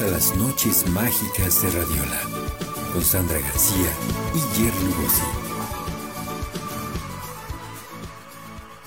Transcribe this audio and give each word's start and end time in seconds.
A 0.00 0.06
las 0.08 0.34
noches 0.36 0.88
mágicas 0.90 1.62
de 1.62 1.70
Radiola 1.70 2.20
con 2.92 3.00
Sandra 3.00 3.38
García 3.38 3.86
y 4.34 4.38
Jerry 4.56 4.84
Lugosi. 4.86 5.22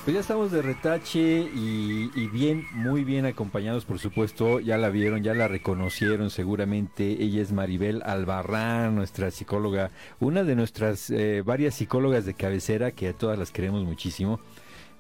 Pues 0.04 0.13
ya 0.13 0.20
estamos 0.20 0.51
de 0.51 0.62
retache 0.62 1.49
y, 1.55 2.12
y, 2.13 2.28
bien, 2.28 2.67
muy 2.73 3.05
bien 3.05 3.25
acompañados, 3.25 3.85
por 3.85 3.99
supuesto. 3.99 4.59
Ya 4.59 4.78
la 4.78 4.89
vieron, 4.89 5.23
ya 5.23 5.33
la 5.33 5.47
reconocieron 5.47 6.29
seguramente. 6.29 7.23
Ella 7.23 7.41
es 7.41 7.53
Maribel 7.53 8.03
Albarrán, 8.03 8.93
nuestra 8.93 9.31
psicóloga, 9.31 9.91
una 10.19 10.43
de 10.43 10.55
nuestras 10.55 11.09
eh, 11.09 11.41
varias 11.41 11.75
psicólogas 11.75 12.25
de 12.25 12.33
cabecera 12.33 12.91
que 12.91 13.07
a 13.07 13.13
todas 13.13 13.39
las 13.39 13.51
queremos 13.51 13.85
muchísimo. 13.85 14.41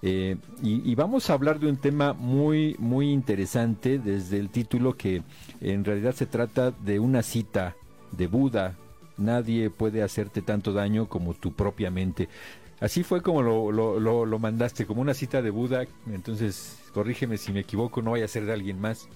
Eh, 0.01 0.37
y, 0.61 0.91
y, 0.91 0.95
vamos 0.95 1.29
a 1.29 1.33
hablar 1.33 1.59
de 1.59 1.67
un 1.67 1.77
tema 1.77 2.13
muy, 2.13 2.75
muy 2.77 3.11
interesante 3.11 3.97
desde 3.97 4.37
el 4.37 4.49
título 4.49 4.95
que 4.95 5.23
en 5.59 5.83
realidad 5.83 6.13
se 6.13 6.27
trata 6.27 6.71
de 6.71 6.99
una 6.99 7.23
cita 7.23 7.75
de 8.11 8.27
Buda. 8.27 8.75
Nadie 9.17 9.71
puede 9.71 10.03
hacerte 10.03 10.43
tanto 10.43 10.71
daño 10.71 11.07
como 11.07 11.33
tu 11.33 11.53
propia 11.53 11.89
mente. 11.89 12.29
Así 12.79 13.03
fue 13.03 13.21
como 13.21 13.41
lo, 13.41 13.71
lo, 13.71 13.99
lo, 13.99 14.25
lo, 14.25 14.39
mandaste, 14.39 14.85
como 14.85 15.01
una 15.01 15.15
cita 15.15 15.41
de 15.41 15.49
Buda. 15.49 15.87
Entonces, 16.05 16.77
corrígeme 16.93 17.37
si 17.37 17.51
me 17.51 17.61
equivoco, 17.61 18.03
no 18.03 18.11
vaya 18.11 18.25
a 18.25 18.27
ser 18.27 18.45
de 18.45 18.53
alguien 18.53 18.79
más. 18.79 19.09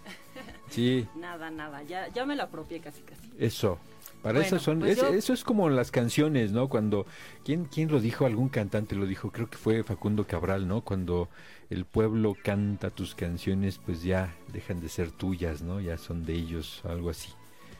Sí. 0.69 1.07
nada, 1.15 1.51
nada, 1.51 1.83
ya, 1.83 2.07
ya 2.07 2.25
me 2.25 2.35
lo 2.35 2.43
apropié 2.43 2.79
casi, 2.79 3.01
casi. 3.03 3.21
Eso. 3.37 3.77
Para 4.21 4.39
bueno, 4.39 4.55
eso 4.55 4.59
son, 4.59 4.79
pues 4.79 4.91
es, 4.91 4.97
yo... 4.97 5.13
eso 5.13 5.33
es 5.33 5.43
como 5.43 5.69
las 5.69 5.89
canciones, 5.89 6.51
¿no? 6.51 6.69
Cuando, 6.69 7.05
¿quién, 7.43 7.65
¿quién 7.65 7.89
lo 7.91 7.99
dijo? 7.99 8.25
Algún 8.25 8.49
cantante 8.49 8.95
lo 8.95 9.07
dijo, 9.07 9.31
creo 9.31 9.49
que 9.49 9.57
fue 9.57 9.83
Facundo 9.83 10.27
Cabral, 10.27 10.67
¿no? 10.67 10.81
Cuando 10.81 11.27
el 11.71 11.85
pueblo 11.85 12.35
canta 12.43 12.89
tus 12.89 13.15
canciones, 13.15 13.79
pues 13.83 14.03
ya 14.03 14.35
dejan 14.51 14.79
de 14.81 14.89
ser 14.89 15.09
tuyas, 15.09 15.61
¿no? 15.61 15.79
Ya 15.79 15.97
son 15.97 16.25
de 16.25 16.33
ellos, 16.33 16.81
algo 16.83 17.09
así. 17.09 17.29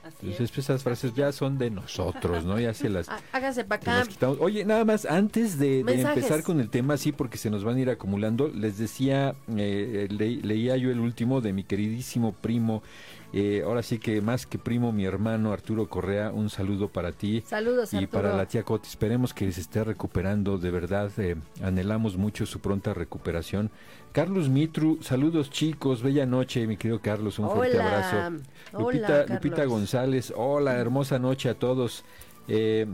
Así 0.03 0.17
Entonces, 0.21 0.49
pues, 0.49 0.65
esas 0.65 0.81
frases 0.81 1.13
ya 1.13 1.31
son 1.31 1.59
de 1.59 1.69
nosotros, 1.69 2.43
¿no? 2.43 2.59
Ya 2.59 2.73
se 2.73 2.89
las. 2.89 3.07
Hágase 3.31 3.63
para 3.65 4.01
acá. 4.01 4.29
Oye, 4.39 4.65
nada 4.65 4.83
más, 4.83 5.05
antes 5.05 5.59
de, 5.59 5.83
de, 5.83 6.01
empezar 6.01 6.41
con 6.41 6.59
el 6.59 6.69
tema, 6.69 6.97
sí, 6.97 7.11
porque 7.11 7.37
se 7.37 7.51
nos 7.51 7.63
van 7.63 7.75
a 7.75 7.81
ir 7.81 7.89
acumulando, 7.89 8.47
les 8.47 8.79
decía, 8.79 9.35
eh, 9.55 10.07
le, 10.09 10.37
leía 10.37 10.75
yo 10.77 10.89
el 10.89 10.99
último 10.99 11.39
de 11.41 11.53
mi 11.53 11.63
queridísimo 11.63 12.31
primo. 12.33 12.81
Eh, 13.33 13.61
ahora 13.65 13.81
sí 13.81 13.97
que 13.97 14.19
más 14.21 14.45
que 14.45 14.57
primo, 14.59 14.91
mi 14.91 15.05
hermano 15.05 15.53
Arturo 15.53 15.87
Correa, 15.87 16.31
un 16.31 16.49
saludo 16.49 16.89
para 16.89 17.13
ti. 17.13 17.41
Saludos, 17.45 17.93
Y 17.93 17.97
Arturo. 17.97 18.11
para 18.23 18.35
la 18.35 18.45
tía 18.45 18.63
Coti, 18.63 18.89
esperemos 18.89 19.33
que 19.33 19.49
se 19.53 19.61
esté 19.61 19.83
recuperando, 19.85 20.57
de 20.57 20.69
verdad, 20.71 21.09
eh, 21.17 21.37
anhelamos 21.63 22.17
mucho 22.17 22.45
su 22.45 22.59
pronta 22.59 22.93
recuperación. 22.93 23.71
Carlos 24.11 24.49
Mitru, 24.49 24.97
saludos 25.01 25.49
chicos, 25.49 26.03
bella 26.03 26.25
noche, 26.25 26.67
mi 26.67 26.75
querido 26.75 26.99
Carlos, 26.99 27.39
un 27.39 27.45
hola. 27.45 27.55
fuerte 27.55 27.79
abrazo. 27.79 28.43
Lupita, 28.77 29.23
hola, 29.23 29.25
Lupita 29.35 29.65
González, 29.65 30.33
hola, 30.35 30.75
hermosa 30.75 31.17
noche 31.17 31.47
a 31.49 31.53
todos. 31.57 32.03
Eh, 32.49 32.85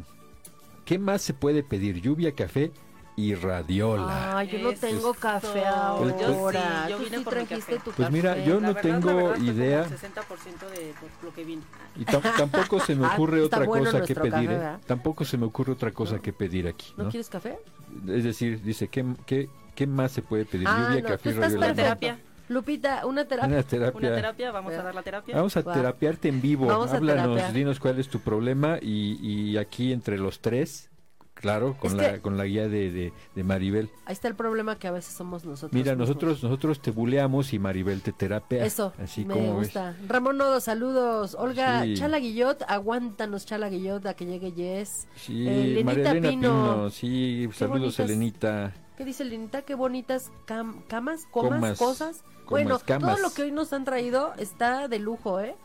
¿Qué 0.85 0.99
más 0.99 1.21
se 1.23 1.33
puede 1.33 1.63
pedir? 1.63 1.99
Lluvia, 1.99 2.31
café 2.33 2.71
y 3.19 3.33
radiola. 3.33 4.37
Ay, 4.37 4.47
yo 4.47 4.59
no 4.59 4.73
tengo 4.73 5.11
café 5.15 5.65
ahora. 5.65 6.87
Yo 6.87 6.87
sí, 6.87 6.91
yo 6.91 6.97
vine 6.99 7.17
sí 7.17 7.23
por 7.23 7.35
mi 7.35 7.45
trajiste 7.45 7.73
café. 7.77 7.83
tu 7.83 7.91
Pues 7.91 8.11
mira, 8.11 8.37
yo 8.37 8.59
La 8.61 8.67
no 8.67 8.73
verdad, 8.75 8.81
tengo 8.83 9.07
la 9.09 9.15
verdad, 9.15 9.29
fue 9.35 9.37
como 9.39 9.51
idea. 9.51 9.79
el 9.83 9.89
60% 9.89 10.69
de 10.69 10.93
por 11.01 11.23
lo 11.23 11.33
que 11.33 11.43
vine. 11.43 11.61
Y 11.95 12.05
tam- 12.05 12.37
tampoco 12.37 12.79
se 12.79 12.95
me 12.95 13.05
Ah, 13.07 13.13
ocurre 13.15 13.41
otra 13.41 13.65
bueno 13.65 13.85
cosa 13.85 14.03
que 14.03 14.13
pedir. 14.15 14.31
café, 14.31 14.53
¿eh? 14.55 14.77
Tampoco 14.85 15.25
se 15.25 15.37
me 15.39 15.45
ocurre 15.47 15.71
otra 15.73 15.91
cosa 15.91 16.19
que 16.19 16.31
pedir 16.31 16.67
aquí. 16.67 16.93
¿No 16.95 17.05
¿no? 17.05 17.09
quieres 17.09 17.27
café? 17.29 17.57
Es 18.07 18.23
decir, 18.23 18.61
dice, 18.61 18.87
¿qué, 18.87 19.03
qué, 19.25 19.49
qué 19.73 19.87
más 19.87 20.11
se 20.11 20.21
puede 20.21 20.45
pedir? 20.45 20.67
Ah, 20.69 20.85
Lluvia, 20.89 21.01
no, 21.01 21.09
café 21.09 21.29
y 21.29 21.33
tú 21.33 21.41
estás 21.41 21.53
radiola. 21.53 21.73
Terapia. 21.73 22.19
Lupita, 22.49 23.05
una 23.07 23.25
terapia. 23.25 23.51
Una 23.55 23.63
terapia. 23.63 23.97
Una 23.97 24.15
terapia, 24.15 24.51
vamos 24.51 24.73
a 24.73 24.83
dar 24.83 24.93
la 24.95 25.01
terapia. 25.01 25.35
Vamos 25.35 25.57
a 25.57 25.61
Va. 25.63 25.73
terapiarte 25.73 26.29
en 26.29 26.39
vivo. 26.39 26.67
Vamos 26.67 26.91
Háblanos, 26.93 27.51
dinos 27.51 27.79
cuál 27.79 27.99
es 27.99 28.07
tu 28.09 28.19
problema 28.19 28.77
y, 28.79 29.17
y 29.21 29.57
aquí 29.57 29.91
entre 29.91 30.17
los 30.19 30.39
tres, 30.39 30.89
claro, 31.39 31.75
con, 31.79 31.91
Es 31.91 31.97
la, 31.97 32.13
que- 32.13 32.21
con 32.21 32.37
la 32.37 32.45
guía 32.45 32.67
de, 32.67 32.91
de, 32.91 33.13
de 33.35 33.43
Maribel. 33.43 33.89
Ahí 34.05 34.13
está 34.13 34.27
el 34.27 34.35
problema 34.35 34.77
que 34.77 34.87
a 34.87 34.91
veces 34.91 35.13
somos 35.13 35.45
nosotros. 35.45 35.73
Mira, 35.73 35.91
mismos. 35.93 36.09
nosotros 36.09 36.43
nosotros 36.43 36.81
te 36.81 36.91
buleamos 36.91 37.53
y 37.53 37.59
Maribel 37.59 38.01
te 38.01 38.11
terapia. 38.11 38.65
Eso, 38.65 38.93
Así 39.01 39.25
me 39.25 39.33
como 39.33 39.47
ves. 39.57 39.67
gusta. 39.67 39.95
Ramón 40.07 40.37
Nodo, 40.37 40.59
saludos. 40.59 41.35
Olga 41.39 41.83
Sí. 41.83 41.95
Chala 41.95 42.19
Guillot, 42.19 42.63
aguántanos 42.67 43.45
Chala 43.45 43.69
Guillot 43.69 44.05
a 44.05 44.13
que 44.15 44.25
llegue 44.25 44.51
Yes. 44.53 45.07
Sí, 45.15 45.45
Eh, 45.47 45.81
María 45.83 46.11
Elena 46.11 46.29
Pino. 46.29 46.49
Pino. 46.73 46.89
sí, 46.89 47.49
saludos 47.53 47.97
bonitas. 47.97 47.99
Elenita. 47.99 48.73
¿Qué 48.97 49.05
dice 49.05 49.25
Linita? 49.25 49.61
Qué 49.61 49.75
bonitas 49.75 50.31
cam- 50.47 50.83
camas, 50.87 51.25
Comas, 51.29 51.51
comas, 51.59 51.77
cosas. 51.77 52.17
comas, 52.45 52.49
bueno, 52.49 52.79
camas. 52.83 53.15
todo 53.15 53.27
lo 53.27 53.33
que 53.33 53.43
hoy 53.43 53.51
nos 53.51 53.71
han 53.71 53.85
traído 53.85 54.33
está 54.39 54.87
de 54.87 54.97
lujo, 54.97 55.39
¿eh? 55.39 55.55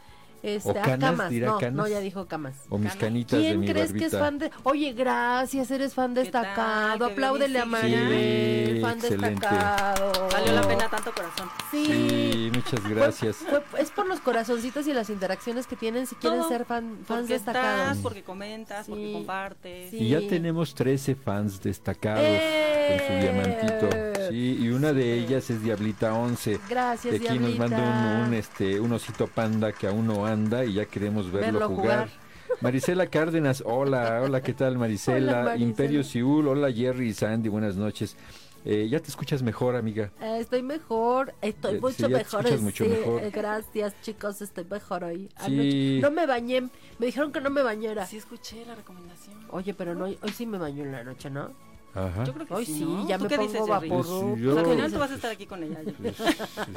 Este, 0.43 0.71
¿O 0.71 0.73
ah, 0.73 0.83
canas, 0.83 1.11
camas. 1.13 1.31
dirá 1.31 1.47
No, 1.49 1.59
canas? 1.59 1.75
no, 1.75 1.87
ya 1.89 2.01
dijo 2.01 2.27
camas. 2.27 2.55
O 2.69 2.77
mis 2.79 2.95
canitas 2.97 3.39
de 3.39 3.45
¿Quién 3.47 3.61
mi 3.61 3.67
crees 3.69 3.93
que 3.93 4.07
es 4.07 4.13
fan 4.13 4.39
de.? 4.39 4.51
Oye, 4.65 4.93
gracias, 4.93 5.71
eres 5.71 5.95
fan 5.95 6.15
¿Qué 6.15 6.25
tal? 6.25 6.43
destacado. 6.43 7.07
Qué 7.07 7.13
Apláudele 7.13 7.59
a. 7.61 7.65
Maribel, 7.65 8.75
Sí, 8.77 8.81
fan 8.81 8.93
excelente. 8.99 9.29
destacado. 9.41 10.13
Valió 10.33 10.53
la 10.53 10.63
pena 10.63 10.89
tanto 10.89 11.13
corazón. 11.13 11.49
Sí. 11.71 11.85
Sí, 11.87 12.51
muchas 12.55 12.89
gracias. 12.89 13.37
Fue- 13.37 13.63
es 13.79 13.91
por 13.91 14.07
los 14.07 14.21
corazoncitos 14.21 14.87
y 14.89 14.93
las 14.93 15.11
interacciones 15.11 15.67
que 15.67 15.77
tienen 15.77 16.07
si 16.07 16.17
quieren 16.17 16.41
Todo. 16.41 16.49
ser 16.49 16.65
fan, 16.65 16.99
fans 17.07 17.21
Porque 17.21 17.33
destacados. 17.35 17.81
estás, 17.83 17.99
porque 17.99 18.23
comentas, 18.23 18.87
porque 18.89 19.13
compartes. 19.13 19.91
Sí. 19.91 19.99
Y 19.99 20.09
ya 20.09 20.21
tenemos 20.29 20.75
13 20.75 21.15
fans 21.15 21.63
destacados 21.63 22.21
con 22.25 22.99
su 22.99 23.13
¡Eh! 23.13 23.21
diamantito. 23.23 24.13
Sí, 24.31 24.57
y 24.61 24.69
una 24.71 24.93
de 24.93 25.15
ellas 25.19 25.51
es 25.51 25.63
Diablita 25.63 26.15
11. 26.15 26.59
Gracias, 26.69 27.21
que 27.21 27.29
aquí 27.29 27.39
nos 27.39 27.57
manda 27.59 27.79
un, 27.79 28.29
un, 28.29 28.35
este, 28.35 28.81
un 28.81 28.93
osito 28.93 29.27
panda 29.27 29.73
que 29.73 29.87
aún 29.89 30.07
no 30.07 30.27
y 30.66 30.72
ya 30.75 30.84
queremos 30.87 31.31
verlo, 31.31 31.59
Verlo 31.60 31.69
jugar. 31.69 32.09
jugar. 32.09 32.22
Marisela 32.60 33.06
Cárdenas, 33.06 33.62
hola, 33.66 34.20
hola, 34.25 34.41
¿qué 34.43 34.53
tal 34.54 34.78
Marisela? 34.78 35.16
Hola, 35.32 35.44
Marisela. 35.44 35.65
Imperio 35.65 36.04
Siul, 36.04 36.48
hola 36.48 36.70
Jerry 36.72 37.09
y 37.09 37.15
Sandy, 37.15 37.48
buenas 37.48 37.76
noches. 37.76 38.16
Eh, 38.65 38.87
ya 38.88 39.00
te 39.00 39.09
escuchas 39.09 39.43
mejor, 39.43 39.75
amiga. 39.75 40.10
Eh, 40.20 40.38
estoy 40.41 40.62
mejor, 40.62 41.34
estoy 41.43 41.76
Eh, 41.76 41.81
mucho 41.81 41.94
sí, 41.97 42.03
ya 42.03 42.09
te 42.09 42.15
mejor. 42.15 42.41
escuchas 42.41 42.60
mucho 42.60 42.84
sí, 42.84 42.91
mejor. 42.91 43.31
gracias, 43.31 43.94
chicos, 44.03 44.41
estoy 44.41 44.65
mejor 44.70 45.04
hoy. 45.04 45.28
Sí. 45.47 45.98
No 46.00 46.10
me 46.12 46.26
bañé, 46.26 46.69
me 46.99 47.06
dijeron 47.06 47.32
que 47.32 47.41
no 47.41 47.50
me 47.50 47.62
bañara. 47.62 48.06
Sí 48.06 48.19
escuché 48.19 48.64
la 48.64 48.75
recomendación. 48.76 49.34
Oye, 49.50 49.75
pero 49.75 49.94
no, 49.94 50.04
hoy 50.04 50.19
sí 50.34 50.47
me 50.47 50.59
baño 50.59 50.84
en 50.84 50.93
la 50.93 51.03
noche, 51.04 51.28
¿no? 51.31 51.50
Ajá. 51.95 52.25
Yo 52.25 52.33
creo 52.33 52.47
que 52.47 52.55
Hoy 52.55 52.65
sí, 52.67 52.85
¿no? 52.85 53.07
ya 53.07 53.19
¿Tú 53.19 53.25
me 53.25 53.29
qué 53.29 53.37
pongo 53.37 53.49
dices, 53.53 53.67
Jerry? 53.69 53.89
Pues, 53.91 54.07
vapor. 54.09 54.39
yo- 54.39 54.59
Al 54.59 54.67
final 54.67 54.93
tú 54.93 54.99
vas 54.99 55.11
a 55.11 55.15
estar 55.15 55.31
aquí 55.31 55.47
con 55.47 55.63
ella. 55.63 55.83
ya. 55.85 55.93
Pues, 55.93 56.15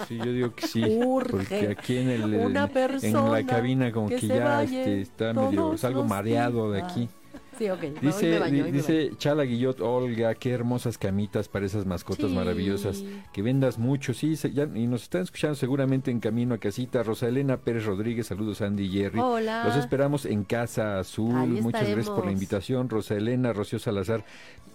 sí, 0.08 0.18
yo 0.18 0.26
digo 0.34 0.54
que 0.56 0.68
sí. 0.68 0.84
Urge 0.84 1.30
porque 1.32 1.68
aquí 1.70 1.98
en, 1.98 2.10
el, 2.10 2.24
una 2.36 2.70
en 3.02 3.32
la 3.32 3.46
cabina 3.46 3.92
como 3.92 4.10
que 4.10 4.18
que, 4.18 4.28
ya 4.28 4.64
este, 4.64 5.02
está 5.02 5.34
medio, 5.34 5.78
salgo 5.78 6.04
mareado 6.04 6.72
de 6.72 6.82
aquí. 6.82 7.10
Sí, 7.58 7.70
ok. 7.70 7.84
hoy 7.84 7.94
Dice, 8.02 8.40
baño, 8.40 8.66
dice 8.66 9.12
Chala 9.18 9.44
Guillot, 9.44 9.80
Olga, 9.82 10.36
qué 10.36 10.52
hermosas 10.52 10.98
camitas 10.98 11.48
para 11.48 11.66
esas 11.66 11.86
mascotas 11.86 12.30
Sí. 12.30 12.36
maravillosas. 12.36 13.04
Que 13.32 13.42
vendas 13.42 13.78
mucho, 13.80 14.14
sí, 14.14 14.36
se- 14.36 14.52
ya- 14.52 14.68
y 14.74 14.88
nos 14.88 15.04
están 15.04 15.22
escuchando 15.22 15.56
seguramente 15.56 16.12
en 16.12 16.20
camino 16.20 16.56
a 16.56 16.58
casita. 16.58 17.02
Rosa 17.04 17.28
Elena 17.28 17.58
Pérez 17.58 17.86
Rodríguez, 17.86 18.28
saludos 18.28 18.62
Andy 18.62 18.84
y 18.86 18.90
Jerry. 18.92 19.20
Hola. 19.20 19.64
Los 19.66 19.76
esperamos 19.78 20.26
en 20.26 20.44
Casa 20.44 21.00
Azul. 21.00 21.36
Ahí 21.36 21.48
Muchas 21.62 21.84
gracias 21.88 22.10
por 22.10 22.26
la 22.26 22.32
invitación. 22.32 22.90
Rosa 22.90 23.16
Elena, 23.16 23.54
Rocío 23.54 23.80
Salazar. 23.80 24.26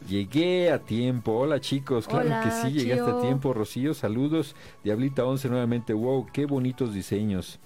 Llegué 0.09 0.71
a 0.71 0.79
tiempo. 0.79 1.33
Hola 1.33 1.61
chicos, 1.61 2.09
claro 2.09 2.27
Hola, 2.27 2.41
que 2.43 2.51
sí, 2.51 2.73
llegaste 2.73 3.03
a 3.03 3.13
Chio. 3.15 3.21
tiempo. 3.21 3.53
Rocío, 3.53 3.93
saludos. 3.93 4.57
Diablita 4.83 5.25
11 5.27 5.49
nuevamente. 5.51 5.93
Wow, 5.93 6.27
qué 6.33 6.47
bonitos 6.47 6.95
diseños. 6.95 7.61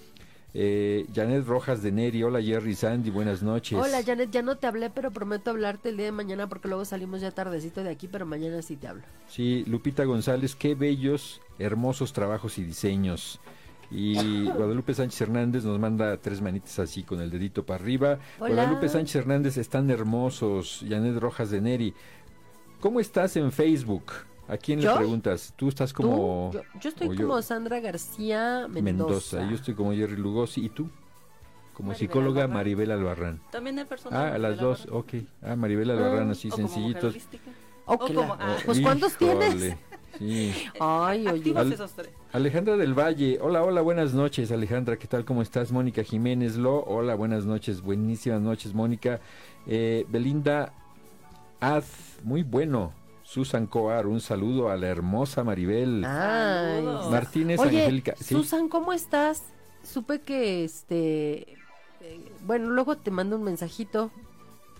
Eh, 0.56 1.06
Janet 1.12 1.44
Rojas 1.46 1.82
de 1.82 1.90
Neri, 1.90 2.22
hola 2.22 2.40
Jerry 2.40 2.76
Sandy, 2.76 3.10
buenas 3.10 3.42
noches. 3.42 3.76
Hola, 3.76 4.04
Janet, 4.04 4.30
ya 4.30 4.40
no 4.40 4.56
te 4.56 4.68
hablé, 4.68 4.88
pero 4.88 5.10
prometo 5.10 5.50
hablarte 5.50 5.88
el 5.88 5.96
día 5.96 6.06
de 6.06 6.12
mañana 6.12 6.48
porque 6.48 6.68
luego 6.68 6.84
salimos 6.84 7.20
ya 7.20 7.32
tardecito 7.32 7.82
de 7.82 7.90
aquí, 7.90 8.06
pero 8.06 8.24
mañana 8.24 8.62
sí 8.62 8.76
te 8.76 8.86
hablo. 8.86 9.02
Sí, 9.26 9.64
Lupita 9.66 10.04
González, 10.04 10.54
qué 10.54 10.76
bellos, 10.76 11.40
hermosos 11.58 12.12
trabajos 12.12 12.58
y 12.58 12.62
diseños. 12.62 13.40
Y 13.90 14.44
Guadalupe 14.50 14.94
Sánchez 14.94 15.22
Hernández 15.22 15.64
nos 15.64 15.80
manda 15.80 16.16
tres 16.18 16.40
manitas 16.40 16.78
así 16.78 17.02
con 17.02 17.20
el 17.20 17.30
dedito 17.30 17.66
para 17.66 17.82
arriba. 17.82 18.20
Hola. 18.38 18.54
Guadalupe 18.54 18.88
Sánchez 18.88 19.16
Hernández, 19.16 19.56
están 19.56 19.90
hermosos. 19.90 20.84
Janet 20.88 21.16
Rojas 21.18 21.50
de 21.50 21.60
Neri. 21.60 21.94
¿Cómo 22.78 23.00
estás 23.00 23.36
en 23.36 23.50
Facebook? 23.50 24.04
¿A 24.48 24.56
quién 24.58 24.78
le 24.80 24.84
¿Yo? 24.86 24.96
preguntas? 24.96 25.54
Tú 25.56 25.68
estás 25.68 25.92
como 25.92 26.50
¿Tú? 26.52 26.58
Yo, 26.58 26.62
yo 26.80 26.88
estoy 26.90 27.16
yo- 27.16 27.26
como 27.28 27.40
Sandra 27.42 27.80
García 27.80 28.66
Mendoza. 28.68 29.36
Mendoza. 29.38 29.48
Yo 29.50 29.54
estoy 29.56 29.74
como 29.74 29.92
Jerry 29.92 30.16
Lugosi. 30.16 30.64
¿Y 30.66 30.68
tú? 30.68 30.90
Como 31.72 31.88
Maribel 31.88 31.98
psicóloga 32.08 32.42
Albarrán. 32.42 32.54
Maribel 32.56 32.90
Albarrán. 32.92 33.40
También 33.50 33.78
hay 33.78 33.84
personas. 33.86 34.18
Ah, 34.18 34.34
a 34.34 34.38
las 34.38 34.58
dos, 34.58 34.86
ok. 34.90 35.14
Ah, 35.42 35.56
Maribel 35.56 35.90
Albarrán, 35.90 36.30
así 36.30 36.48
O 36.50 36.56
sencillitos. 36.56 37.12
holística. 37.12 37.50
O 37.86 37.98
que 37.98 38.14
como- 38.14 38.36
la- 38.36 38.38
ah. 38.40 38.56
Pues 38.64 38.80
¿cuántos 38.80 39.14
Híjole, 39.20 39.46
tienes? 39.50 39.76
Sí. 40.18 40.54
Ay, 40.78 41.26
oye. 41.26 41.52
Al- 41.56 41.72
esos 41.72 41.90
tres. 41.92 42.10
Alejandra 42.32 42.76
del 42.76 42.94
Valle, 42.94 43.38
hola, 43.40 43.64
hola, 43.64 43.80
buenas 43.80 44.14
noches, 44.14 44.52
Alejandra, 44.52 44.96
¿qué 44.96 45.08
tal? 45.08 45.24
¿Cómo 45.24 45.42
estás? 45.42 45.72
Mónica 45.72 46.04
Jiménez 46.04 46.56
Lo, 46.56 46.84
hola, 46.84 47.14
buenas 47.16 47.44
noches, 47.46 47.80
buenísimas 47.80 48.40
noches, 48.40 48.72
Mónica. 48.74 49.20
Eh, 49.66 50.04
Belinda 50.08 50.72
Az, 51.60 52.18
muy 52.22 52.42
bueno. 52.44 52.92
Susan 53.34 53.66
Coar, 53.66 54.06
un 54.06 54.20
saludo 54.20 54.70
a 54.70 54.76
la 54.76 54.86
hermosa 54.86 55.42
Maribel. 55.42 56.04
Ay. 56.04 56.84
Martínez 57.10 57.58
Oye, 57.58 57.80
Angélica. 57.82 58.14
Sí, 58.16 58.32
Susan, 58.32 58.68
¿cómo 58.68 58.92
estás? 58.92 59.42
supe 59.82 60.20
que 60.20 60.64
este, 60.64 61.52
eh, 62.00 62.32
bueno, 62.46 62.70
luego 62.70 62.96
te 62.96 63.10
mando 63.10 63.34
un 63.36 63.42
mensajito. 63.42 64.12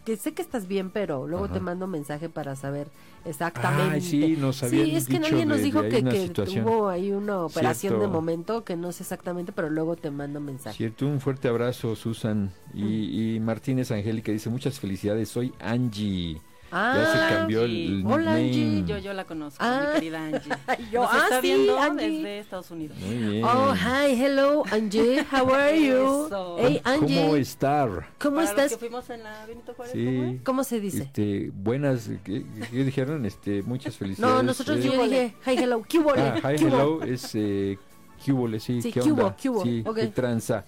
Que 0.05 0.17
sé 0.17 0.35
que 0.35 0.43
estás 0.43 0.69
bien, 0.69 0.91
pero 0.91 1.27
luego 1.27 1.47
Ajá. 1.47 1.55
te 1.55 1.61
mando 1.61 1.87
un 1.87 1.91
mensaje 1.91 2.29
para 2.29 2.55
saber 2.57 2.89
exactamente. 3.25 3.95
Ay, 3.95 4.01
sí, 4.03 4.37
nos 4.39 4.57
Sí, 4.59 4.95
es 4.95 5.09
que 5.09 5.17
alguien 5.17 5.49
nos 5.49 5.59
de- 5.59 5.65
dijo 5.65 5.83
de 5.83 5.89
que, 5.89 6.29
tuvo 6.29 6.89
ahí 6.91 7.11
una 7.11 7.41
operación 7.41 7.99
de 7.99 8.07
momento, 8.07 8.65
que 8.65 8.77
no 8.77 8.93
sé 8.93 9.03
exactamente, 9.03 9.51
pero 9.53 9.69
luego 9.71 9.97
te 9.97 10.11
mando 10.11 10.39
un 10.41 10.45
mensaje. 10.45 10.77
Cierto, 10.77 11.07
un 11.07 11.21
fuerte 11.21 11.49
abrazo, 11.49 11.97
Susan. 11.97 12.53
Y, 12.75 13.35
y 13.35 13.41
Martínez 13.41 13.91
Angélica 13.91 14.31
dice, 14.31 14.49
muchas 14.51 14.79
felicidades, 14.79 15.29
soy 15.31 15.53
Angie. 15.59 16.41
Ah, 16.77 16.95
ya 16.97 17.13
se 17.29 17.35
cambió 17.35 17.63
el, 17.65 17.71
Angie. 17.71 17.87
el 18.01 18.07
Hola. 18.07 18.35
Angie. 18.35 18.85
Yo, 18.85 18.99
yo 18.99 19.13
la 19.13 19.25
conozco, 19.25 19.59
Ah. 19.65 19.87
mi 19.95 19.95
querida 20.01 20.25
Angie. 20.25 20.41
Yo, 20.93 21.03
Nos 21.03 21.11
ah, 21.13 21.19
está 21.25 21.41
sí, 21.41 21.47
viendo 21.47 21.79
Angie. 21.79 22.09
desde 22.11 22.39
Estados 22.41 22.71
Unidos. 22.73 22.97
Muy 22.99 23.17
bien. 23.17 23.45
Oh, 23.45 23.75
hi, 23.75 24.13
hello, 24.23 24.63
Angie, 24.73 25.25
how 25.33 25.55
are 25.55 25.81
you? 25.81 26.27
Eso. 26.27 26.57
Hey, 26.59 26.81
Angie, 26.85 27.07
¿Cómo 27.17 27.21
¿cómo, 27.29 27.37
estar? 27.37 27.89
Para 28.19 28.31
los 28.35 28.45
estás? 28.51 28.73
que 28.73 28.79
fuimos 28.79 29.09
en 29.11 29.23
la 29.23 29.47
Benito 29.47 29.73
Juárez, 29.75 29.93
Sí. 29.95 30.41
¿cómo 30.45 30.65
se 30.65 30.81
dice? 30.81 31.03
Este, 31.05 31.51
buenas, 31.55 32.11
¿qué, 32.25 32.45
qué 32.71 32.85
dijeron? 32.85 33.25
Este, 33.25 33.63
muchas 33.63 33.97
felicidades. 33.97 34.35
No, 34.37 34.43
nosotros 34.43 34.79
eh. 34.79 34.83
yo 34.83 35.03
dije, 35.05 35.35
hi, 35.47 35.51
hello, 35.57 35.83
¿qué 35.89 35.99
hubo? 36.01 36.13
Ah, 36.17 36.39
hi, 36.43 36.57
hello, 36.65 37.03
es 37.05 37.31
eh, 37.35 37.79
¿qué 38.25 38.33
hubo, 38.33 38.49
sí, 38.59 38.83
Sí, 38.83 38.91
¿qué 38.93 39.01
onda? 39.01 39.37
¿Qué 39.41 39.49
hubo? 39.49 39.63
Sí, 39.63 39.83
Ok. 39.87 39.97
qué 39.97 40.07
tranza. 40.09 40.65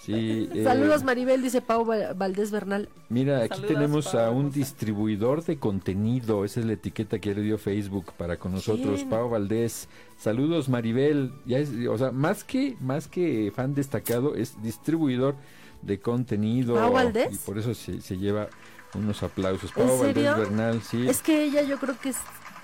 Sí, 0.00 0.48
eh, 0.54 0.64
Saludos 0.64 1.04
Maribel, 1.04 1.42
dice 1.42 1.60
Pau 1.60 1.84
Val- 1.84 2.14
Valdés 2.14 2.50
Bernal. 2.50 2.88
Mira, 3.10 3.40
aquí 3.40 3.48
Saludos, 3.56 3.68
tenemos 3.74 4.14
a 4.14 4.30
un 4.30 4.38
hermosa. 4.46 4.58
distribuidor 4.58 5.44
de 5.44 5.58
contenido. 5.58 6.44
Esa 6.46 6.60
es 6.60 6.66
la 6.66 6.72
etiqueta 6.72 7.18
que 7.18 7.34
le 7.34 7.42
dio 7.42 7.58
Facebook 7.58 8.12
para 8.16 8.38
con 8.38 8.52
nosotros. 8.52 8.96
¿Quién? 9.00 9.10
Pau 9.10 9.28
Valdés. 9.28 9.88
Saludos, 10.18 10.70
Maribel. 10.70 11.32
Ya 11.44 11.58
es, 11.58 11.70
o 11.88 11.98
sea, 11.98 12.12
más 12.12 12.44
que, 12.44 12.76
más 12.80 13.08
que 13.08 13.52
fan 13.54 13.74
destacado, 13.74 14.34
es 14.36 14.60
distribuidor 14.62 15.34
de 15.82 16.00
contenido. 16.00 16.76
¿Pau 16.76 16.92
Valdés? 16.92 17.34
Y 17.34 17.36
por 17.36 17.58
eso 17.58 17.74
se, 17.74 18.00
se 18.00 18.16
lleva 18.16 18.48
unos 18.94 19.22
aplausos. 19.22 19.70
¿En 19.76 19.86
Pau 19.86 20.00
serio? 20.00 20.30
Valdés 20.30 20.48
Bernal, 20.48 20.82
sí. 20.82 21.06
Es 21.08 21.20
que 21.20 21.44
ella 21.44 21.60
yo 21.62 21.78
creo 21.78 21.94
que 22.00 22.08
es- 22.08 22.16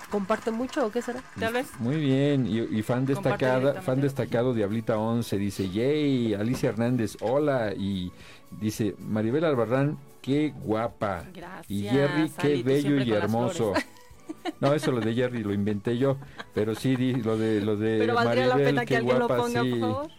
comparte 0.09 0.51
mucho, 0.51 0.85
¿o 0.85 0.91
qué 0.91 1.01
será? 1.01 1.21
Tal 1.39 1.53
vez. 1.53 1.67
Muy 1.79 1.97
bien, 1.97 2.47
y, 2.47 2.59
y 2.59 2.81
fan 2.83 3.05
destacada, 3.05 3.81
fan 3.81 4.01
destacado 4.01 4.53
Diablita 4.53 4.97
11, 4.97 5.37
dice, 5.37 5.69
yay, 5.69 6.33
Alicia 6.33 6.69
Hernández, 6.69 7.17
hola, 7.21 7.73
y 7.75 8.11
dice, 8.61 8.95
Maribel 8.99 9.43
Albarrán, 9.45 9.97
qué 10.21 10.53
guapa. 10.63 11.23
Gracias, 11.33 11.69
Y 11.69 11.83
Jerry, 11.83 12.31
qué 12.41 12.63
bello 12.63 13.01
y 13.03 13.11
hermoso. 13.11 13.73
No, 14.61 14.73
eso 14.73 14.91
lo 14.91 14.99
de 15.01 15.13
Jerry 15.13 15.43
lo 15.43 15.53
inventé 15.53 15.97
yo, 15.97 16.17
pero 16.53 16.73
sí, 16.75 16.95
di- 16.95 17.13
lo 17.15 17.37
de, 17.37 17.61
lo 17.61 17.75
de 17.75 17.97
Pero 17.99 18.13
valdría 18.15 18.47
la 18.47 18.53
Maribel, 18.55 18.73
pena 18.75 18.81
qué 18.81 18.87
que 18.87 18.97
alguien 18.97 19.17
guapa, 19.17 19.35
lo 19.37 19.43
ponga, 19.43 19.61
sí. 19.61 19.69
por 19.71 19.79
favor. 19.79 20.11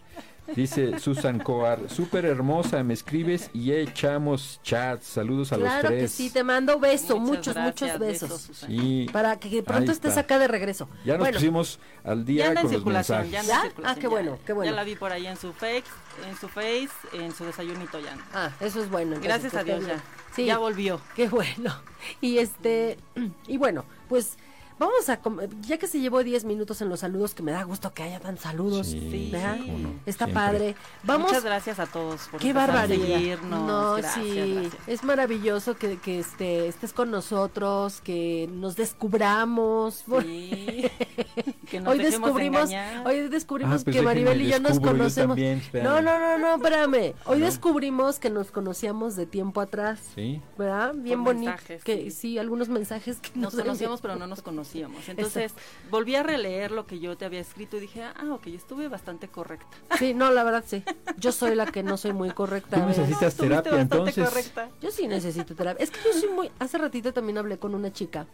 Dice 0.55 0.99
Susan 0.99 1.39
Coar, 1.39 1.89
súper 1.89 2.25
hermosa, 2.25 2.83
me 2.83 2.93
escribes 2.93 3.49
y 3.53 3.71
echamos 3.71 4.59
chats. 4.63 5.05
Saludos 5.05 5.51
a 5.53 5.57
Claro 5.57 5.81
los 5.83 5.91
que 5.91 5.97
tres. 5.99 6.11
sí, 6.11 6.29
te 6.29 6.43
mando 6.43 6.79
beso, 6.79 7.17
Muchas 7.19 7.37
muchos, 7.37 7.53
gracias, 7.55 7.99
muchos 7.99 7.99
besos. 8.29 8.49
Sí, 8.67 9.07
Para 9.11 9.39
que 9.39 9.61
pronto 9.63 9.91
estés 9.91 10.17
acá 10.17 10.39
de 10.39 10.47
regreso. 10.47 10.89
ya 11.05 11.13
nos 11.13 11.19
bueno, 11.21 11.35
pusimos 11.37 11.79
al 12.03 12.19
Ya 12.19 12.23
día 12.25 12.47
en 12.47 12.53
con 12.55 12.63
los 12.63 12.71
circulación, 12.71 13.21
mensajes. 13.31 13.47
ya 13.47 13.63
¿Ya? 13.63 13.71
Ah, 13.83 13.95
qué 13.95 14.01
ya. 14.03 14.09
bueno, 14.09 14.39
qué 14.45 14.53
bueno. 14.53 14.71
Ya 14.71 14.75
la 14.75 14.83
vi 14.83 14.95
por 14.95 15.11
ahí 15.11 15.27
en 15.27 15.37
su 15.37 15.53
face, 15.53 15.83
en 16.29 16.37
su 16.39 16.47
face, 16.47 16.89
en 17.13 17.33
su 17.33 17.45
desayunito 17.45 17.99
ya. 17.99 18.17
Ah, 18.33 18.51
eso 18.59 18.81
es 18.81 18.89
bueno. 18.89 19.15
entonces, 19.15 19.27
Gracias 19.41 19.53
que 19.53 19.59
a 19.59 19.63
Dios 19.63 19.87
ya. 19.87 20.03
Sí, 20.35 20.45
Ya 20.45 20.57
volvió. 20.57 20.99
qué 21.15 21.27
bueno. 21.27 21.73
Y 22.21 22.37
este, 22.37 22.97
y 23.47 23.57
bueno, 23.57 23.83
pues 24.07 24.37
vamos 24.79 25.09
a, 25.09 25.19
ya 25.61 25.77
que 25.77 25.87
se 25.87 25.99
llevó 25.99 26.23
10 26.23 26.45
minutos 26.45 26.81
en 26.81 26.89
los 26.89 27.01
saludos, 27.01 27.33
que 27.35 27.43
me 27.43 27.51
da 27.51 27.63
gusto 27.63 27.93
que 27.93 28.03
haya 28.03 28.19
tan 28.19 28.37
saludos. 28.37 28.87
Sí, 28.87 29.31
no, 29.31 29.93
Está 30.05 30.25
siempre. 30.25 30.33
padre. 30.33 30.75
Vamos. 31.03 31.27
Muchas 31.27 31.43
gracias 31.43 31.79
a 31.79 31.85
todos 31.85 32.21
por 32.31 32.39
Qué 32.39 32.53
barbaridad. 32.53 33.05
seguirnos. 33.17 33.67
No, 33.67 33.95
Gracias, 33.95 34.25
sí, 34.25 34.53
gracias. 34.55 34.87
es 34.87 35.03
maravilloso 35.03 35.75
que, 35.77 35.97
que 35.99 36.19
este, 36.19 36.67
estés 36.67 36.93
con 36.93 37.11
nosotros, 37.11 38.01
que 38.01 38.49
nos 38.51 38.75
descubramos. 38.75 40.05
Sí. 40.21 40.85
que 41.69 41.79
nos 41.81 41.93
hoy 41.93 41.99
descubrimos, 41.99 42.61
engañar. 42.69 43.07
hoy 43.07 43.27
descubrimos 43.29 43.81
Ah, 43.81 43.83
pues 43.83 43.95
que 43.95 44.01
Maribel 44.01 44.41
y 44.41 44.49
yo 44.49 44.59
nos 44.59 44.75
yo 44.75 44.81
conocemos. 44.81 45.35
también, 45.35 45.61
no, 45.73 46.01
no, 46.01 46.17
no, 46.19 46.37
no, 46.37 46.55
espérame. 46.55 47.13
Hoy 47.25 47.39
¿No? 47.39 47.45
descubrimos 47.45 48.19
que 48.19 48.29
nos 48.29 48.51
conocíamos 48.51 49.15
de 49.15 49.25
tiempo 49.25 49.61
atrás. 49.61 49.99
Sí. 50.15 50.41
¿Verdad? 50.57 50.93
Bien 50.95 51.23
bonito. 51.23 51.51
Que 51.83 52.03
sí. 52.05 52.11
sí, 52.11 52.37
algunos 52.39 52.69
mensajes 52.69 53.19
que 53.19 53.31
Nos 53.35 53.53
nos 53.53 53.63
conocíamos, 53.63 54.01
pero 54.01 54.15
no 54.15 54.25
nos 54.27 54.41
conocíamos. 54.41 54.68
Entonces, 55.07 55.53
volví 55.89 56.15
a 56.15 56.23
releer 56.23 56.71
lo 56.71 56.85
que 56.85 56.99
yo 56.99 57.17
te 57.17 57.25
había 57.25 57.39
escrito 57.39 57.77
y 57.77 57.81
dije, 57.81 58.03
ah, 58.03 58.33
ok, 58.33 58.47
estuve 58.47 58.87
bastante 58.87 59.27
correcta. 59.27 59.77
Sí, 59.97 60.13
no, 60.13 60.31
la 60.31 60.43
verdad 60.43 60.63
sí. 60.65 60.83
Yo 61.17 61.31
soy 61.31 61.55
la 61.55 61.65
que 61.65 61.83
no 61.83 61.97
soy 61.97 62.13
muy 62.13 62.31
correcta. 62.31 62.77
Tú 62.77 62.85
necesitas 62.85 63.33
Estuviste 63.33 63.43
terapia, 63.47 63.71
bastante 63.71 63.95
entonces. 63.95 64.29
correcta. 64.29 64.69
Yo 64.81 64.91
sí 64.91 65.07
necesito 65.07 65.55
terapia. 65.55 65.83
Es 65.83 65.91
que 65.91 65.99
yo 66.05 66.13
soy 66.19 66.29
muy... 66.29 66.51
Hace 66.59 66.77
ratito 66.77 67.13
también 67.13 67.37
hablé 67.37 67.57
con 67.57 67.75
una 67.75 67.91
chica 67.91 68.27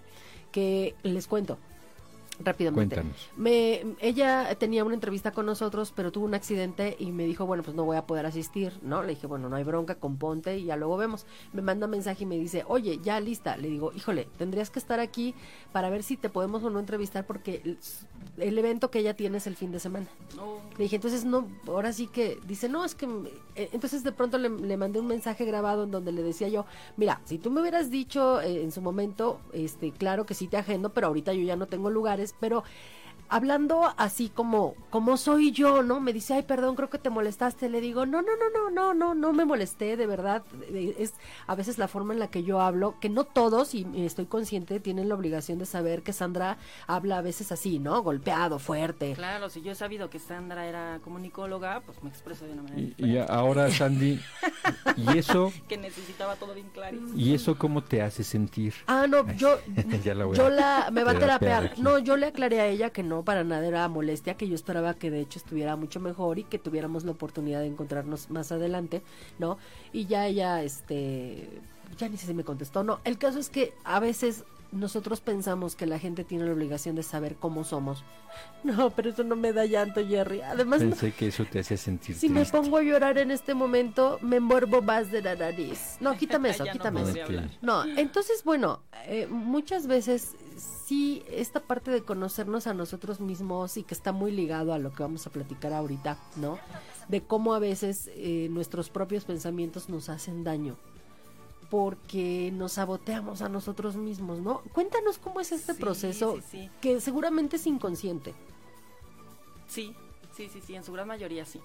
que 0.52 0.96
les 1.04 1.28
cuento 1.28 1.58
rápidamente. 2.40 2.96
Cuéntanos. 2.96 3.30
Me, 3.38 3.96
ella 4.00 4.56
tenía 4.58 4.84
una 4.84 4.94
entrevista 4.94 5.32
con 5.32 5.46
nosotros, 5.46 5.94
pero 5.96 6.12
tuvo 6.12 6.26
un 6.26 6.34
accidente 6.34 6.96
y 7.00 7.12
me 7.12 7.26
dijo, 7.26 7.46
bueno, 7.46 7.64
pues 7.64 7.76
no 7.76 7.86
voy 7.86 7.98
a 7.98 8.06
poder 8.06 8.26
asistir, 8.26 8.74
¿no? 8.82 9.04
Le 9.04 9.10
dije, 9.10 9.28
bueno, 9.28 9.50
no 9.50 9.56
hay 9.56 9.64
bronca, 9.64 9.96
componte 9.96 10.58
y 10.58 10.66
ya 10.66 10.76
luego 10.76 10.98
vemos. 10.98 11.26
Me 11.54 11.62
manda 11.62 11.86
un 11.86 11.92
mensaje 11.92 12.24
y 12.24 12.28
me 12.28 12.38
dice, 12.38 12.64
oye, 12.68 13.00
ya 13.02 13.20
lista. 13.20 13.58
Le 13.58 13.70
digo, 13.70 13.92
híjole, 13.94 14.28
tendrías 14.38 14.70
que 14.70 14.80
estar 14.80 15.00
aquí 15.00 15.34
para 15.72 15.90
ver 15.90 16.04
si 16.04 16.18
te 16.18 16.30
podemos 16.30 16.64
o 16.64 16.70
no 16.70 16.80
entrevistar 16.80 17.26
porque 17.26 17.62
el, 17.64 17.78
el 18.38 18.58
evento 18.58 18.92
que 18.92 19.00
ella 19.00 19.16
tiene 19.16 19.38
es 19.38 19.48
el 19.48 19.56
fin 19.56 19.72
de 19.72 19.80
semana. 19.80 20.08
Le 20.78 20.84
dije, 20.84 20.98
entonces 20.98 21.26
no, 21.26 21.48
ahora 21.68 21.94
sí 21.94 22.08
que, 22.08 22.40
dice, 22.48 22.70
no, 22.70 22.84
es 22.84 22.96
que, 22.96 23.06
eh, 23.56 23.70
entonces 23.72 24.04
de 24.04 24.12
pronto 24.12 24.38
le, 24.38 24.50
le 24.50 24.78
mandé 24.78 25.00
un 25.00 25.08
mensaje 25.08 25.46
grabado 25.46 25.84
en 25.84 25.92
donde 25.92 26.12
le 26.12 26.24
decía 26.24 26.48
yo, 26.48 26.66
mira, 26.98 27.22
si 27.26 27.38
tú 27.38 27.52
me 27.52 27.62
hubieras 27.62 27.90
dicho 27.90 28.42
eh, 28.42 28.64
en 28.64 28.72
su 28.72 28.82
momento, 28.82 29.40
este, 29.54 29.92
claro 29.92 30.26
que 30.26 30.34
sí 30.34 30.48
te 30.48 30.58
agendo, 30.58 30.90
pero 30.90 31.08
ahorita 31.08 31.34
yo 31.34 31.44
ya 31.44 31.56
no 31.56 31.68
tengo 31.68 31.90
lugares, 31.90 32.25
pero 32.34 32.64
hablando 33.30 33.94
así 33.98 34.30
como, 34.30 34.76
como 34.90 35.18
soy 35.18 35.52
yo, 35.52 35.84
¿no? 35.84 36.00
Me 36.00 36.14
dice, 36.14 36.34
ay, 36.36 36.44
perdón, 36.44 36.76
creo 36.76 36.90
que 36.90 36.98
te 37.00 37.10
molestaste. 37.10 37.70
Le 37.70 37.82
digo, 37.82 38.06
no, 38.06 38.22
no, 38.22 38.28
no, 38.38 38.50
no, 38.50 38.70
no, 38.72 38.94
no, 38.94 39.16
no 39.16 39.34
me 39.34 39.46
molesté, 39.46 39.98
de 39.98 40.08
verdad. 40.08 40.44
Eh, 40.70 40.96
Es 41.00 41.14
a 41.48 41.56
veces 41.56 41.78
la 41.78 41.88
forma 41.88 42.14
en 42.14 42.20
la 42.20 42.30
que 42.30 42.44
yo 42.44 42.62
hablo, 42.62 42.96
que 43.00 43.10
no 43.10 43.24
todos, 43.24 43.74
y 43.76 43.86
estoy 44.06 44.26
consciente, 44.26 44.80
tienen 44.80 45.10
la 45.10 45.16
obligación 45.16 45.60
de 45.60 45.66
saber 45.66 46.02
que 46.04 46.14
Sandra 46.14 46.58
habla 46.88 47.18
a 47.18 47.22
veces 47.22 47.52
así, 47.52 47.80
¿no? 47.80 48.02
Golpeado, 48.04 48.60
fuerte. 48.60 49.14
claro, 49.14 49.50
si 49.50 49.62
yo 49.62 49.72
he 49.72 49.76
sabido 49.76 50.10
que 50.10 50.20
Sandra 50.20 50.66
era 50.68 51.00
comunicóloga, 51.04 51.82
pues 51.86 52.02
me 52.04 52.10
expreso 52.10 52.46
de 52.46 52.54
una 52.54 52.64
manera 52.64 52.82
Y, 52.82 52.86
diferente. 52.88 53.14
y 53.14 53.18
ahora, 53.34 53.70
Sandy, 53.72 54.20
¿y 54.98 55.18
eso, 55.18 55.52
que 55.68 55.78
necesitaba 55.78 56.36
todo 56.36 56.54
bien 56.54 56.70
clarísimo. 56.74 57.12
¿y 57.16 57.34
eso 57.34 57.58
cómo 57.58 57.84
te 57.84 58.02
hace 58.02 58.24
sentir? 58.24 58.74
Ah, 58.88 59.06
no, 59.08 59.30
yo, 59.34 59.58
Ya 60.04 60.14
la 60.14 60.26
voy 60.26 60.36
yo 60.38 60.48
a 60.48 60.50
la, 60.50 60.90
me 60.92 61.04
va 61.04 61.12
a 61.12 61.20
terapear. 61.20 61.74
No, 61.78 62.00
yo 62.00 62.18
le 62.18 62.28
aclaré 62.28 62.60
a 62.62 62.68
ella 62.68 62.90
que 62.92 63.04
no, 63.04 63.15
para 63.24 63.44
nada 63.44 63.66
era 63.66 63.88
molestia, 63.88 64.36
que 64.36 64.48
yo 64.48 64.56
esperaba 64.56 64.94
que 64.94 65.12
de 65.12 65.22
hecho 65.22 65.40
estuviera 65.40 65.76
mucho 65.76 66.00
mejor 66.00 66.40
y 66.40 66.44
que 66.44 66.60
tuviéramos 66.60 67.04
la 67.04 67.12
oportunidad 67.12 67.62
de 67.62 67.68
encontrarnos 67.68 68.30
más 68.30 68.52
adelante, 68.52 69.02
¿no? 69.40 69.58
Y 69.94 70.06
ya 70.06 70.28
ella, 70.28 70.64
este, 70.64 71.48
ya 71.98 72.10
ni 72.10 72.18
sé 72.18 72.28
si 72.28 72.34
me 72.34 72.44
contestó, 72.44 72.84
no. 72.84 73.00
El 73.04 73.18
caso 73.18 73.40
es 73.40 73.50
que 73.50 73.74
a 73.84 74.00
veces 74.00 74.44
nosotros 74.76 75.22
pensamos 75.22 75.76
que 75.76 75.86
la 75.86 75.98
gente 76.00 76.24
tiene 76.24 76.46
la 76.46 76.52
obligación 76.54 76.96
de 76.96 77.04
saber 77.04 77.36
cómo 77.36 77.64
somos. 77.64 78.04
No, 78.66 78.90
pero 78.90 79.12
eso 79.12 79.24
no 79.24 79.36
me 79.36 79.54
da 79.54 79.66
llanto, 79.66 80.06
Jerry. 80.06 80.42
Además, 80.42 80.82
no- 80.82 80.90
Pensé 80.90 81.14
que 81.14 81.28
eso 81.28 81.46
te 81.46 81.60
hacía 81.60 81.78
sentir 81.78 82.16
si 82.16 82.28
me 82.30 82.44
pongo 82.46 82.78
a 82.78 82.82
llorar 82.82 83.18
en 83.20 83.30
este 83.32 83.54
momento, 83.54 84.18
me 84.22 84.38
envuelvo 84.38 84.82
más 84.82 85.12
de 85.12 85.22
la 85.22 85.36
nariz. 85.36 85.98
No, 86.00 86.18
quítame 86.18 86.50
eso, 86.50 86.66
Ya 86.66 86.74
no 86.74 86.78
quítame 86.80 87.02
eso. 87.04 87.14
No, 87.62 87.86
entonces, 87.86 88.44
bueno, 88.44 88.82
eh, 89.06 89.28
muchas 89.30 89.86
veces 89.88 90.36
sí, 90.86 91.24
esta 91.32 91.60
parte 91.62 91.92
de 91.92 92.02
conocernos 92.02 92.66
a 92.68 92.74
nosotros 92.74 93.20
mismos 93.20 93.78
y 93.78 93.84
que 93.84 93.94
está 93.94 94.12
muy 94.12 94.32
ligado 94.32 94.74
a 94.74 94.80
lo 94.80 94.92
que 94.92 95.04
vamos 95.04 95.26
a 95.28 95.30
platicar 95.30 95.72
ahorita, 95.72 96.18
¿no? 96.36 96.58
De 97.08 97.22
cómo 97.22 97.54
a 97.54 97.60
veces 97.60 98.10
eh, 98.16 98.48
nuestros 98.50 98.90
propios 98.90 99.26
pensamientos 99.26 99.90
nos 99.90 100.10
hacen 100.10 100.44
daño 100.44 100.76
porque 101.70 102.52
nos 102.54 102.74
saboteamos 102.74 103.42
a 103.42 103.50
nosotros 103.50 103.96
mismos, 103.96 104.40
¿no? 104.40 104.62
Cuéntanos 104.74 105.18
cómo 105.18 105.40
es 105.40 105.52
este 105.52 105.74
Sí, 105.74 105.82
proceso 105.82 106.36
sí, 106.38 106.44
sí. 106.52 106.70
que 106.82 107.02
seguramente 107.02 107.56
es 107.58 107.66
inconsciente. 107.68 108.34
Sí, 109.68 109.96
sí, 110.36 110.50
sí, 110.50 110.62
sí, 110.62 110.76
en 110.76 110.84
su 110.84 110.92
gran 110.94 111.08
mayoría 111.08 111.46
sí. 111.46 111.60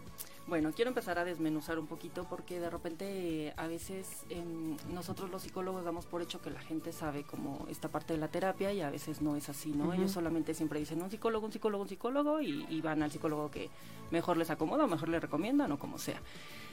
Bueno, 0.47 0.73
quiero 0.75 0.89
empezar 0.89 1.17
a 1.19 1.25
desmenuzar 1.25 1.79
un 1.79 1.87
poquito 1.87 2.25
porque 2.29 2.59
de 2.59 2.71
repente 2.71 3.53
a 3.57 3.69
veces 3.69 4.25
em, 4.31 4.77
nosotros 4.93 5.31
los 5.31 5.43
psicólogos 5.43 5.85
damos 5.85 6.07
por 6.07 6.23
hecho 6.23 6.41
que 6.41 6.51
la 6.51 6.61
gente 6.61 6.93
sabe 6.93 7.23
como 7.23 7.67
esta 7.71 7.89
parte 7.89 8.15
de 8.15 8.19
la 8.19 8.27
terapia 8.29 8.73
y 8.73 8.81
a 8.81 8.91
veces 8.91 9.21
no 9.21 9.37
es 9.37 9.49
así, 9.49 9.71
¿no? 9.71 9.93
Ellos 9.93 10.11
solamente 10.11 10.55
siempre 10.55 10.81
dicen 10.81 11.03
un 11.03 11.11
psicólogo, 11.11 11.47
un 11.47 11.53
psicólogo, 11.53 11.83
un 11.85 11.89
psicólogo 11.89 12.41
y, 12.41 12.67
y 12.69 12.81
van 12.81 13.03
al 13.03 13.13
psicólogo 13.13 13.49
que 13.51 13.69
mejor 14.11 14.39
les 14.39 14.51
acomoda 14.51 14.87
o 14.87 14.89
mejor 14.89 15.09
les 15.11 15.21
recomiendan 15.23 15.71
o 15.71 15.79
como 15.79 15.99
sea. 15.99 16.21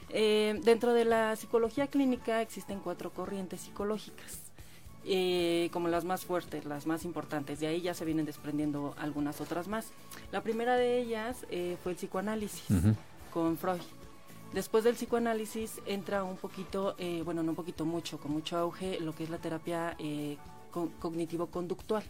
Eh, 0.09 0.59
dentro 0.63 0.93
de 0.93 1.05
la 1.05 1.35
psicología 1.35 1.87
clínica 1.87 2.41
existen 2.41 2.79
cuatro 2.79 3.11
corrientes 3.11 3.61
psicológicas. 3.61 4.39
eh, 5.09 5.69
como 5.71 5.87
las 5.87 6.03
más 6.03 6.25
fuertes, 6.25 6.65
las 6.65 6.85
más 6.85 7.05
importantes. 7.05 7.61
De 7.61 7.67
ahí 7.67 7.79
ya 7.81 7.93
se 7.93 8.03
vienen 8.03 8.25
desprendiendo 8.25 8.93
algunas 8.97 9.39
otras 9.39 9.69
más. 9.69 9.87
La 10.33 10.41
primera 10.41 10.75
de 10.75 10.99
ellas 10.99 11.45
eh, 11.49 11.77
fue 11.81 11.93
el 11.93 11.97
psicoanálisis 11.97 12.65
con 13.33 13.57
Freud. 13.57 13.79
Después 14.53 14.83
del 14.83 14.95
psicoanálisis 14.95 15.79
entra 15.85 16.23
un 16.25 16.35
poquito, 16.35 16.95
eh, 16.97 17.21
bueno, 17.23 17.41
no 17.41 17.51
un 17.51 17.55
poquito, 17.55 17.85
mucho, 17.85 18.17
con 18.17 18.31
mucho 18.31 18.57
auge, 18.57 18.99
lo 18.99 19.15
que 19.15 19.23
es 19.23 19.29
la 19.29 19.37
terapia 19.37 19.95
co- 20.71 20.89
cognitivo-conductual. 20.99 22.03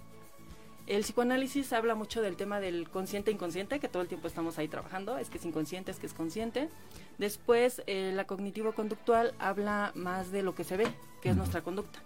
El 0.88 1.02
psicoanálisis 1.02 1.74
habla 1.74 1.96
mucho 1.96 2.22
del 2.22 2.38
tema 2.38 2.62
del 2.62 2.90
consciente 2.90 3.30
e 3.30 3.34
inconsciente, 3.34 3.82
que 3.82 3.90
todo 3.90 4.02
el 4.02 4.08
tiempo 4.08 4.30
estamos 4.30 4.58
ahí 4.58 4.70
trabajando, 4.70 5.18
es 5.18 5.30
que 5.30 5.38
es 5.38 5.46
inconsciente, 5.46 5.92
es 5.92 6.00
que 6.00 6.06
es 6.06 6.14
consciente. 6.14 6.70
Después, 7.18 7.84
eh, 7.88 8.14
la 8.16 8.26
cognitivo-conductual 8.26 9.34
habla 9.38 9.92
más 9.96 10.32
de 10.32 10.44
lo 10.44 10.56
que 10.56 10.64
se 10.64 10.78
ve, 10.78 10.88
que 11.22 11.30
es 11.30 11.36
nuestra 11.36 11.62
conducta. 11.62 12.00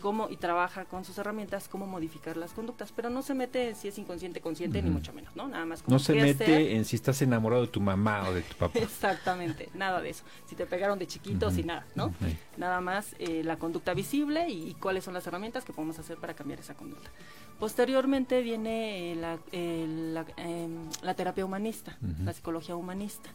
Cómo, 0.00 0.28
y 0.30 0.36
trabaja 0.36 0.84
con 0.84 1.04
sus 1.04 1.18
herramientas, 1.18 1.66
cómo 1.68 1.84
modificar 1.84 2.36
las 2.36 2.52
conductas, 2.52 2.92
pero 2.94 3.10
no 3.10 3.20
se 3.22 3.34
mete 3.34 3.70
en 3.70 3.74
si 3.74 3.88
es 3.88 3.98
inconsciente, 3.98 4.40
consciente, 4.40 4.80
ni 4.80 4.90
mucho 4.90 5.12
menos, 5.12 5.34
¿no? 5.34 5.48
Nada 5.48 5.64
más 5.66 5.82
como 5.82 5.96
No 5.96 5.98
se 5.98 6.14
mete 6.14 6.44
hacer. 6.44 6.60
en 6.70 6.84
si 6.84 6.94
estás 6.94 7.20
enamorado 7.20 7.62
de 7.62 7.68
tu 7.68 7.80
mamá 7.80 8.28
o 8.28 8.32
de 8.32 8.42
tu 8.42 8.54
papá. 8.54 8.78
Exactamente, 8.82 9.68
nada 9.74 10.00
de 10.00 10.10
eso. 10.10 10.22
Si 10.46 10.54
te 10.54 10.66
pegaron 10.66 11.00
de 11.00 11.08
chiquitos 11.08 11.54
Ujú. 11.54 11.62
y 11.62 11.64
nada, 11.64 11.84
¿no? 11.96 12.14
Nada 12.56 12.80
más 12.80 13.16
eh, 13.18 13.42
la 13.42 13.56
conducta 13.58 13.92
visible 13.92 14.48
y, 14.48 14.70
y 14.70 14.74
cuáles 14.74 15.02
son 15.02 15.14
las 15.14 15.26
herramientas 15.26 15.64
que 15.64 15.72
podemos 15.72 15.98
hacer 15.98 16.16
para 16.18 16.32
cambiar 16.34 16.60
esa 16.60 16.74
conducta. 16.74 17.10
Posteriormente 17.58 18.40
viene 18.40 19.10
eh, 19.12 19.16
la, 19.16 19.38
eh, 19.50 19.84
la, 19.88 20.24
em, 20.36 20.88
la 21.02 21.14
terapia 21.14 21.44
humanista, 21.44 21.96
la 22.24 22.32
psicología 22.32 22.76
humanista, 22.76 23.30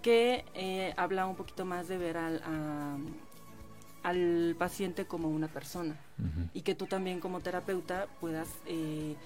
que 0.00 0.46
eh, 0.54 0.94
habla 0.96 1.26
un 1.26 1.36
poquito 1.36 1.66
más 1.66 1.86
de 1.88 1.98
ver 1.98 2.16
al, 2.16 2.42
a- 2.44 2.96
al 4.06 4.54
paciente 4.58 5.04
como 5.06 5.28
una 5.28 5.48
persona 5.48 5.96
y 6.54 6.62
que 6.62 6.74
tú 6.74 6.86
también 6.86 7.18
como 7.20 7.40
terapeuta 7.40 8.06
puedas 8.20 8.48
eh, 8.66 9.16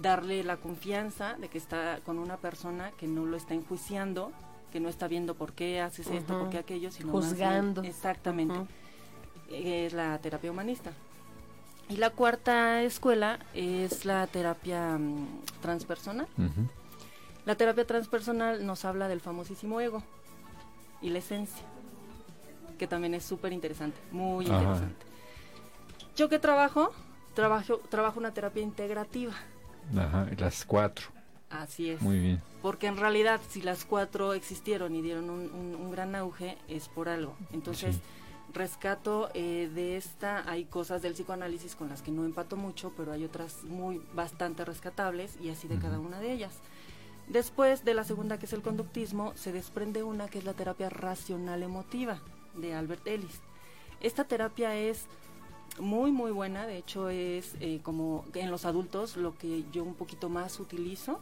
darle 0.00 0.42
la 0.44 0.56
confianza 0.56 1.34
de 1.34 1.48
que 1.48 1.58
está 1.58 2.00
con 2.06 2.18
una 2.18 2.36
persona 2.38 2.90
que 2.92 3.06
no 3.06 3.26
lo 3.26 3.36
está 3.36 3.52
enjuiciando, 3.54 4.32
que 4.72 4.80
no 4.80 4.88
está 4.88 5.08
viendo 5.08 5.34
por 5.34 5.52
qué 5.52 5.80
haces 5.80 6.06
esto, 6.08 6.38
por 6.38 6.50
qué 6.50 6.58
aquello, 6.58 6.90
sino 6.90 7.12
bien- 7.12 7.22
Juzgando. 7.24 7.82
exactamente. 7.82 8.54
Ujú. 8.54 8.66
Eh, 9.50 9.86
Es 9.86 9.92
la 9.92 10.18
terapia 10.18 10.50
humanista. 10.50 10.92
Y 11.90 11.96
la 11.96 12.10
cuarta 12.10 12.82
escuela 12.82 13.38
es 13.54 14.04
la 14.04 14.26
terapia 14.26 14.96
mm, 14.98 15.26
transpersonal. 15.62 16.26
La 17.46 17.54
terapia 17.56 17.86
transpersonal 17.86 18.64
nos 18.66 18.84
habla 18.84 19.08
del 19.08 19.20
famosísimo 19.20 19.80
ego 19.80 20.02
y 21.00 21.08
la 21.10 21.18
esencia, 21.18 21.62
que 22.78 22.86
también 22.86 23.12
es 23.14 23.24
súper 23.24 23.52
interesante, 23.52 23.98
muy 24.12 24.46
Ajá. 24.46 24.54
interesante. 24.58 25.06
Yo 26.16 26.28
que 26.28 26.38
trabajo, 26.38 26.92
trabajo, 27.34 27.78
trabajo 27.90 28.18
una 28.18 28.32
terapia 28.32 28.62
integrativa, 28.62 29.34
Ajá, 29.96 30.26
las 30.38 30.64
cuatro. 30.64 31.06
así 31.50 31.90
es. 31.90 32.00
Muy 32.02 32.18
bien. 32.18 32.42
Porque 32.62 32.86
en 32.88 32.96
realidad 32.96 33.40
si 33.48 33.62
las 33.62 33.84
cuatro 33.84 34.32
existieron 34.32 34.94
y 34.96 35.02
dieron 35.02 35.30
un, 35.30 35.50
un- 35.52 35.74
un 35.76 35.90
gran 35.92 36.14
auge 36.16 36.58
es 36.68 36.88
por 36.88 37.08
algo. 37.08 37.36
Entonces 37.52 37.96
Sí. 37.96 38.02
rescato 38.52 39.30
eh, 39.34 39.70
de 39.74 39.96
esta, 39.96 40.48
hay 40.50 40.64
cosas 40.64 41.02
del 41.02 41.12
psicoanálisis 41.12 41.76
con 41.76 41.88
las 41.88 42.02
que 42.02 42.10
no 42.10 42.24
empato 42.24 42.56
mucho, 42.56 42.92
pero 42.96 43.12
hay 43.12 43.24
otras 43.24 43.62
muy 43.64 44.02
bastante 44.14 44.64
rescatables 44.64 45.36
y 45.40 45.50
así 45.50 45.68
de 45.68 45.78
cada 45.78 46.00
una 46.00 46.18
de 46.18 46.32
ellas. 46.32 46.54
Después 47.28 47.84
de 47.84 47.92
la 47.94 48.04
segunda 48.04 48.38
que 48.38 48.46
es 48.46 48.52
el 48.54 48.62
conductismo, 48.62 49.32
se 49.36 49.52
desprende 49.52 50.02
una 50.02 50.28
que 50.28 50.38
es 50.38 50.44
la 50.44 50.54
terapia 50.54 50.88
racional 50.88 51.62
emotiva 51.62 52.20
de 52.60 52.74
Albert 52.74 53.06
Ellis. 53.06 53.40
Esta 54.00 54.24
terapia 54.24 54.76
es 54.76 55.06
muy 55.80 56.12
muy 56.12 56.30
buena, 56.30 56.66
de 56.66 56.78
hecho 56.78 57.08
es 57.08 57.54
eh, 57.60 57.80
como 57.82 58.24
en 58.34 58.50
los 58.50 58.64
adultos 58.64 59.16
lo 59.16 59.36
que 59.36 59.64
yo 59.72 59.84
un 59.84 59.94
poquito 59.94 60.28
más 60.28 60.58
utilizo 60.60 61.20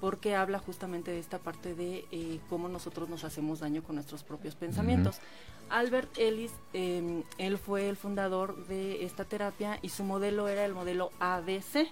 porque 0.00 0.34
habla 0.34 0.58
justamente 0.58 1.10
de 1.10 1.18
esta 1.18 1.38
parte 1.38 1.74
de 1.74 2.06
eh, 2.10 2.40
cómo 2.48 2.68
nosotros 2.68 3.08
nos 3.08 3.24
hacemos 3.24 3.60
daño 3.60 3.82
con 3.82 3.96
nuestros 3.96 4.24
propios 4.24 4.54
pensamientos. 4.54 5.20
Albert 5.68 6.18
Ellis, 6.18 6.52
eh, 6.72 7.22
él 7.38 7.58
fue 7.58 7.88
el 7.88 7.96
fundador 7.96 8.66
de 8.66 9.04
esta 9.04 9.24
terapia 9.24 9.78
y 9.82 9.90
su 9.90 10.02
modelo 10.02 10.48
era 10.48 10.64
el 10.64 10.72
modelo 10.72 11.12
ABC. 11.20 11.86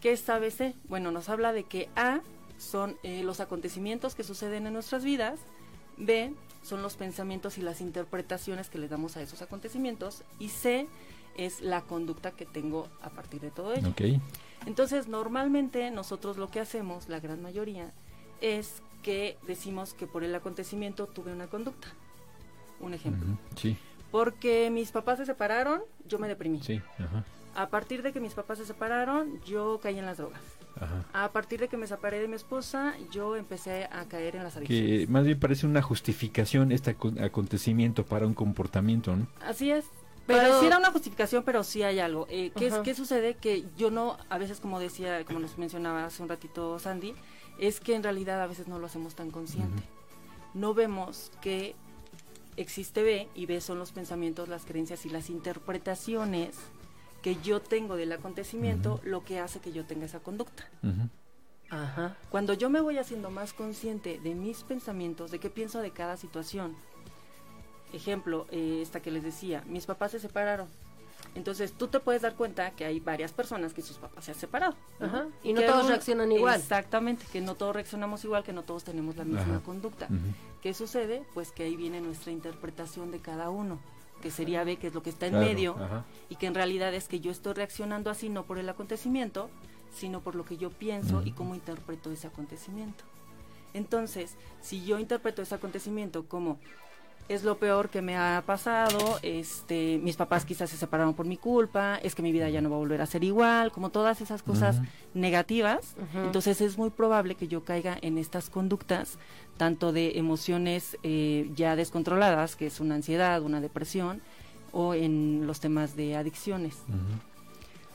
¿Qué 0.00 0.12
es 0.12 0.28
ABC? 0.28 0.74
Bueno, 0.88 1.12
nos 1.12 1.28
habla 1.28 1.52
de 1.52 1.64
que 1.64 1.88
A 1.94 2.20
son 2.58 2.96
eh, 3.04 3.22
los 3.22 3.40
acontecimientos 3.40 4.14
que 4.14 4.24
suceden 4.24 4.66
en 4.66 4.72
nuestras 4.72 5.04
vidas, 5.04 5.40
B 5.96 6.34
son 6.62 6.82
los 6.82 6.96
pensamientos 6.96 7.58
y 7.58 7.62
las 7.62 7.80
interpretaciones 7.80 8.68
que 8.70 8.78
le 8.78 8.88
damos 8.88 9.16
a 9.16 9.22
esos 9.22 9.42
acontecimientos 9.42 10.22
y 10.38 10.48
C 10.48 10.86
es 11.36 11.60
la 11.60 11.80
conducta 11.82 12.30
que 12.32 12.44
tengo 12.46 12.88
a 13.02 13.10
partir 13.10 13.40
de 13.40 13.50
todo 13.50 13.72
ello. 13.74 13.88
Entonces, 14.66 15.08
normalmente 15.08 15.90
nosotros 15.90 16.36
lo 16.36 16.50
que 16.50 16.60
hacemos, 16.60 17.08
la 17.08 17.20
gran 17.20 17.42
mayoría, 17.42 17.92
es 18.40 18.82
que 19.02 19.36
decimos 19.46 19.94
que 19.94 20.06
por 20.06 20.22
el 20.24 20.34
acontecimiento 20.34 21.06
tuve 21.06 21.32
una 21.32 21.48
conducta. 21.48 21.88
Un 22.80 22.94
ejemplo. 22.94 23.26
Sí, 23.56 23.76
Porque 24.10 24.68
mis 24.70 24.90
papás 24.92 25.18
se 25.18 25.26
separaron, 25.26 25.82
yo 26.06 26.18
me 26.18 26.28
deprimí. 26.28 26.60
sí. 26.62 26.80
A 27.54 27.68
partir 27.68 28.02
de 28.02 28.12
que 28.14 28.20
mis 28.20 28.32
papás 28.32 28.58
se 28.58 28.64
separaron, 28.66 29.38
yo 29.42 29.78
caí 29.82 29.98
en 29.98 30.06
las 30.06 30.16
drogas. 30.16 30.40
Ajá. 30.82 31.04
A 31.12 31.32
partir 31.32 31.60
de 31.60 31.68
que 31.68 31.76
me 31.76 31.86
separé 31.86 32.18
de 32.20 32.28
mi 32.28 32.34
esposa, 32.36 32.94
yo 33.10 33.36
empecé 33.36 33.84
a 33.84 34.04
caer 34.06 34.36
en 34.36 34.44
las 34.44 34.56
adicciones. 34.56 35.06
Que 35.06 35.12
más 35.12 35.24
bien 35.24 35.38
parece 35.38 35.66
una 35.66 35.82
justificación 35.82 36.72
este 36.72 36.96
acon- 36.98 37.22
acontecimiento 37.22 38.04
para 38.04 38.26
un 38.26 38.34
comportamiento, 38.34 39.14
¿no? 39.16 39.26
Así 39.44 39.70
es. 39.70 39.84
Pero- 40.26 40.40
Pareciera 40.40 40.78
una 40.78 40.92
justificación, 40.92 41.42
pero 41.42 41.64
sí 41.64 41.82
hay 41.82 41.98
algo. 41.98 42.26
Eh, 42.30 42.52
¿qué, 42.56 42.68
es-. 42.68 42.78
¿Qué 42.78 42.94
sucede? 42.94 43.34
Que 43.34 43.64
yo 43.76 43.90
no, 43.90 44.16
a 44.30 44.38
veces 44.38 44.60
como 44.60 44.78
decía, 44.78 45.24
como 45.24 45.40
nos 45.40 45.58
mencionaba 45.58 46.04
hace 46.04 46.22
un 46.22 46.28
ratito 46.28 46.78
Sandy, 46.78 47.14
es 47.58 47.80
que 47.80 47.94
en 47.96 48.02
realidad 48.02 48.40
a 48.40 48.46
veces 48.46 48.68
no 48.68 48.78
lo 48.78 48.86
hacemos 48.86 49.14
tan 49.14 49.30
consciente. 49.30 49.82
No 50.54 50.74
vemos 50.74 51.32
que 51.40 51.74
existe 52.56 53.02
B 53.02 53.28
y 53.34 53.46
B 53.46 53.60
son 53.60 53.78
los 53.78 53.92
pensamientos, 53.92 54.48
las 54.48 54.64
creencias 54.64 55.06
y 55.06 55.08
las 55.10 55.28
interpretaciones 55.30 56.56
que 57.22 57.36
yo 57.42 57.60
tengo 57.60 57.96
del 57.96 58.12
acontecimiento, 58.12 59.00
lo 59.04 59.24
que 59.24 59.38
hace 59.38 59.60
que 59.60 59.72
yo 59.72 59.84
tenga 59.84 60.06
esa 60.06 60.20
conducta. 60.20 60.68
Ajá. 61.70 62.16
Cuando 62.30 62.52
yo 62.52 62.68
me 62.68 62.80
voy 62.80 62.98
haciendo 62.98 63.30
más 63.30 63.52
consciente 63.52 64.18
de 64.22 64.34
mis 64.34 64.62
pensamientos, 64.64 65.30
de 65.30 65.38
qué 65.38 65.48
pienso 65.48 65.80
de 65.80 65.90
cada 65.92 66.16
situación. 66.16 66.76
Ejemplo, 67.92 68.46
eh, 68.50 68.80
esta 68.82 69.00
que 69.00 69.10
les 69.10 69.22
decía, 69.22 69.62
mis 69.66 69.86
papás 69.86 70.12
se 70.12 70.18
separaron. 70.18 70.66
Entonces 71.34 71.72
tú 71.72 71.86
te 71.88 72.00
puedes 72.00 72.22
dar 72.22 72.34
cuenta 72.34 72.72
que 72.72 72.84
hay 72.84 73.00
varias 73.00 73.32
personas 73.32 73.72
que 73.72 73.80
sus 73.80 73.96
papás 73.98 74.24
se 74.24 74.32
han 74.32 74.38
separado. 74.38 74.74
¿no? 74.98 75.06
Ajá. 75.06 75.26
Y 75.42 75.52
no 75.52 75.60
que 75.60 75.66
todos 75.66 75.84
un- 75.84 75.88
reaccionan 75.90 76.32
igual. 76.32 76.58
Exactamente, 76.60 77.24
que 77.32 77.40
no 77.40 77.54
todos 77.54 77.74
reaccionamos 77.74 78.24
igual, 78.24 78.42
que 78.42 78.52
no 78.52 78.64
todos 78.64 78.84
tenemos 78.84 79.16
la 79.16 79.24
misma 79.24 79.42
Ajá. 79.56 79.60
conducta. 79.64 80.06
Ujú. 80.06 80.34
¿Qué 80.62 80.74
sucede? 80.74 81.22
Pues 81.32 81.52
que 81.52 81.62
ahí 81.64 81.76
viene 81.76 82.00
nuestra 82.00 82.32
interpretación 82.32 83.10
de 83.12 83.20
cada 83.20 83.48
uno, 83.50 83.78
que 84.22 84.30
sería 84.30 84.64
B, 84.64 84.76
que 84.76 84.86
es 84.86 84.94
lo 84.94 85.02
que 85.02 85.10
está 85.10 85.26
en 85.26 85.32
Claro, 85.34 85.46
medio, 85.46 85.76
ajá. 85.78 86.04
y 86.30 86.36
que 86.36 86.46
en 86.46 86.54
realidad 86.54 86.94
es 86.94 87.08
que 87.08 87.20
yo 87.20 87.30
estoy 87.30 87.52
reaccionando 87.52 88.08
así 88.10 88.30
no 88.30 88.44
por 88.44 88.58
el 88.58 88.68
acontecimiento, 88.70 89.50
sino 89.94 90.20
por 90.20 90.34
lo 90.34 90.46
que 90.46 90.56
yo 90.56 90.70
pienso 90.70 91.20
y 91.22 91.32
cómo 91.32 91.54
interpreto 91.54 92.10
ese 92.10 92.26
acontecimiento. 92.28 93.04
Entonces, 93.74 94.36
si 94.62 94.84
yo 94.84 94.98
interpreto 94.98 95.42
ese 95.42 95.54
acontecimiento 95.54 96.24
como 96.26 96.58
es 97.28 97.44
lo 97.44 97.56
peor 97.56 97.88
que 97.88 98.02
me 98.02 98.16
ha 98.16 98.42
pasado, 98.44 98.98
este, 99.22 99.98
mis 100.02 100.16
papás 100.16 100.44
quizás 100.44 100.68
se 100.70 100.76
separaron 100.76 101.14
por 101.14 101.24
mi 101.24 101.36
culpa, 101.36 101.96
es 102.02 102.14
que 102.14 102.20
mi 102.22 102.32
vida 102.32 102.50
ya 102.50 102.60
no 102.60 102.68
va 102.68 102.76
a 102.76 102.78
volver 102.80 103.00
a 103.00 103.06
ser 103.06 103.22
igual, 103.22 103.70
como 103.70 103.90
todas 103.90 104.20
esas 104.20 104.42
cosas 104.42 104.80
negativas, 105.14 105.94
entonces 106.14 106.60
es 106.60 106.76
muy 106.76 106.90
probable 106.90 107.36
que 107.36 107.48
yo 107.48 107.64
caiga 107.64 107.96
en 108.02 108.18
estas 108.18 108.50
conductas, 108.50 109.18
tanto 109.62 109.92
de 109.92 110.18
emociones 110.18 110.98
eh, 111.04 111.48
ya 111.54 111.76
descontroladas, 111.76 112.56
que 112.56 112.66
es 112.66 112.80
una 112.80 112.96
ansiedad, 112.96 113.40
una 113.42 113.60
depresión, 113.60 114.20
o 114.72 114.92
en 114.92 115.46
los 115.46 115.60
temas 115.60 115.94
de 115.94 116.16
adicciones. 116.16 116.78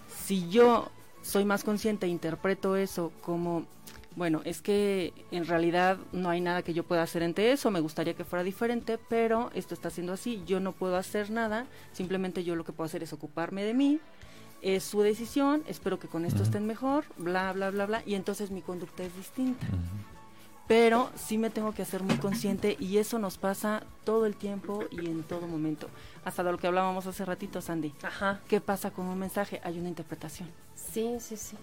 Si 0.07 0.47
yo 0.47 0.89
soy 1.23 1.43
más 1.43 1.65
consciente 1.65 2.05
e 2.05 2.09
interpreto 2.09 2.77
eso 2.77 3.11
como, 3.19 3.65
bueno, 4.15 4.39
es 4.45 4.61
que 4.61 5.11
en 5.31 5.45
realidad 5.45 5.97
no 6.13 6.29
hay 6.29 6.39
nada 6.39 6.61
que 6.61 6.73
yo 6.73 6.85
pueda 6.85 7.03
hacer 7.03 7.21
ante 7.21 7.51
eso, 7.51 7.69
me 7.69 7.81
gustaría 7.81 8.13
que 8.13 8.23
fuera 8.23 8.43
diferente, 8.45 8.97
pero 9.09 9.51
esto 9.53 9.73
está 9.73 9.89
siendo 9.89 10.13
así, 10.13 10.41
yo 10.47 10.61
no 10.61 10.71
puedo 10.71 10.95
hacer 10.95 11.31
nada, 11.31 11.65
simplemente 11.91 12.45
yo 12.45 12.55
lo 12.55 12.63
que 12.63 12.71
puedo 12.71 12.85
hacer 12.85 13.03
es 13.03 13.11
ocuparme 13.11 13.65
de 13.65 13.73
mí, 13.73 13.99
es 14.61 14.85
su 14.85 15.01
decisión, 15.01 15.63
espero 15.67 15.99
que 15.99 16.07
con 16.07 16.23
esto 16.23 16.43
estén 16.43 16.65
mejor, 16.65 17.03
bla, 17.17 17.51
bla, 17.51 17.71
bla, 17.71 17.87
bla, 17.87 18.03
y 18.05 18.15
entonces 18.15 18.51
mi 18.51 18.61
conducta 18.61 19.03
es 19.03 19.13
distinta. 19.17 19.67
Pero 20.67 21.09
sí 21.15 21.37
me 21.37 21.49
tengo 21.49 21.73
que 21.73 21.81
hacer 21.81 22.03
muy 22.03 22.17
consciente 22.17 22.75
y 22.79 22.97
eso 22.97 23.19
nos 23.19 23.37
pasa 23.37 23.83
todo 24.03 24.25
el 24.25 24.35
tiempo 24.35 24.83
y 24.91 25.05
en 25.05 25.23
todo 25.23 25.47
momento. 25.47 25.87
Hasta 26.25 26.43
de 26.43 26.51
lo 26.51 26.57
que 26.57 26.67
hablábamos 26.67 27.07
hace 27.07 27.23
ratito, 27.23 27.61
Sandy. 27.61 27.93
Ajá. 28.03 28.41
¿Qué 28.49 28.59
pasa 28.59 28.91
con 28.91 29.05
un 29.07 29.17
mensaje? 29.17 29.61
Hay 29.63 29.79
una 29.79 29.87
interpretación. 29.87 30.49
Sí, 30.75 31.17
sí, 31.21 31.37
sí. 31.37 31.55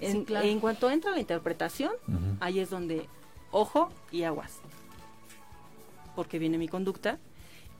En, 0.00 0.12
Sí, 0.12 0.24
claro. 0.24 0.46
en 0.48 0.60
cuanto 0.60 0.90
entra 0.90 1.10
la 1.10 1.20
interpretación, 1.20 1.92
ahí 2.40 2.58
es 2.58 2.70
donde 2.70 3.06
ojo 3.50 3.90
y 4.10 4.22
aguas. 4.22 4.60
Porque 6.16 6.38
viene 6.38 6.56
mi 6.58 6.68
conducta. 6.68 7.18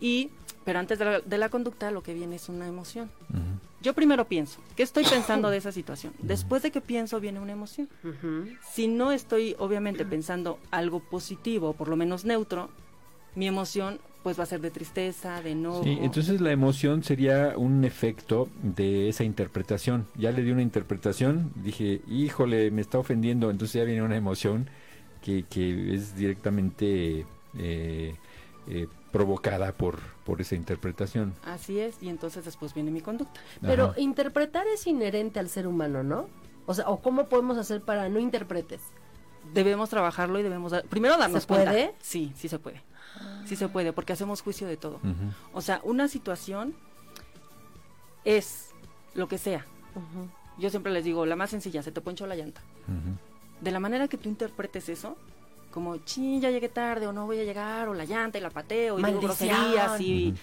Y, 0.01 0.31
pero 0.65 0.79
antes 0.79 0.99
de 0.99 1.05
la, 1.05 1.21
de 1.21 1.39
la 1.39 1.49
conducta, 1.49 1.91
lo 1.91 2.03
que 2.03 2.13
viene 2.13 2.37
es 2.37 2.49
una 2.51 2.67
emoción. 2.67 3.11
Ujú. 3.31 3.41
Yo 3.83 3.95
primero 3.95 4.27
pienso, 4.27 4.61
¿qué 4.77 4.83
estoy 4.83 5.05
pensando 5.05 5.51
de 5.51 5.57
esa 5.59 5.73
situación? 5.73 6.13
Después 6.21 6.63
de 6.63 6.71
que 6.71 6.81
pienso 6.81 7.21
viene 7.21 7.41
una 7.41 7.53
emoción. 7.53 7.89
Si 8.73 8.87
no 8.89 9.13
estoy 9.13 9.57
obviamente 9.59 10.05
pensando 10.05 10.59
algo 10.71 11.01
positivo, 11.01 11.71
o 11.71 11.73
por 11.75 11.89
lo 11.89 11.97
menos 11.97 12.25
neutro, 12.25 12.71
mi 13.35 13.47
emoción 13.47 13.99
pues 14.23 14.39
va 14.39 14.45
a 14.45 14.47
ser 14.47 14.61
de 14.61 14.71
tristeza, 14.71 15.43
de 15.43 15.51
enojo. 15.51 15.83
Sí, 15.83 15.99
entonces 16.01 16.41
la 16.41 16.53
emoción 16.53 17.03
sería 17.03 17.55
un 17.57 17.85
efecto 17.85 18.49
de 18.63 19.09
esa 19.09 19.25
interpretación. 19.25 20.07
Ya 20.15 20.31
le 20.31 20.45
di 20.45 20.53
una 20.53 20.63
interpretación, 20.63 21.53
dije, 21.57 22.03
híjole, 22.09 22.71
me 22.71 22.83
está 22.83 22.99
ofendiendo, 22.99 23.51
entonces 23.51 23.81
ya 23.81 23.85
viene 23.85 24.03
una 24.03 24.17
emoción 24.17 24.69
que, 25.23 25.45
que 25.51 25.95
es 25.95 26.15
directamente 26.15 27.27
eh, 27.59 28.15
eh, 28.69 28.87
provocada 29.13 29.73
por, 29.73 30.01
por 30.25 30.41
esa 30.41 30.55
interpretación. 30.57 31.35
Así 31.45 31.79
es, 31.79 32.03
y 32.03 32.09
entonces 32.09 32.45
después 32.45 32.75
viene 32.75 32.91
mi 32.91 33.01
conducta. 33.03 33.41
Pero 33.61 33.91
Ajá. 33.91 34.01
interpretar 34.01 34.67
es 34.67 34.87
inherente 34.87 35.39
al 35.39 35.49
ser 35.49 35.67
humano, 35.67 36.03
¿no? 36.03 36.29
O 36.67 36.75
sea, 36.75 36.89
¿o 36.89 37.01
cómo 37.01 37.29
podemos 37.29 37.59
hacer 37.59 37.83
para 37.83 38.09
no 38.09 38.19
interpretes? 38.19 38.81
Debemos 39.53 39.91
trabajarlo 39.91 40.39
y 40.39 40.43
debemos 40.43 40.73
dar- 40.73 40.85
primero 40.85 41.17
darnos 41.19 41.43
¿Se 41.43 41.49
cuenta. 41.49 41.71
puede? 41.71 41.95
Sí, 42.01 42.33
sí 42.37 42.49
se 42.49 42.59
puede. 42.59 42.83
Sí 43.45 43.57
se 43.57 43.69
puede, 43.69 43.93
porque 43.93 44.13
hacemos 44.15 44.41
juicio 44.41 44.67
de 44.67 44.77
todo. 44.77 44.99
O 45.53 45.61
sea, 45.61 45.81
una 45.85 46.09
situación 46.09 46.75
es 48.25 48.71
lo 49.15 49.29
que 49.29 49.39
sea. 49.39 49.67
Yo 50.59 50.71
siempre 50.71 50.93
les 50.93 51.05
digo, 51.05 51.27
la 51.27 51.37
más 51.37 51.51
sencilla, 51.51 51.83
se 51.83 51.93
te 51.93 52.01
ponchó 52.01 52.27
la 52.27 52.37
llanta. 52.37 52.61
De 53.61 53.71
la 53.71 53.81
manera 53.81 54.09
que 54.09 54.17
tú 54.17 54.29
interpretes 54.29 54.89
eso, 54.89 55.17
como, 55.73 55.97
ching, 55.99 56.41
ya 56.41 56.51
llegué 56.51 56.69
tarde, 56.69 57.09
o 57.09 57.13
no 57.13 57.27
voy 57.27 57.41
a 57.41 57.45
llegar, 57.45 57.89
o 57.89 57.95
la 57.95 58.05
llanta 58.05 58.39
y 58.39 58.41
la 58.41 58.51
pateo, 58.51 58.99
y 59.01 59.03
digo 59.03 59.21
groserías, 59.21 60.01
y... 60.01 60.29
Ujú. 60.29 60.39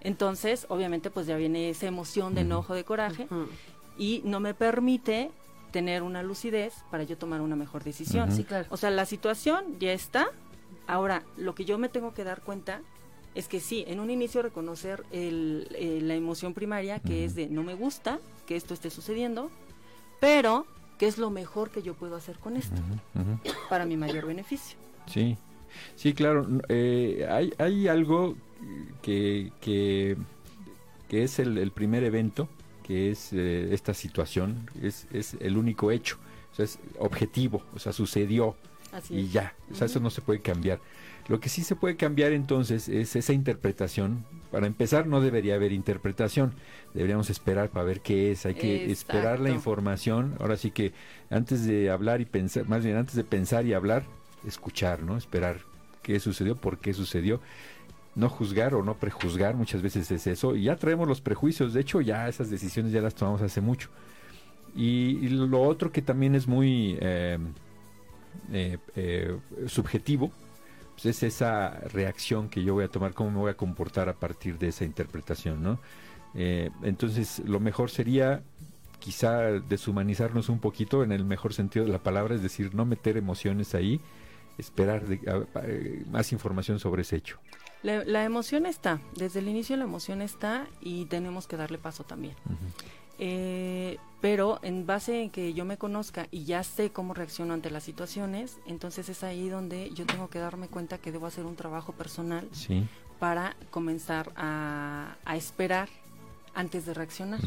Entonces, 0.00 0.66
obviamente, 0.68 1.10
pues 1.10 1.26
ya 1.26 1.36
viene 1.36 1.70
esa 1.70 1.86
emoción 1.86 2.34
de 2.34 2.42
enojo, 2.42 2.74
de 2.74 2.84
coraje, 2.84 3.24
Ujú. 3.24 3.48
y 3.96 4.20
no 4.24 4.38
me 4.38 4.52
permite 4.52 5.30
tener 5.72 6.02
una 6.02 6.22
lucidez 6.22 6.74
para 6.90 7.04
yo 7.04 7.16
tomar 7.16 7.40
una 7.40 7.56
mejor 7.56 7.82
decisión. 7.84 8.28
Ujú. 8.28 8.36
Sí, 8.36 8.44
claro. 8.44 8.66
O 8.68 8.76
sea, 8.76 8.90
la 8.90 9.06
situación 9.06 9.64
ya 9.80 9.92
está. 9.92 10.26
Ahora, 10.86 11.22
lo 11.38 11.54
que 11.54 11.64
yo 11.64 11.78
me 11.78 11.88
tengo 11.88 12.12
que 12.12 12.22
dar 12.22 12.42
cuenta 12.42 12.82
es 13.34 13.48
que 13.48 13.60
sí, 13.60 13.82
en 13.88 13.98
un 13.98 14.10
inicio 14.10 14.42
reconocer 14.42 15.04
el- 15.10 15.66
eh, 15.74 16.00
la 16.02 16.14
emoción 16.14 16.52
primaria, 16.52 17.00
que 17.00 17.24
es 17.24 17.34
de 17.34 17.48
no 17.48 17.62
me 17.62 17.74
gusta 17.74 18.20
que 18.46 18.56
esto 18.56 18.74
esté 18.74 18.90
sucediendo, 18.90 19.50
pero 20.20 20.66
¿qué 21.04 21.08
es 21.08 21.18
lo 21.18 21.28
mejor 21.28 21.68
que 21.68 21.82
yo 21.82 21.92
puedo 21.92 22.16
hacer 22.16 22.38
con 22.38 22.56
esto 22.56 22.80
para 23.68 23.84
mi 23.84 23.94
mayor 23.94 24.24
beneficio? 24.26 24.78
Sí, 25.06 25.36
sí, 25.96 26.14
claro. 26.14 26.46
eh, 26.70 27.28
hay, 27.30 27.52
hay 27.58 27.88
algo 27.88 28.36
que, 29.02 29.52
que, 29.60 30.16
que 31.10 31.24
es 31.24 31.38
el, 31.40 31.58
el 31.58 31.72
primer 31.72 32.04
evento, 32.04 32.48
que 32.84 33.10
es 33.10 33.34
eh, 33.34 33.68
esta 33.74 33.92
situación, 33.92 34.70
es, 34.82 35.06
es 35.12 35.36
el 35.40 35.58
único 35.58 35.90
hecho, 35.90 36.16
o 36.52 36.54
sea, 36.54 36.64
es 36.64 36.78
objetivo, 36.98 37.62
o 37.74 37.78
sea, 37.78 37.92
sucedió 37.92 38.56
Así 38.90 39.14
y 39.14 39.20
es. 39.26 39.32
ya, 39.32 39.54
o 39.70 39.74
sea, 39.74 39.84
eso 39.84 40.00
no 40.00 40.08
se 40.08 40.22
puede 40.22 40.40
cambiar. 40.40 40.80
Lo 41.28 41.40
que 41.40 41.48
sí 41.48 41.62
se 41.62 41.74
puede 41.74 41.96
cambiar 41.96 42.32
entonces 42.32 42.88
es 42.88 43.16
esa 43.16 43.32
interpretación. 43.32 44.24
Para 44.50 44.66
empezar, 44.66 45.06
no 45.06 45.20
debería 45.20 45.54
haber 45.54 45.72
interpretación. 45.72 46.52
Deberíamos 46.92 47.30
esperar 47.30 47.70
para 47.70 47.84
ver 47.84 48.00
qué 48.00 48.30
es. 48.30 48.44
Hay 48.44 48.54
que 48.54 48.90
esperar 48.92 49.40
la 49.40 49.50
información. 49.50 50.36
Ahora 50.38 50.56
sí 50.56 50.70
que 50.70 50.92
antes 51.30 51.64
de 51.64 51.90
hablar 51.90 52.20
y 52.20 52.26
pensar, 52.26 52.68
más 52.68 52.84
bien 52.84 52.96
antes 52.96 53.14
de 53.14 53.24
pensar 53.24 53.64
y 53.64 53.72
hablar, 53.72 54.04
escuchar, 54.46 55.02
¿no? 55.02 55.16
Esperar 55.16 55.60
qué 56.02 56.20
sucedió, 56.20 56.56
por 56.56 56.78
qué 56.78 56.92
sucedió. 56.92 57.40
No 58.14 58.28
juzgar 58.28 58.74
o 58.74 58.84
no 58.84 58.94
prejuzgar, 58.94 59.56
muchas 59.56 59.82
veces 59.82 60.10
es 60.10 60.26
eso. 60.26 60.54
Y 60.54 60.64
ya 60.64 60.76
traemos 60.76 61.08
los 61.08 61.20
prejuicios. 61.20 61.72
De 61.72 61.80
hecho, 61.80 62.00
ya 62.00 62.28
esas 62.28 62.50
decisiones 62.50 62.92
ya 62.92 63.00
las 63.00 63.14
tomamos 63.14 63.40
hace 63.42 63.60
mucho. 63.60 63.88
Y, 64.76 65.18
y 65.22 65.28
lo 65.30 65.62
otro 65.62 65.90
que 65.90 66.02
también 66.02 66.34
es 66.34 66.46
muy 66.46 66.98
eh, 67.00 67.38
eh, 68.52 68.78
eh, 68.96 69.36
subjetivo, 69.66 70.30
pues 70.94 71.06
es 71.06 71.22
esa 71.22 71.70
reacción 71.92 72.48
que 72.48 72.62
yo 72.64 72.74
voy 72.74 72.84
a 72.84 72.88
tomar, 72.88 73.12
cómo 73.14 73.30
me 73.30 73.38
voy 73.38 73.50
a 73.50 73.56
comportar 73.56 74.08
a 74.08 74.14
partir 74.14 74.58
de 74.58 74.68
esa 74.68 74.84
interpretación, 74.84 75.62
¿no? 75.62 75.78
Eh, 76.34 76.70
entonces, 76.82 77.40
lo 77.44 77.60
mejor 77.60 77.90
sería 77.90 78.42
quizá 78.98 79.42
deshumanizarnos 79.60 80.48
un 80.48 80.58
poquito 80.60 81.02
en 81.04 81.12
el 81.12 81.24
mejor 81.24 81.52
sentido 81.52 81.84
de 81.84 81.92
la 81.92 82.02
palabra, 82.02 82.34
es 82.34 82.42
decir, 82.42 82.74
no 82.74 82.84
meter 82.86 83.16
emociones 83.16 83.74
ahí, 83.74 84.00
esperar 84.56 85.06
de- 85.06 85.20
a- 85.30 85.58
a- 85.58 86.10
más 86.10 86.32
información 86.32 86.78
sobre 86.78 87.02
ese 87.02 87.16
hecho. 87.16 87.38
La, 87.82 88.02
la 88.04 88.24
emoción 88.24 88.64
está, 88.64 89.00
desde 89.14 89.40
el 89.40 89.48
inicio 89.48 89.76
la 89.76 89.84
emoción 89.84 90.22
está 90.22 90.66
y 90.80 91.04
tenemos 91.06 91.46
que 91.46 91.56
darle 91.58 91.76
paso 91.76 92.02
también. 92.04 92.34
Eh, 93.18 93.98
pero 94.20 94.58
en 94.62 94.86
base 94.86 95.22
en 95.22 95.30
que 95.30 95.52
yo 95.54 95.64
me 95.64 95.76
conozca 95.76 96.26
y 96.30 96.44
ya 96.44 96.62
sé 96.64 96.90
cómo 96.90 97.12
reacciono 97.14 97.52
ante 97.54 97.70
las 97.70 97.84
situaciones, 97.84 98.58
entonces 98.66 99.08
es 99.08 99.22
ahí 99.22 99.48
donde 99.48 99.90
yo 99.90 100.06
tengo 100.06 100.28
que 100.30 100.38
darme 100.38 100.68
cuenta 100.68 100.98
que 100.98 101.12
debo 101.12 101.26
hacer 101.26 101.44
un 101.44 101.56
trabajo 101.56 101.92
personal 101.92 102.48
Sí. 102.52 102.86
para 103.20 103.54
comenzar 103.70 104.32
a, 104.36 105.16
a 105.24 105.36
esperar 105.36 105.88
antes 106.54 106.86
de 106.86 106.94
reaccionar. 106.94 107.40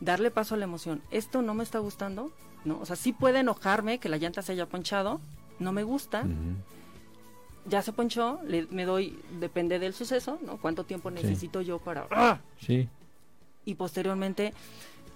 Darle 0.00 0.30
paso 0.30 0.54
a 0.54 0.58
la 0.58 0.64
emoción. 0.64 1.02
Esto 1.10 1.42
no 1.42 1.54
me 1.54 1.62
está 1.62 1.78
gustando, 1.78 2.30
¿no? 2.64 2.78
O 2.80 2.86
sea, 2.86 2.96
sí 2.96 3.12
puede 3.12 3.40
enojarme 3.40 3.98
que 3.98 4.08
la 4.08 4.16
llanta 4.16 4.42
se 4.42 4.52
haya 4.52 4.66
ponchado, 4.66 5.20
no 5.58 5.72
me 5.72 5.82
gusta, 5.84 6.24
ya 7.66 7.82
se 7.82 7.92
ponchó, 7.92 8.38
le- 8.46 8.66
me 8.70 8.84
doy, 8.84 9.18
depende 9.40 9.78
del 9.78 9.92
suceso, 9.94 10.38
¿no? 10.44 10.56
¿Cuánto 10.58 10.84
tiempo 10.84 11.08
Sí. 11.10 11.16
necesito 11.16 11.60
yo 11.62 11.78
para... 11.78 12.06
¡Ah! 12.10 12.38
Sí. 12.60 12.88
Y 13.66 13.74
posteriormente, 13.74 14.54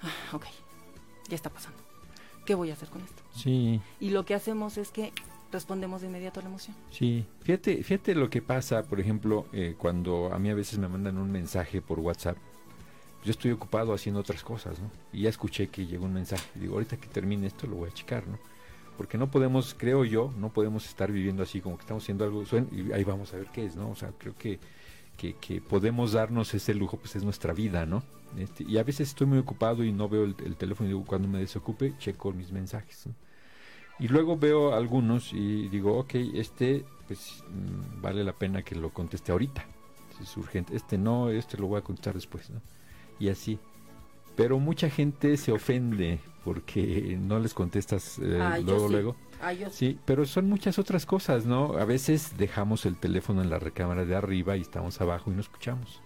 ah, 0.03 0.37
ok, 0.37 0.45
ya 1.29 1.35
está 1.37 1.49
pasando. 1.49 1.79
¿Qué 2.45 2.55
voy 2.55 2.69
a 2.71 2.75
hacer 2.75 2.89
con 2.91 3.01
esto? 3.01 3.23
Sí. 3.35 3.81
Y 4.01 4.11
lo 4.11 4.27
que 4.27 4.35
hacemos 4.35 4.77
es 4.77 4.91
que 4.91 5.13
respondemos 5.53 6.01
de 6.03 6.09
inmediato 6.09 6.41
a 6.41 6.43
la 6.43 6.49
emoción. 6.51 6.77
Sí, 6.91 7.25
fíjate, 7.43 7.83
fíjate 7.83 8.15
lo 8.15 8.29
que 8.29 8.43
pasa, 8.43 8.83
por 8.83 9.01
ejemplo, 9.01 9.47
eh, 9.53 9.75
cuando 9.79 10.33
a 10.33 10.39
mí 10.39 10.51
a 10.51 10.55
veces 10.55 10.79
me 10.79 10.89
mandan 10.89 11.17
un 11.17 11.31
mensaje 11.33 11.81
por 11.81 11.99
WhatsApp, 12.01 12.37
yo 13.25 13.31
estoy 13.31 13.51
ocupado 13.53 13.93
haciendo 13.93 14.21
otras 14.21 14.43
cosas, 14.43 14.79
¿no? 14.81 14.91
Y 15.13 15.23
ya 15.23 15.29
escuché 15.29 15.69
que 15.69 15.87
llegó 15.87 16.05
un 16.07 16.15
mensaje, 16.15 16.49
digo, 16.55 16.75
ahorita 16.75 16.97
que 16.97 17.07
termine 17.09 17.47
esto 17.47 17.67
lo 17.67 17.77
voy 17.77 17.89
a 17.91 17.93
checar, 17.93 18.27
¿no? 18.27 18.39
Porque 18.97 19.19
no 19.19 19.31
podemos, 19.31 19.75
creo 19.79 20.05
yo, 20.05 20.33
no 20.39 20.49
podemos 20.51 20.87
estar 20.87 21.11
viviendo 21.13 21.43
así 21.43 21.61
como 21.61 21.77
que 21.77 21.83
estamos 21.83 22.03
haciendo 22.03 22.25
algo, 22.25 22.43
suen- 22.45 22.69
y 22.73 22.93
ahí 22.93 23.05
vamos 23.05 23.33
a 23.35 23.37
ver 23.37 23.47
qué 23.53 23.67
es, 23.67 23.77
¿no? 23.77 23.91
O 23.91 23.95
sea, 23.97 24.13
creo 24.19 24.35
que, 24.37 24.59
que, 25.21 25.35
que 25.35 25.61
podemos 25.61 26.13
darnos 26.13 26.55
ese 26.55 26.73
lujo, 26.75 26.97
pues 26.97 27.15
es 27.17 27.25
nuestra 27.25 27.53
vida, 27.53 27.85
¿no? 27.85 28.03
Este, 28.39 28.65
y 28.65 28.79
a 28.79 28.85
veces 28.85 29.09
estoy 29.09 29.27
muy 29.27 29.39
ocupado 29.39 29.85
y 29.85 29.93
no 29.93 30.09
veo 30.09 30.25
el, 30.25 30.35
el 30.45 30.57
teléfono 30.57 30.89
y 30.89 30.93
digo, 30.93 31.05
cuando 31.05 31.29
me 31.29 31.39
desocupe, 31.41 31.95
checo 31.99 32.33
mis 32.33 32.53
mensajes, 32.53 33.07
¿no? 33.07 33.15
Y 33.99 34.09
luego 34.09 34.39
veo 34.39 34.73
algunos 34.75 35.33
y 35.35 35.69
digo, 35.69 35.99
ok, 35.99 36.15
este 36.35 36.85
pues 37.07 37.45
mm, 37.51 38.01
vale 38.01 38.25
la 38.25 38.33
pena 38.33 38.63
que 38.63 38.75
lo 38.75 38.91
conteste 38.91 39.31
ahorita. 39.33 39.67
Es 40.23 40.37
urgente. 40.37 40.75
Este 40.75 40.97
no, 40.97 41.29
este 41.29 41.59
lo 41.59 41.67
voy 41.67 41.79
a 41.79 41.83
contestar 41.83 42.15
después, 42.15 42.49
¿no? 42.51 42.63
Y 43.19 43.29
así. 43.29 43.59
Pero 44.37 44.59
mucha 44.59 44.89
gente 44.89 45.37
se 45.37 45.53
ofende 45.53 46.19
porque 46.45 47.19
no 47.21 47.39
les 47.41 47.53
contestas 47.53 48.19
eh, 48.23 48.39
Ah, 48.41 48.59
luego, 48.59 48.87
sí. 48.87 48.93
luego. 48.93 49.17
Ah, 49.41 49.53
Sí, 49.71 49.99
pero 50.05 50.27
son 50.27 50.49
muchas 50.49 50.79
otras 50.79 51.07
cosas, 51.07 51.47
¿no? 51.47 51.79
A 51.79 51.85
veces 51.85 52.37
dejamos 52.37 52.85
el 52.87 52.97
teléfono 52.97 53.43
en 53.43 53.51
la 53.51 53.59
recámara 53.59 54.05
de 54.05 54.15
arriba 54.15 54.57
y 54.57 54.61
estamos 54.61 55.01
abajo 55.01 55.31
y 55.31 55.35
no 55.35 55.41
escuchamos. 55.41 56.03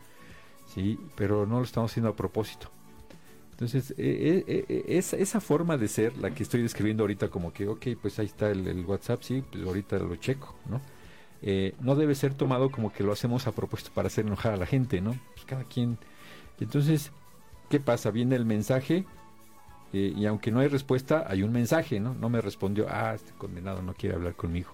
Sí, 0.67 0.99
pero 1.17 1.47
no 1.47 1.59
lo 1.59 1.65
estamos 1.65 1.91
haciendo 1.91 2.11
a 2.11 2.17
propósito. 2.17 2.71
Entonces, 3.53 3.93
eh, 3.99 4.45
eh, 4.47 4.85
esa, 4.89 5.17
esa 5.17 5.41
forma 5.41 5.77
de 5.77 5.87
ser, 5.89 6.17
la 6.19 6.33
que 6.33 6.43
estoy 6.43 6.63
describiendo 6.63 7.05
ahorita 7.05 7.29
como 7.29 7.53
que, 7.53 7.69
ok, 7.69 7.87
pues 8.01 8.19
ahí 8.19 8.27
está 8.27 8.51
el, 8.51 8.67
el 8.67 8.85
WhatsApp, 8.85 9.23
sí, 9.23 9.45
pues 9.51 9.65
ahorita 9.65 9.99
lo 9.99 10.17
checo, 10.17 10.55
¿no? 10.69 10.81
Eh, 11.43 11.75
no 11.81 11.95
debe 11.95 12.15
ser 12.15 12.35
tomado 12.35 12.71
como 12.71 12.93
que 12.93 13.05
lo 13.05 13.13
hacemos 13.13 13.47
a 13.47 13.53
propósito 13.53 13.91
para 13.95 14.09
hacer 14.09 14.27
enojar 14.27 14.55
a 14.55 14.57
la 14.57 14.67
gente, 14.67 15.01
¿no? 15.01 15.15
Pues 15.35 15.45
cada 15.45 15.65
quien. 15.65 15.99
Entonces, 16.59 17.13
¿qué 17.69 17.81
pasa? 17.81 18.11
Viene 18.11 18.35
el 18.35 18.45
mensaje 18.47 19.05
eh, 19.95 20.13
y 20.17 20.27
aunque 20.27 20.51
no 20.51 20.61
hay 20.61 20.69
respuesta, 20.69 21.25
hay 21.29 21.43
un 21.43 21.53
mensaje, 21.53 22.01
¿no? 22.01 22.15
No 22.15 22.29
me 22.29 22.41
respondió, 22.41 22.87
ah, 22.91 23.15
este 23.15 23.33
condenado 23.39 23.81
no 23.83 23.95
quiere 23.95 24.17
hablar 24.17 24.35
conmigo. 24.35 24.71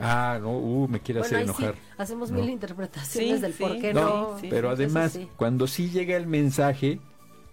Ah, 0.00 0.38
no, 0.40 0.50
uh, 0.58 0.88
me 0.88 1.00
quiere 1.00 1.20
Bueno, 1.20 1.36
hacer 1.36 1.38
sí, 1.54 1.62
enojar. 1.62 1.74
hacemos 1.98 2.30
No. 2.30 2.40
mil 2.40 2.50
interpretaciones 2.50 3.36
Sí, 3.36 3.40
del 3.42 3.52
sí, 3.52 3.62
por 3.62 3.78
qué 3.80 3.94
no, 3.94 4.32
no. 4.32 4.38
sí, 4.40 4.48
Pero 4.50 4.70
además, 4.70 5.12
sí. 5.12 5.28
cuando 5.36 5.66
sí 5.68 5.88
llega 5.90 6.16
el 6.16 6.26
mensaje, 6.26 6.98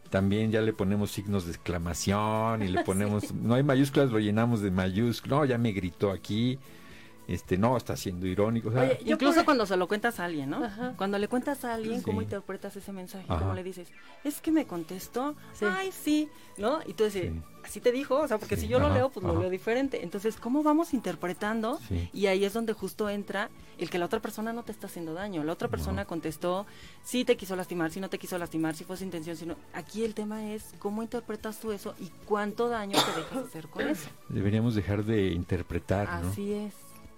también 0.10 0.52
ya 0.52 0.62
le 0.62 0.74
ponemos 0.74 1.12
signos 1.12 1.46
de 1.46 1.52
exclamación 1.52 2.64
y 2.64 2.68
le 2.68 2.84
ponemos, 2.84 3.34
no 3.34 3.54
hay 3.54 3.64
mayúsculas, 3.64 4.12
lo 4.12 4.20
llenamos 4.20 4.62
de 4.62 4.72
mayúsculas, 4.72 5.40
no, 5.40 5.46
ya 5.46 5.58
me 5.58 5.72
gritó 5.72 6.12
aquí. 6.12 6.58
Este, 7.34 7.58
no, 7.58 7.78
está 7.78 7.96
siendo 7.98 8.26
irónico. 8.28 8.70
o 8.70 8.72
sea, 8.72 8.82
Oye, 8.84 9.00
Yo 9.06 9.14
Incluso 9.16 9.36
por- 9.38 9.46
cuando 9.46 9.66
se 9.66 9.78
lo 9.78 9.88
cuentas 9.88 10.20
a 10.20 10.26
alguien, 10.26 10.50
¿no? 10.50 10.64
Ajá. 10.64 10.94
Cuando 10.98 11.18
le 11.18 11.28
cuentas 11.28 11.64
a 11.66 11.74
alguien, 11.74 12.02
¿cómo 12.02 12.22
interpretas 12.22 12.76
ese 12.76 12.92
mensaje? 12.92 13.26
Ajá. 13.28 13.40
¿Cómo 13.40 13.54
le 13.54 13.64
dices? 13.64 13.88
Es 14.24 14.42
que 14.42 14.52
me 14.52 14.66
contestó, 14.66 15.36
Sí. 15.54 15.66
ay, 15.70 15.92
sí, 15.92 16.30
¿no? 16.58 16.80
Y 16.86 16.94
tú 16.94 17.04
dices, 17.06 17.32
Sí. 17.32 17.42
así 17.64 17.80
te 17.80 17.92
dijo, 17.92 18.20
o 18.20 18.28
sea, 18.28 18.38
porque 18.38 18.56
Sí, 18.56 18.64
si 18.64 18.68
yo 18.68 18.80
lo 18.80 18.94
leo, 18.94 19.10
pues 19.10 19.26
lo 19.26 19.40
leo 19.40 19.50
diferente. 19.50 20.04
Entonces, 20.04 20.38
¿cómo 20.38 20.64
vamos 20.64 20.94
interpretando? 20.94 21.80
Sí. 21.88 22.10
Y 22.14 22.26
ahí 22.28 22.44
es 22.46 22.54
donde 22.54 22.74
justo 22.74 23.10
entra 23.10 23.50
el 23.78 23.90
que 23.90 23.98
la 23.98 24.06
otra 24.06 24.20
persona 24.20 24.54
no 24.54 24.64
te 24.64 24.72
está 24.72 24.88
haciendo 24.88 25.14
daño. 25.14 25.44
La 25.44 25.54
otra 25.54 25.68
persona 25.68 26.02
Ajá. 26.02 26.08
contestó, 26.08 26.66
sí 27.04 27.26
te 27.26 27.36
quiso 27.38 27.56
lastimar, 27.56 27.92
si 27.92 28.00
no 28.00 28.10
te 28.10 28.20
quiso 28.20 28.38
lastimar, 28.38 28.76
si 28.76 28.84
fue 28.84 28.98
su 28.98 29.04
intención, 29.04 29.36
si 29.38 29.46
no. 29.46 29.56
Aquí 29.74 30.04
el 30.04 30.14
tema 30.14 30.52
es 30.52 30.74
cómo 30.80 31.02
interpretas 31.02 31.60
tú 31.60 31.72
eso 31.72 31.96
y 32.00 32.12
cuánto 32.26 32.70
daño 32.70 32.98
te 33.00 33.20
dejas 33.22 33.48
hacer 33.48 33.68
con 33.68 33.88
eso. 33.88 34.10
deberíamos 34.30 34.76
dejar 34.76 35.04
de 35.04 35.28
interpretar, 35.32 36.22
¿no? 36.24 36.30
Así 36.30 36.52
es, 36.54 36.74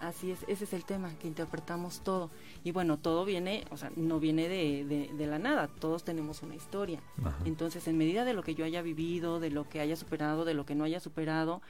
así 0.08 0.32
es, 0.32 0.40
ese 0.48 0.64
es 0.66 0.74
el 0.74 0.86
tema, 0.86 1.14
que 1.20 1.28
interpretamos 1.28 2.02
todo. 2.02 2.30
Y 2.64 2.72
bueno, 2.72 2.98
todo 2.98 3.26
viene, 3.26 3.66
o 3.72 3.78
sea, 3.78 3.92
no 3.96 4.20
viene 4.20 4.48
de, 4.48 4.86
de, 4.86 5.10
de 5.14 5.28
la 5.28 5.40
nada, 5.40 5.68
todos 5.68 6.04
tenemos 6.04 6.42
una 6.44 6.56
historia. 6.56 7.02
Ajá. 7.20 7.38
Entonces, 7.46 7.88
en 7.88 7.98
medida 7.98 8.26
de 8.26 8.34
lo 8.34 8.44
que 8.44 8.56
yo 8.56 8.66
haya 8.66 8.82
vivido, 8.82 9.40
de 9.40 9.50
lo 9.50 9.68
que 9.68 9.80
haya 9.80 9.96
superado, 9.96 10.46
de 10.46 10.54
lo 10.54 10.66
que 10.66 10.76
no 10.76 10.84
haya 10.84 11.00
superado, 11.00 11.62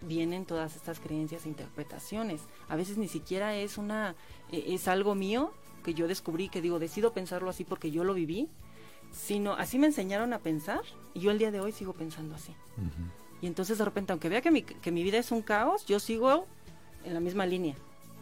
vienen 0.00 0.44
todas 0.44 0.76
estas 0.76 1.00
creencias 1.00 1.44
e 1.44 1.48
interpretaciones. 1.48 2.42
A 2.68 2.76
veces 2.76 2.98
ni 2.98 3.08
siquiera 3.08 3.56
es 3.56 3.78
una, 3.78 4.14
eh, 4.50 4.64
es 4.68 4.88
algo 4.88 5.14
mío 5.14 5.52
que 5.84 5.94
yo 5.94 6.08
descubrí, 6.08 6.48
que 6.48 6.60
digo, 6.60 6.78
decido 6.78 7.12
pensarlo 7.12 7.50
así 7.50 7.64
porque 7.64 7.90
yo 7.90 8.04
lo 8.04 8.14
viví, 8.14 8.48
sino 9.12 9.54
así 9.54 9.78
me 9.78 9.86
enseñaron 9.86 10.32
a 10.32 10.38
pensar 10.38 10.80
y 11.14 11.20
yo 11.20 11.30
el 11.30 11.38
día 11.38 11.50
de 11.50 11.60
hoy 11.60 11.72
sigo 11.72 11.94
pensando 11.94 12.34
así. 12.34 12.52
Y 13.40 13.46
entonces 13.46 13.78
de 13.78 13.84
repente, 13.84 14.12
aunque 14.12 14.28
vea 14.28 14.40
que 14.40 14.50
mi, 14.50 14.62
que 14.62 14.90
mi 14.90 15.02
vida 15.02 15.18
es 15.18 15.30
un 15.30 15.42
caos, 15.42 15.86
yo 15.86 16.00
sigo 16.00 16.46
en 17.04 17.14
la 17.14 17.20
misma 17.20 17.46
línea. 17.46 17.74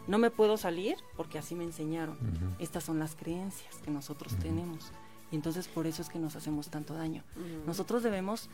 No 0.07 0.17
me 0.17 0.31
puedo 0.31 0.57
salir 0.57 0.95
porque 1.15 1.37
así 1.37 1.55
me 1.55 1.63
enseñaron. 1.65 2.17
Estas 2.59 2.83
son 2.83 2.99
las 2.99 3.15
creencias 3.15 3.75
que 3.83 3.91
nosotros 3.91 4.35
tenemos. 4.37 4.91
Y 5.31 5.35
entonces 5.35 5.67
por 5.67 5.87
eso 5.87 6.01
es 6.01 6.09
que 6.09 6.19
nos 6.19 6.35
hacemos 6.35 6.69
tanto 6.69 6.93
daño. 6.93 7.23
Nosotros 7.65 8.03
debemos 8.03 8.49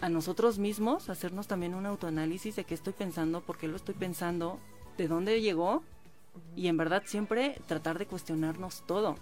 a 0.00 0.08
nosotros 0.08 0.58
mismos 0.58 1.08
hacernos 1.08 1.46
también 1.46 1.74
un 1.74 1.86
autoanálisis 1.86 2.56
de 2.56 2.64
qué 2.64 2.74
estoy 2.74 2.92
pensando, 2.92 3.40
por 3.40 3.56
qué 3.56 3.66
lo 3.66 3.76
estoy 3.76 3.94
pensando, 3.94 4.58
de 4.98 5.08
dónde 5.08 5.40
llegó 5.40 5.82
y 6.54 6.68
en 6.68 6.76
verdad 6.76 7.02
siempre 7.06 7.60
tratar 7.66 7.98
de 7.98 8.06
cuestionarnos 8.06 8.82
todo. 8.86 9.16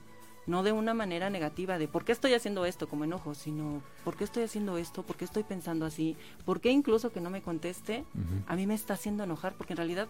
No 0.47 0.63
de 0.63 0.73
una 0.73 0.95
manera 0.95 1.31
negativa 1.31 1.79
de 1.79 1.89
por 1.89 2.05
qué 2.05 2.13
estoy 2.13 2.35
haciendo 2.35 2.67
esto 2.67 2.89
como 2.89 3.05
enojo, 3.05 3.35
sino 3.35 3.83
por 4.05 4.17
qué 4.17 4.25
estoy 4.25 4.43
haciendo 4.43 4.77
esto, 4.77 5.03
por 5.03 5.17
qué 5.17 5.25
estoy 5.25 5.43
pensando 5.43 5.87
así, 5.87 6.17
por 6.45 6.61
qué 6.61 6.71
incluso 6.71 7.13
que 7.13 7.21
no 7.21 7.31
me 7.31 7.43
conteste 7.43 8.05
a 8.47 8.57
mí 8.57 8.67
me 8.67 8.75
está 8.75 8.95
haciendo 8.95 9.25
enojar, 9.25 9.55
porque 9.55 9.73
en 9.73 9.79
realidad 9.79 10.09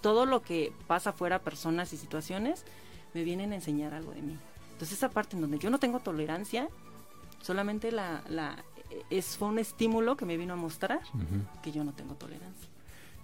todo 0.00 0.26
lo 0.26 0.42
que 0.42 0.72
pasa 0.86 1.10
afuera, 1.10 1.40
personas 1.40 1.92
y 1.92 1.96
situaciones, 1.96 2.64
me 3.14 3.22
vienen 3.24 3.52
a 3.52 3.56
enseñar 3.56 3.94
algo 3.94 4.12
de 4.12 4.22
mí. 4.22 4.36
Entonces 4.72 4.98
esa 4.98 5.08
parte 5.10 5.36
en 5.36 5.42
donde 5.42 5.58
yo 5.58 5.70
no 5.70 5.78
tengo 5.78 6.00
tolerancia, 6.00 6.68
solamente 7.40 7.92
la, 7.92 8.22
la 8.28 8.64
es 9.10 9.36
fue 9.36 9.48
un 9.48 9.58
estímulo 9.58 10.16
que 10.16 10.24
me 10.24 10.36
vino 10.36 10.54
a 10.54 10.56
mostrar 10.56 11.00
que 11.62 11.72
yo 11.72 11.84
no 11.84 11.92
tengo 11.92 12.14
tolerancia. 12.14 12.68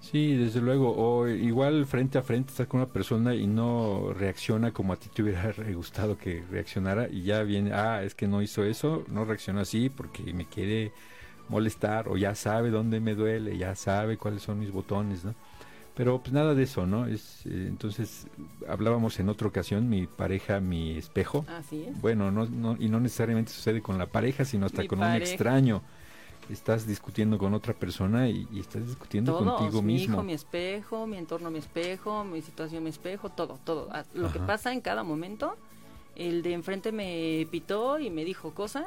Sí, 0.03 0.37
desde 0.37 0.61
luego. 0.61 0.95
O 0.97 1.29
igual 1.29 1.87
frente 1.87 2.19
a 2.19 2.23
frente 2.23 2.51
estás 2.51 2.67
con 2.67 2.81
una 2.81 2.93
persona 2.93 3.35
y 3.35 3.47
no 3.47 4.12
reacciona 4.12 4.73
como 4.73 4.93
a 4.93 4.97
ti 4.97 5.09
te 5.09 5.23
hubiera 5.23 5.55
gustado 5.75 6.19
que 6.19 6.45
reaccionara 6.51 7.09
y 7.09 7.23
ya 7.23 7.43
viene, 7.43 7.73
ah, 7.73 8.03
es 8.03 8.15
que 8.15 8.27
no 8.27 8.43
hizo 8.43 8.65
eso, 8.65 9.05
no 9.09 9.25
reaccionó 9.25 9.61
así 9.61 9.88
porque 9.88 10.35
me 10.35 10.47
quiere 10.47 10.93
molestar 11.49 12.09
o 12.09 12.17
ya 12.17 12.35
sabe 12.35 12.71
dónde 12.71 13.01
me 13.01 13.15
duele, 13.15 13.57
ya 13.57 13.75
sabe 13.75 14.17
cuáles 14.19 14.43
son 14.43 14.59
mis 14.59 14.73
botones, 14.73 15.25
¿no? 15.25 15.35
Pero 15.95 16.21
pues 16.21 16.33
nada 16.33 16.55
de 16.55 16.62
eso, 16.62 16.87
¿no? 16.87 17.07
Es, 17.07 17.45
eh, 17.47 17.67
entonces 17.69 18.27
hablábamos 18.67 19.21
en 19.21 19.29
otra 19.29 19.47
ocasión, 19.47 19.88
mi 19.88 20.07
pareja, 20.07 20.59
mi 20.59 20.97
espejo. 20.97 21.45
Así 21.49 21.85
es. 21.85 22.01
Bueno, 22.01 22.31
no, 22.31 22.47
no, 22.47 22.77
y 22.81 22.88
no 22.88 22.99
necesariamente 22.99 23.53
sucede 23.53 23.83
con 23.83 23.99
la 23.99 24.07
pareja, 24.07 24.45
sino 24.45 24.67
hasta 24.67 24.83
Mi 24.83 24.88
con 24.88 25.01
un 25.01 25.12
extraño. 25.12 25.83
Estás 26.50 26.87
discutiendo 26.87 27.38
con 27.38 27.55
otra 27.55 27.72
persona 27.72 28.28
y, 28.28 28.46
y 28.52 28.61
estás 28.61 28.87
discutiendo 28.87 29.33
Todos, 29.38 29.61
contigo 29.61 29.81
mi 29.83 29.94
mismo. 29.94 30.14
hijo, 30.16 30.22
mi 30.22 30.33
espejo, 30.35 31.07
mi 31.07 31.16
entorno, 31.16 31.50
mi 31.50 31.59
espejo, 31.59 32.24
mi 32.24 32.42
situación, 32.42 32.83
mi 32.85 32.90
espejo, 32.90 33.31
todo, 33.31 33.59
todo. 33.64 33.88
Ah, 33.92 34.05
Lo 34.14 34.31
que 34.33 34.38
pasa 34.40 34.72
en 34.72 34.81
cada 34.81 35.02
momento, 35.02 35.57
el 36.16 36.42
de 36.42 36.52
enfrente 36.52 36.92
me 36.92 37.46
pitó 37.50 37.98
y 37.98 38.11
me 38.11 38.24
dijo 38.24 38.52
cosas. 38.52 38.87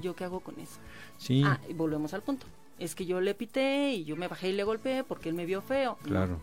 ¿yo 0.00 0.14
qué 0.14 0.24
hago 0.24 0.40
con 0.40 0.58
eso? 0.58 0.78
Sí, 1.18 1.42
Ah, 1.44 1.60
y 1.68 1.74
volvemos 1.74 2.14
al 2.14 2.22
punto. 2.22 2.46
Es 2.78 2.94
que 2.94 3.04
yo 3.04 3.20
le 3.20 3.34
pité 3.34 3.92
y 3.92 4.04
yo 4.04 4.16
me 4.16 4.26
bajé 4.28 4.48
y 4.48 4.52
le 4.52 4.64
golpeé 4.64 5.04
porque 5.04 5.28
él 5.28 5.34
me 5.34 5.44
vio 5.44 5.60
feo. 5.60 5.98
Claro. 6.02 6.40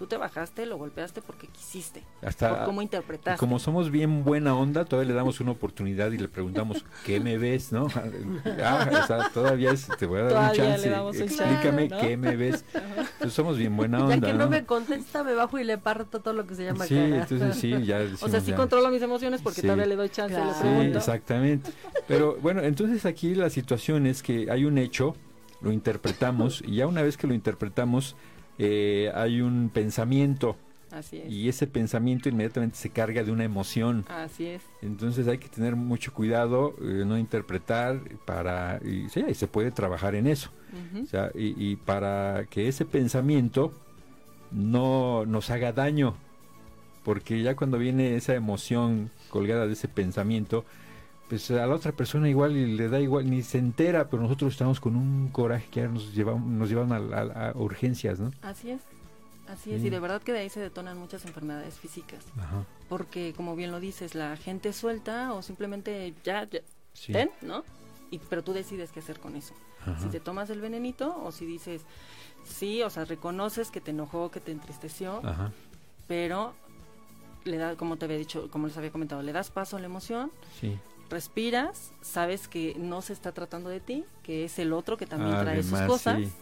Tú 0.00 0.06
te 0.06 0.16
bajaste, 0.16 0.64
lo 0.64 0.78
golpeaste 0.78 1.20
porque 1.20 1.46
quisiste. 1.46 2.02
Hasta 2.22 2.56
por 2.56 2.64
cómo 2.64 2.80
y 2.80 2.84
interpretaste. 2.84 3.38
como 3.38 3.58
somos 3.58 3.90
bien 3.90 4.24
buena 4.24 4.54
onda, 4.56 4.86
todavía 4.86 5.10
le 5.10 5.14
damos 5.14 5.40
una 5.40 5.50
oportunidad 5.50 6.10
y 6.10 6.16
le 6.16 6.26
preguntamos, 6.26 6.86
¿qué 7.04 7.20
me 7.20 7.36
ves? 7.36 7.70
¿No? 7.70 7.86
Ah, 8.64 8.88
o 9.04 9.06
sea, 9.06 9.28
todavía 9.28 9.72
es- 9.72 9.88
te 9.98 10.06
voy 10.06 10.20
a 10.20 10.22
dar 10.22 10.30
Todavía 10.32 10.62
un 10.62 10.68
le 10.68 10.72
chance. 10.76 10.88
damos 10.90 11.16
Explícame 11.16 11.88
qué 12.00 12.16
me 12.16 12.34
ves. 12.36 12.64
Entonces 12.74 13.34
somos 13.34 13.58
bien 13.58 13.76
buena 13.76 13.98
Ya 13.98 14.04
onda. 14.06 14.26
que 14.26 14.32
no 14.32 14.48
me 14.48 14.64
contesta, 14.64 15.22
me 15.22 15.34
bajo 15.34 15.58
y 15.58 15.64
le 15.64 15.76
parto 15.76 16.20
todo 16.20 16.32
lo 16.32 16.46
que 16.46 16.54
se 16.54 16.64
llama 16.64 16.86
Sí, 16.86 16.94
cara. 16.94 17.16
entonces 17.22 17.56
sí, 17.56 17.84
ya 17.84 18.00
o 18.22 18.28
sea, 18.30 18.40
sí 18.40 18.52
ya. 18.52 18.56
controlo 18.56 18.88
mis 18.88 19.02
emociones 19.02 19.42
porque 19.42 19.60
Sí. 19.60 19.66
todavía 19.66 19.84
le 19.84 19.96
doy 19.96 20.08
chance, 20.08 20.34
Claro. 20.34 20.50
le 20.62 20.90
Sí, 20.92 20.96
exactamente. 20.96 21.70
Pero 22.08 22.38
bueno, 22.40 22.62
entonces 22.62 23.04
aquí 23.04 23.34
la 23.34 23.50
situación 23.50 24.06
es 24.06 24.22
que 24.22 24.50
hay 24.50 24.64
un 24.64 24.78
hecho, 24.78 25.14
lo 25.60 25.72
interpretamos 25.72 26.62
y 26.66 26.76
ya 26.76 26.86
una 26.86 27.02
vez 27.02 27.18
que 27.18 27.26
lo 27.26 27.34
interpretamos 27.34 28.16
eh, 28.62 29.10
hay 29.14 29.40
un 29.40 29.70
pensamiento 29.72 30.56
Así 30.90 31.16
es. 31.18 31.32
y 31.32 31.48
ese 31.48 31.66
pensamiento 31.66 32.28
inmediatamente 32.28 32.76
se 32.76 32.90
carga 32.90 33.22
de 33.24 33.32
una 33.32 33.44
emoción. 33.44 34.04
Así 34.08 34.46
es. 34.46 34.62
Entonces 34.82 35.26
hay 35.28 35.38
que 35.38 35.48
tener 35.48 35.76
mucho 35.76 36.12
cuidado, 36.12 36.74
eh, 36.82 37.04
no 37.06 37.16
interpretar 37.18 38.00
para 38.26 38.78
y, 38.84 39.08
sí, 39.08 39.24
y 39.26 39.34
se 39.34 39.46
puede 39.46 39.70
trabajar 39.70 40.14
en 40.14 40.26
eso. 40.26 40.50
Ujú. 40.92 41.04
O 41.04 41.06
sea, 41.06 41.30
y, 41.34 41.54
y 41.56 41.76
para 41.76 42.44
que 42.50 42.68
ese 42.68 42.84
pensamiento 42.84 43.72
no 44.50 45.24
nos 45.26 45.48
haga 45.50 45.72
daño, 45.72 46.16
porque 47.04 47.42
ya 47.42 47.56
cuando 47.56 47.78
viene 47.78 48.16
esa 48.16 48.34
emoción 48.34 49.10
colgada 49.30 49.66
de 49.66 49.72
ese 49.72 49.88
pensamiento, 49.88 50.64
pues 51.30 51.50
a 51.52 51.66
la 51.66 51.74
otra 51.74 51.92
persona 51.92 52.28
igual 52.28 52.54
y 52.56 52.76
le 52.76 52.88
da 52.90 53.00
igual, 53.00 53.30
ni 53.30 53.42
se 53.42 53.56
entera, 53.56 54.10
pero 54.10 54.22
nosotros 54.22 54.52
estamos 54.52 54.80
con 54.80 54.96
un 54.96 55.28
coraje 55.28 55.66
que 55.70 55.80
ya 55.80 55.88
nos 55.88 56.12
llevamos, 56.14 56.46
nos 56.46 56.68
llevan 56.68 56.92
a, 56.92 56.96
a- 56.96 57.50
a 57.50 57.56
urgencias, 57.56 58.20
¿no? 58.20 58.30
Así 58.42 58.70
es. 58.70 58.82
Así 59.48 59.72
es. 59.72 59.80
Sí. 59.80 59.86
Y 59.86 59.90
de 59.90 59.98
verdad 60.00 60.20
que 60.22 60.32
de 60.32 60.40
ahí 60.40 60.50
se 60.50 60.60
detonan 60.60 60.98
muchas 60.98 61.24
enfermedades 61.24 61.74
físicas. 61.78 62.24
Ajá, 62.38 62.64
Porque, 62.88 63.32
como 63.36 63.56
bien 63.56 63.70
lo 63.70 63.80
dices, 63.80 64.14
la 64.14 64.36
gente 64.36 64.72
suelta 64.72 65.32
o 65.32 65.40
simplemente 65.42 66.12
ya, 66.24 66.44
ya 66.50 66.60
sí. 66.92 67.12
ten, 67.12 67.30
¿no? 67.42 67.64
Y, 68.10 68.18
pero 68.18 68.42
tú 68.44 68.52
decides 68.52 68.90
qué 68.92 69.00
hacer 69.00 69.18
con 69.20 69.36
eso. 69.36 69.54
ajá, 69.82 69.98
Si 70.00 70.08
te 70.08 70.20
tomas 70.20 70.50
el 70.50 70.60
venenito 70.60 71.16
o 71.24 71.32
si 71.32 71.46
dices, 71.46 71.82
sí, 72.44 72.82
o 72.82 72.90
sea, 72.90 73.04
reconoces 73.06 73.70
que 73.70 73.80
te 73.80 73.92
enojó, 73.92 74.30
que 74.30 74.40
te 74.40 74.50
entristeció, 74.52 75.20
ajá, 75.24 75.52
pero 76.08 76.54
le 77.44 77.56
da, 77.56 77.74
como 77.76 77.96
te 77.96 78.04
había 78.04 78.18
dicho, 78.18 78.48
como 78.50 78.66
les 78.66 78.76
había 78.76 78.90
comentado, 78.92 79.22
le 79.22 79.32
das 79.32 79.50
paso 79.50 79.76
a 79.76 79.80
la 79.80 79.86
emoción, 79.86 80.30
sí. 80.60 80.76
Respiras, 81.10 81.92
sabes 82.00 82.48
que 82.48 82.74
no 82.78 83.02
se 83.02 83.12
está 83.12 83.32
tratando 83.32 83.68
de 83.68 83.80
ti, 83.80 84.04
que 84.22 84.44
es 84.44 84.58
el 84.58 84.72
otro 84.72 84.96
que 84.96 85.06
también 85.06 85.38
trae 85.40 85.62
sus 85.62 85.80
cosas 85.80 86.18
sí, 86.18 86.32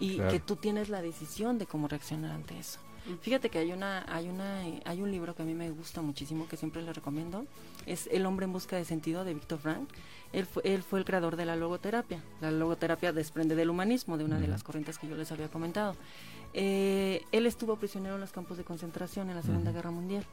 y 0.00 0.16
claro. 0.16 0.30
que 0.32 0.40
tú 0.40 0.56
tienes 0.56 0.88
la 0.88 1.02
decisión 1.02 1.58
de 1.58 1.66
cómo 1.66 1.86
reaccionar 1.88 2.32
ante 2.32 2.58
eso. 2.58 2.80
Fíjate 3.20 3.50
que 3.50 3.58
hay 3.58 3.70
una, 3.70 4.02
hay 4.08 4.28
una, 4.28 4.60
hay 4.86 5.02
un 5.02 5.10
libro 5.10 5.34
que 5.34 5.42
a 5.42 5.44
mí 5.44 5.52
me 5.52 5.70
gusta 5.70 6.00
muchísimo 6.00 6.48
que 6.48 6.56
siempre 6.56 6.80
le 6.80 6.90
recomiendo. 6.92 7.44
Es 7.84 8.08
El 8.10 8.24
hombre 8.24 8.46
en 8.46 8.52
busca 8.52 8.76
de 8.76 8.86
sentido 8.86 9.24
de 9.24 9.34
Víctor 9.34 9.58
Frank. 9.58 9.90
Él 10.32 10.46
fue, 10.46 10.62
él 10.64 10.82
fue 10.82 11.00
el 11.00 11.04
creador 11.04 11.36
de 11.36 11.44
la 11.44 11.54
logoterapia. 11.54 12.22
La 12.40 12.50
logoterapia 12.50 13.12
desprende 13.12 13.56
del 13.56 13.68
humanismo, 13.68 14.16
de 14.16 14.24
una 14.24 14.40
de 14.40 14.48
las 14.48 14.62
corrientes 14.62 14.98
que 14.98 15.06
yo 15.06 15.16
les 15.16 15.30
había 15.32 15.48
comentado. 15.48 15.96
Eh, 16.54 17.22
él 17.30 17.44
estuvo 17.44 17.76
prisionero 17.76 18.14
en 18.14 18.22
los 18.22 18.32
campos 18.32 18.56
de 18.56 18.64
concentración 18.64 19.28
en 19.28 19.36
la 19.36 19.42
Segunda. 19.42 19.70
Guerra 19.70 19.90
Mundial. 19.90 20.24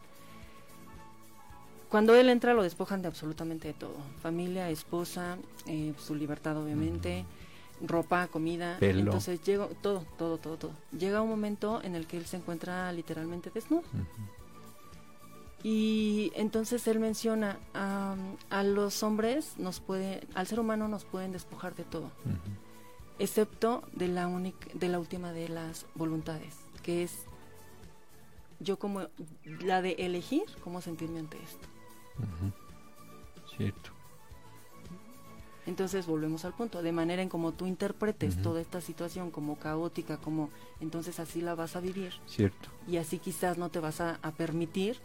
Cuando 1.91 2.15
él 2.15 2.29
entra 2.29 2.53
lo 2.53 2.63
despojan 2.63 3.01
de 3.01 3.09
absolutamente 3.09 3.67
de 3.67 3.73
todo. 3.73 3.97
Familia, 4.21 4.69
esposa, 4.69 5.37
eh, 5.67 5.93
su 5.97 6.15
libertad 6.15 6.55
obviamente, 6.55 7.25
ropa, 7.85 8.27
comida. 8.27 8.77
Pelo. 8.79 9.01
Entonces 9.01 9.43
llega 9.43 9.67
todo, 9.81 10.05
todo, 10.17 10.37
todo, 10.37 10.55
todo. 10.55 10.71
Llega 10.97 11.21
un 11.21 11.29
momento 11.29 11.81
en 11.83 11.95
el 11.95 12.07
que 12.07 12.15
él 12.15 12.25
se 12.25 12.37
encuentra 12.37 12.89
literalmente 12.93 13.49
desnudo. 13.49 13.83
Y 15.63 16.31
entonces 16.33 16.87
él 16.87 16.99
menciona, 16.99 17.59
am, 17.73 18.37
a 18.49 18.63
los 18.63 19.03
hombres 19.03 19.57
nos 19.57 19.81
puede, 19.81 20.25
al 20.33 20.47
ser 20.47 20.61
humano 20.61 20.87
nos 20.87 21.03
pueden 21.03 21.33
despojar 21.33 21.75
de 21.75 21.83
todo, 21.83 22.09
excepto 23.19 23.83
de 23.93 24.07
la 24.07 24.25
única, 24.27 24.69
de 24.73 24.87
la 24.87 24.97
última 24.97 25.33
de 25.33 25.49
las 25.49 25.85
voluntades, 25.93 26.55
que 26.81 27.03
es 27.03 27.25
yo 28.59 28.79
como 28.79 29.07
la 29.43 29.83
de 29.83 29.91
elegir 29.99 30.45
cómo 30.63 30.81
sentirme 30.81 31.19
ante 31.19 31.37
esto. 31.37 31.67
Cierto. 33.57 33.91
Entonces 35.67 36.07
volvemos 36.07 36.43
al 36.43 36.53
punto, 36.53 36.81
de 36.81 36.91
manera 36.91 37.21
en 37.21 37.29
como 37.29 37.51
tú 37.51 37.67
interpretes 37.67 38.41
toda 38.41 38.61
esta 38.61 38.81
situación 38.81 39.29
como 39.29 39.59
caótica, 39.59 40.17
como 40.17 40.49
entonces 40.79 41.19
así 41.19 41.39
la 41.41 41.53
vas 41.53 41.75
a 41.75 41.79
vivir 41.79 42.13
Cierto. 42.25 42.69
y 42.87 42.97
así 42.97 43.19
quizás 43.19 43.59
no 43.59 43.69
te 43.69 43.79
vas 43.79 44.01
a, 44.01 44.17
a 44.23 44.31
permitir 44.31 44.97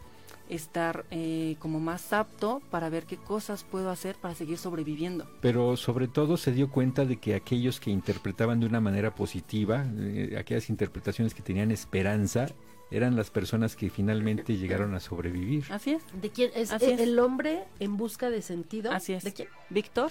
estar 0.49 1.05
eh, 1.11 1.57
como 1.59 1.79
más 1.79 2.11
apto 2.13 2.61
para 2.71 2.89
ver 2.89 3.05
qué 3.05 3.17
cosas 3.17 3.63
puedo 3.63 3.89
hacer 3.91 4.15
para 4.15 4.33
seguir 4.33 4.57
sobreviviendo. 4.57 5.27
Pero 5.41 5.77
sobre 5.77 6.07
todo 6.07 6.37
se 6.37 6.51
dio 6.51 6.69
cuenta 6.71 7.05
de 7.05 7.17
que 7.17 7.35
aquellos 7.35 7.79
que 7.79 7.91
interpretaban 7.91 8.59
de 8.59 8.65
una 8.65 8.79
manera 8.81 9.13
positiva, 9.13 9.85
eh, 9.97 10.35
aquellas 10.39 10.69
interpretaciones 10.69 11.33
que 11.33 11.41
tenían 11.43 11.69
esperanza, 11.71 12.47
eran 12.91 13.15
las 13.15 13.29
personas 13.29 13.75
que 13.75 13.89
finalmente 13.89 14.55
llegaron 14.57 14.93
a 14.95 14.99
sobrevivir. 14.99 15.65
Así 15.69 15.91
es, 15.91 16.03
¿De 16.21 16.29
quién? 16.29 16.51
Es 16.55 16.71
Así 16.71 16.85
es. 16.85 16.99
el 16.99 17.19
hombre 17.19 17.63
en 17.79 17.97
busca 17.97 18.29
de 18.29 18.41
sentido. 18.41 18.91
así 18.91 19.13
es. 19.13 19.23
¿De 19.23 19.33
quién? 19.33 19.49
Víctor 19.69 20.09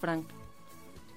Frank. 0.00 0.26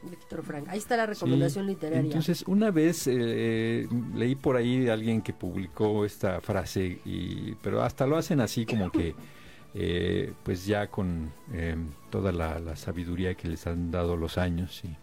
Víctor 0.03 0.43
Frank. 0.43 0.65
Ahí 0.67 0.79
está 0.79 0.97
la 0.97 1.05
recomendación 1.05 1.65
Sí, 1.65 1.71
literaria. 1.73 1.99
Entonces, 2.01 2.43
una 2.47 2.71
vez 2.71 3.05
eh, 3.07 3.87
leí 4.15 4.35
por 4.35 4.55
ahí 4.55 4.79
de 4.79 4.91
alguien 4.91 5.21
que 5.21 5.31
publicó 5.33 6.05
esta 6.05 6.41
frase, 6.41 6.99
y, 7.05 7.53
pero 7.61 7.83
hasta 7.83 8.07
lo 8.07 8.17
hacen 8.17 8.39
así 8.41 8.65
como 8.65 8.91
que, 8.91 9.13
eh, 9.75 10.33
pues 10.43 10.65
ya 10.65 10.87
con 10.87 11.31
eh, 11.53 11.75
toda 12.09 12.31
la, 12.31 12.59
la 12.59 12.75
sabiduría 12.75 13.35
que 13.35 13.47
les 13.47 13.67
han 13.67 13.91
dado 13.91 14.17
los 14.17 14.39
años. 14.39 14.81
Y 14.83 14.95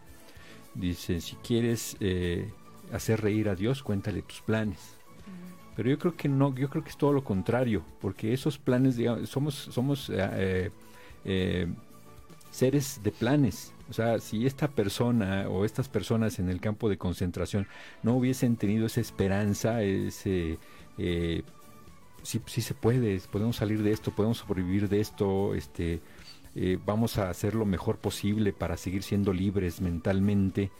dice, 0.74 1.20
si 1.20 1.36
quieres 1.36 1.96
eh, 2.00 2.50
hacer 2.92 3.20
reír 3.20 3.48
a 3.50 3.54
Dios, 3.54 3.84
cuéntale 3.84 4.22
tus 4.22 4.40
planes. 4.40 4.96
Pero 5.78 5.90
yo 5.90 5.98
creo 6.00 6.16
que 6.16 6.28
no, 6.28 6.52
yo 6.56 6.68
creo 6.68 6.82
que 6.82 6.90
es 6.90 6.96
todo 6.96 7.12
lo 7.12 7.22
contrario, 7.22 7.84
porque 8.00 8.32
esos 8.32 8.58
planes, 8.58 8.96
somos, 9.28 9.54
somos 9.54 10.10
eh, 10.10 10.16
eh, 10.18 10.70
eh, 11.24 11.68
seres 12.50 13.00
de 13.04 13.12
planes. 13.12 13.72
O 13.88 13.92
sea, 13.92 14.18
si 14.18 14.44
esta 14.44 14.66
persona 14.66 15.46
o 15.48 15.64
estas 15.64 15.88
personas 15.88 16.40
en 16.40 16.48
el 16.48 16.60
campo 16.60 16.88
de 16.88 16.98
concentración 16.98 17.68
no 18.02 18.16
hubiesen 18.16 18.56
tenido 18.56 18.86
esa 18.86 19.00
esperanza, 19.00 19.80
ese, 19.84 20.58
sí, 20.96 22.40
sí 22.44 22.60
se 22.60 22.74
puede, 22.74 23.20
podemos 23.30 23.54
salir 23.54 23.84
de 23.84 23.92
esto, 23.92 24.10
podemos 24.10 24.38
sobrevivir 24.38 24.88
de 24.88 24.98
esto, 24.98 25.54
este, 25.54 26.00
vamos 26.86 27.18
a 27.18 27.30
hacer 27.30 27.54
lo 27.54 27.66
mejor 27.66 27.98
posible 27.98 28.52
para 28.52 28.76
seguir 28.76 29.04
siendo 29.04 29.32
libres 29.32 29.80
mentalmente. 29.80 30.72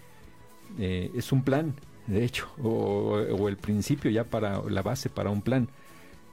Es 0.77 1.31
un 1.31 1.45
plan, 1.45 1.77
de 2.09 2.25
hecho, 2.25 2.49
o, 2.63 3.19
o 3.19 3.49
el 3.49 3.57
principio 3.57 4.11
ya 4.11 4.25
para 4.25 4.63
la 4.63 4.83
base 4.83 5.09
para 5.09 5.31
un 5.31 5.43
plan. 5.43 5.69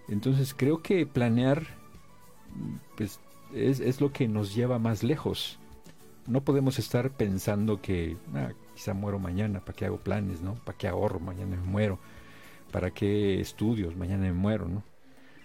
Entonces 0.07 0.53
creo 0.55 0.81
que 0.81 1.05
planear, 1.05 1.65
pues, 2.95 3.19
es, 3.53 3.79
es 3.79 4.01
lo 4.01 4.11
que 4.11 4.27
nos 4.27 4.55
lleva 4.55 4.79
más 4.79 5.03
lejos. 5.03 5.59
No 6.27 6.41
podemos 6.41 6.79
estar 6.79 7.11
pensando 7.11 7.81
que 7.81 8.17
ah, 8.33 8.51
quizá 8.73 8.93
muero 8.93 9.19
mañana, 9.19 9.59
¿para 9.59 9.75
qué 9.75 9.85
hago 9.85 9.97
planes, 9.97 10.41
no? 10.41 10.55
¿Para 10.55 10.77
qué 10.77 10.87
ahorro? 10.87 11.19
Mañana 11.19 11.57
me 11.57 11.61
muero. 11.61 11.99
¿Para 12.71 12.91
qué 12.91 13.39
estudios? 13.39 13.95
Mañana 13.95 14.23
me 14.23 14.33
muero, 14.33 14.67
¿no? 14.67 14.83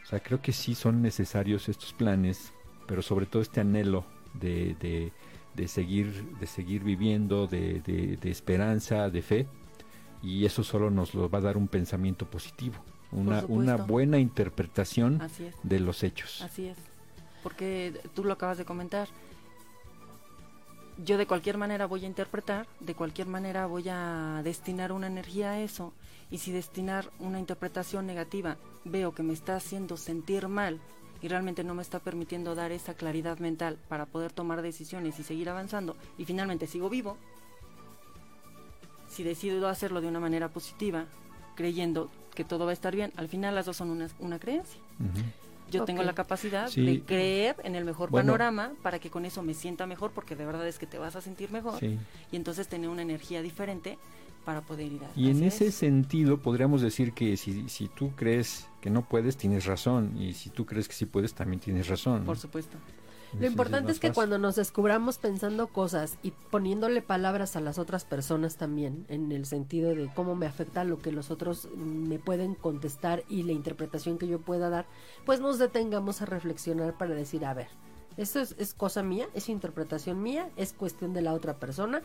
O 0.02 0.06
sea, 0.06 0.20
creo 0.20 0.40
que 0.40 0.52
sí 0.52 0.74
son 0.74 1.02
necesarios 1.02 1.68
estos 1.68 1.92
planes, 1.92 2.52
pero 2.86 3.02
sobre 3.02 3.26
todo 3.26 3.42
este 3.42 3.60
anhelo 3.60 4.04
de, 4.34 4.74
de, 4.80 5.12
de 5.54 5.68
seguir, 5.68 6.24
de 6.40 6.46
seguir 6.46 6.82
viviendo, 6.82 7.46
de, 7.46 7.80
de, 7.80 8.16
de 8.16 8.30
esperanza, 8.30 9.10
de 9.10 9.22
fe, 9.22 9.46
y 10.22 10.44
eso 10.44 10.62
solo 10.62 10.90
nos 10.90 11.14
lo 11.14 11.28
va 11.28 11.38
a 11.38 11.42
dar 11.42 11.56
un 11.56 11.68
pensamiento 11.68 12.26
positivo, 12.26 12.76
una, 13.12 13.44
una 13.48 13.76
buena 13.76 14.18
interpretación 14.18 15.20
de 15.62 15.80
los 15.80 16.02
hechos. 16.02 16.42
Así 16.42 16.66
es, 16.66 16.78
porque 17.42 17.98
tú 18.14 18.24
lo 18.24 18.32
acabas 18.32 18.58
de 18.58 18.64
comentar. 18.64 19.08
Yo 21.02 21.16
de 21.16 21.26
cualquier 21.26 21.56
manera 21.56 21.86
voy 21.86 22.04
a 22.04 22.08
interpretar, 22.08 22.66
de 22.80 22.94
cualquier 22.94 23.26
manera 23.26 23.66
voy 23.66 23.88
a 23.88 24.42
destinar 24.44 24.92
una 24.92 25.06
energía 25.06 25.52
a 25.52 25.60
eso, 25.60 25.94
y 26.30 26.38
si 26.38 26.52
destinar 26.52 27.10
una 27.18 27.40
interpretación 27.40 28.06
negativa 28.06 28.58
veo 28.84 29.14
que 29.14 29.22
me 29.22 29.32
está 29.32 29.56
haciendo 29.56 29.96
sentir 29.96 30.46
mal 30.48 30.78
y 31.22 31.28
realmente 31.28 31.64
no 31.64 31.74
me 31.74 31.82
está 31.82 32.00
permitiendo 32.00 32.54
dar 32.54 32.70
esa 32.70 32.94
claridad 32.94 33.38
mental 33.38 33.78
para 33.88 34.06
poder 34.06 34.32
tomar 34.32 34.62
decisiones 34.62 35.18
y 35.18 35.22
seguir 35.22 35.48
avanzando, 35.48 35.96
y 36.18 36.24
finalmente 36.24 36.66
sigo 36.66 36.88
vivo, 36.90 37.16
si 39.10 39.22
decido 39.22 39.68
hacerlo 39.68 40.00
de 40.00 40.06
una 40.08 40.20
manera 40.20 40.48
positiva, 40.48 41.04
creyendo 41.56 42.10
que 42.34 42.44
todo 42.44 42.64
va 42.64 42.70
a 42.70 42.74
estar 42.74 42.94
bien, 42.94 43.12
al 43.16 43.28
final 43.28 43.54
las 43.54 43.66
dos 43.66 43.76
son 43.76 43.90
una, 43.90 44.08
una 44.20 44.38
creencia. 44.38 44.80
Yo 45.70 45.84
tengo 45.84 46.02
la 46.02 46.14
capacidad 46.14 46.68
Sí. 46.68 46.84
de 46.84 47.00
creer 47.02 47.56
en 47.62 47.74
el 47.76 47.84
mejor 47.84 48.10
Bueno. 48.10 48.32
panorama 48.32 48.72
para 48.82 48.98
que 48.98 49.08
con 49.10 49.24
eso 49.24 49.42
me 49.42 49.54
sienta 49.54 49.86
mejor, 49.86 50.10
porque 50.12 50.34
de 50.34 50.44
verdad 50.46 50.66
es 50.66 50.78
que 50.78 50.86
te 50.86 50.98
vas 50.98 51.14
a 51.16 51.20
sentir 51.20 51.50
mejor 51.52 51.78
Sí. 51.78 51.98
y 52.32 52.36
entonces 52.36 52.66
tener 52.68 52.88
una 52.88 53.02
energía 53.02 53.40
diferente 53.42 53.98
para 54.44 54.62
poder 54.62 54.90
ir 54.90 55.02
a 55.04 55.10
Y 55.14 55.28
en 55.30 55.42
ese 55.44 55.66
eso. 55.68 55.78
sentido 55.80 56.38
podríamos 56.38 56.80
decir 56.80 57.12
que 57.12 57.36
si, 57.36 57.68
si 57.68 57.88
tú 57.88 58.10
crees 58.16 58.66
que 58.80 58.90
no 58.90 59.02
puedes, 59.06 59.36
tienes 59.36 59.66
razón. 59.66 60.16
Y 60.20 60.32
si 60.32 60.50
tú 60.50 60.64
crees 60.66 60.88
que 60.88 60.94
sí 60.94 61.04
puedes, 61.06 61.34
también 61.34 61.60
tienes 61.60 61.86
razón. 61.88 62.20
¿no? 62.20 62.26
Por 62.26 62.38
supuesto. 62.38 62.76
Lo 63.38 63.46
importante 63.46 63.92
es 63.92 64.00
que 64.00 64.08
fácil. 64.08 64.14
cuando 64.14 64.38
nos 64.38 64.56
descubramos 64.56 65.18
pensando 65.18 65.68
cosas 65.68 66.18
y 66.22 66.32
poniéndole 66.50 67.02
palabras 67.02 67.56
a 67.56 67.60
las 67.60 67.78
otras 67.78 68.04
personas 68.04 68.56
también, 68.56 69.06
en 69.08 69.30
el 69.32 69.46
sentido 69.46 69.94
de 69.94 70.10
cómo 70.14 70.34
me 70.34 70.46
afecta 70.46 70.84
lo 70.84 70.98
que 70.98 71.12
los 71.12 71.30
otros 71.30 71.68
me 71.76 72.18
pueden 72.18 72.54
contestar 72.54 73.22
y 73.28 73.44
la 73.44 73.52
interpretación 73.52 74.18
que 74.18 74.26
yo 74.26 74.40
pueda 74.40 74.68
dar, 74.68 74.86
pues 75.24 75.40
nos 75.40 75.58
detengamos 75.58 76.22
a 76.22 76.26
reflexionar 76.26 76.98
para 76.98 77.14
decir, 77.14 77.44
a 77.44 77.54
ver, 77.54 77.68
esto 78.16 78.40
es, 78.40 78.56
es 78.58 78.74
cosa 78.74 79.02
mía, 79.02 79.28
es 79.34 79.48
interpretación 79.48 80.22
mía, 80.22 80.50
es 80.56 80.72
cuestión 80.72 81.14
de 81.14 81.22
la 81.22 81.32
otra 81.32 81.54
persona, 81.54 82.02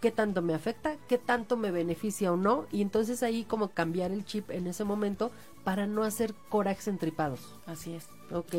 qué 0.00 0.10
tanto 0.10 0.42
me 0.42 0.54
afecta, 0.54 0.96
qué 1.08 1.18
tanto 1.18 1.56
me 1.56 1.70
beneficia 1.70 2.32
o 2.32 2.36
no, 2.36 2.66
y 2.70 2.82
entonces 2.82 3.22
ahí 3.22 3.44
como 3.44 3.70
cambiar 3.70 4.12
el 4.12 4.24
chip 4.24 4.50
en 4.50 4.66
ese 4.66 4.84
momento 4.84 5.32
para 5.68 5.86
no 5.86 6.02
hacer 6.02 6.34
corajes 6.48 6.88
entripados. 6.88 7.40
Así 7.66 7.92
es. 7.94 8.06
Ok. 8.32 8.54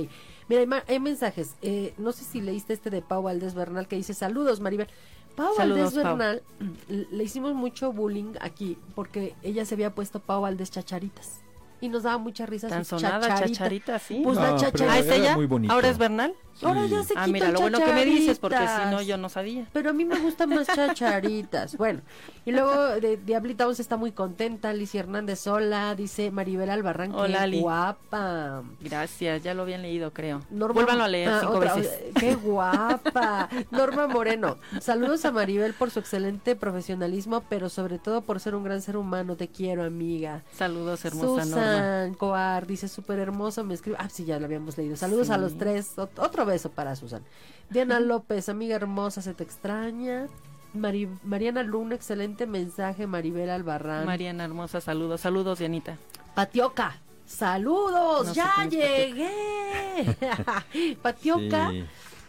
Mira, 0.48 0.62
hay, 0.62 0.68
ma- 0.68 0.84
hay 0.88 1.00
mensajes. 1.00 1.56
Eh, 1.64 1.94
no 1.98 2.12
sé 2.12 2.24
si 2.24 2.40
leíste 2.40 2.74
este 2.74 2.92
de 2.92 3.02
Pau 3.02 3.24
Valdés 3.24 3.56
Bernal 3.56 3.88
que 3.88 3.96
dice 3.96 4.14
saludos, 4.14 4.60
Maribel. 4.60 4.88
Pau 5.36 5.56
Saludos, 5.56 5.96
Valdés. 5.96 6.04
Bernal, 6.04 6.44
le 6.88 7.24
hicimos 7.24 7.54
mucho 7.56 7.92
bullying 7.94 8.34
aquí 8.42 8.78
porque 8.94 9.36
ella 9.42 9.66
se 9.66 9.74
había 9.74 9.96
puesto 9.96 10.20
Pau 10.20 10.42
Valdés 10.42 10.70
chacharitas. 10.70 11.42
Y 11.82 11.90
nos 11.90 12.04
daba 12.04 12.18
mucha 12.18 12.46
risa 12.46 12.68
Tan 12.68 12.84
su 12.86 13.00
sonada, 13.00 13.22
chacharita. 13.28 13.48
chacharita, 13.48 14.00
sí. 14.00 14.22
Pues 14.24 14.38
la 14.38 14.52
No, 14.52 14.58
pero 14.58 14.72
chacharita. 14.72 14.94
ah, 14.94 15.00
¿es 15.00 15.10
ella? 15.10 15.36
muy 15.36 15.46
bonito. 15.46 15.74
¿Ahora 15.74 15.90
es 15.90 15.98
Bernal? 15.98 16.34
Ahora 16.62 16.86
ya 16.88 17.02
se 17.04 17.14
Ah, 17.16 17.24
quitan 17.24 17.32
mira, 17.32 17.52
lo 17.54 17.62
bueno 17.62 17.80
que 17.80 17.94
me 17.94 18.04
dices, 18.04 18.38
porque 18.38 18.58
si 18.58 18.92
no 18.92 19.02
yo 19.02 19.16
no 19.18 19.30
sabía. 19.30 19.66
Pero 19.72 19.92
a 19.92 19.94
mí 19.94 20.04
me 20.04 20.20
gustan 20.20 20.50
más 20.50 20.68
chacharitas. 20.68 21.78
Bueno, 21.78 22.02
y 22.46 22.52
luego 22.52 22.76
de 23.00 23.16
Diablita 23.16 23.66
11 23.66 23.82
está 23.82 23.96
muy 23.96 24.12
contenta. 24.12 24.70
Alicia 24.72 25.00
Hernández 25.00 25.40
sola. 25.40 25.96
Dice 25.96 26.32
Maribel 26.32 26.70
Albarrán, 26.70 27.14
Hola, 27.16 27.38
qué 27.38 27.44
Ali. 27.46 27.60
guapa. 27.62 28.64
Gracias, 28.82 29.42
ya 29.42 29.54
lo 29.54 29.62
habían 29.62 29.82
leído, 29.84 30.12
creo. 30.12 30.42
Norma- 30.50 30.74
Vuélvanlo 30.74 31.06
a 31.06 31.08
leer 31.08 31.30
Ah, 31.30 31.38
cinco 31.40 31.54
otra- 31.60 31.76
veces. 31.76 31.98
Qué 32.20 32.36
guapa. 32.44 33.48
Norma 33.72 34.08
Moreno. 34.08 34.58
Saludos 34.82 35.24
a 35.24 35.32
Maribel 35.32 35.74
por 35.74 35.92
su 35.92 36.00
excelente 36.00 36.58
profesionalismo, 36.58 37.42
pero 37.48 37.70
sobre 37.70 38.00
todo 38.00 38.20
por 38.22 38.42
ser 38.42 38.56
un 38.56 38.66
gran 38.66 38.82
ser 38.82 38.98
humano. 38.98 39.38
Te 39.38 39.48
quiero, 39.48 39.84
amiga. 39.86 40.44
Saludos, 40.52 41.06
hermosa 41.06 41.46
Norma. 41.46 41.69
Susan 41.72 42.14
Coar 42.16 42.68
dice 42.68 42.88
súper 42.88 43.20
hermoso, 43.20 43.64
me 43.64 43.74
escribe. 43.74 43.98
Ah, 44.00 44.10
sí, 44.10 44.26
ya 44.26 44.40
lo 44.40 44.46
habíamos 44.46 44.78
leído. 44.78 44.96
Saludos 44.96 45.30
a 45.30 45.38
los 45.38 45.58
tres. 45.58 45.98
Ot- 45.98 46.10
otro 46.18 46.46
beso 46.46 46.72
para 46.72 46.96
Susan. 46.96 47.24
Diana 47.70 48.00
López, 48.00 48.50
amiga 48.50 48.76
hermosa, 48.76 49.22
se 49.22 49.34
te 49.34 49.44
extraña. 49.44 50.28
Mari- 50.74 51.10
Mariana 51.24 51.64
Luna, 51.64 51.96
excelente 51.96 52.46
mensaje. 52.48 53.08
Maribel 53.08 53.50
Albarrán. 53.50 54.06
Mariana 54.06 54.44
hermosa, 54.46 54.82
saludos. 54.82 55.22
Saludos, 55.22 55.60
Dianita. 55.60 55.98
Patioca. 56.36 56.98
Saludos, 57.26 58.28
No 58.28 58.34
ya 58.34 58.66
llegué. 58.70 60.16
Patioca. 61.02 61.70
Sí. 61.70 61.86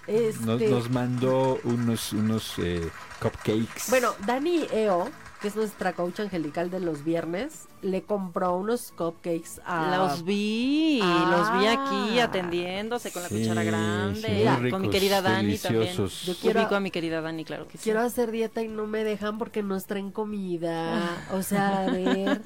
Este, 0.07 0.45
Nos, 0.45 0.61
nos 0.63 0.91
mandó 0.91 1.59
unos, 1.65 2.13
unos 2.13 2.55
eh, 2.59 2.89
cupcakes. 3.23 3.91
Bueno, 3.91 4.09
Dani 4.27 4.67
Eo, 4.73 5.09
que 5.41 5.49
es 5.49 5.57
nuestra 5.57 5.95
coach 5.95 6.21
angelical 6.21 6.71
de 6.71 6.81
los 6.81 7.03
viernes, 7.03 7.67
le 7.81 8.03
compró 8.03 8.57
unos 8.57 8.93
cupcakes 8.93 9.61
a... 9.65 9.97
Los 9.97 10.25
vi, 10.25 11.01
los 11.01 11.59
vi 11.59 11.67
aquí 11.67 12.19
Ah. 12.21 12.25
atendiéndose 12.25 13.11
con 13.11 13.23
la 13.23 13.29
Sí, 13.31 13.39
cuchara 13.39 13.63
sí, 13.63 13.67
grande, 13.69 14.71
con 14.71 14.83
mi 14.83 14.91
querida 14.91 15.23
Dani 15.23 15.47
deliciosos. 15.47 15.97
también. 15.97 16.27
Yo 16.27 16.35
quiero- 16.43 16.61
Ubico 16.61 16.75
a 16.75 16.81
mi 16.81 16.91
querida 16.91 17.21
Dani, 17.23 17.45
claro 17.47 17.67
que 17.69 17.79
sí. 17.79 17.85
Quiero 17.85 18.01
hacer 18.01 18.31
dieta 18.31 18.63
y 18.63 18.69
no 18.69 18.87
me 18.87 19.03
dejan 19.03 19.39
porque 19.39 19.63
nos 19.63 19.87
traen 19.87 20.11
comida. 20.11 21.09
O 21.33 21.43
sea, 21.43 21.85
a 21.85 21.91
ver, 21.91 22.43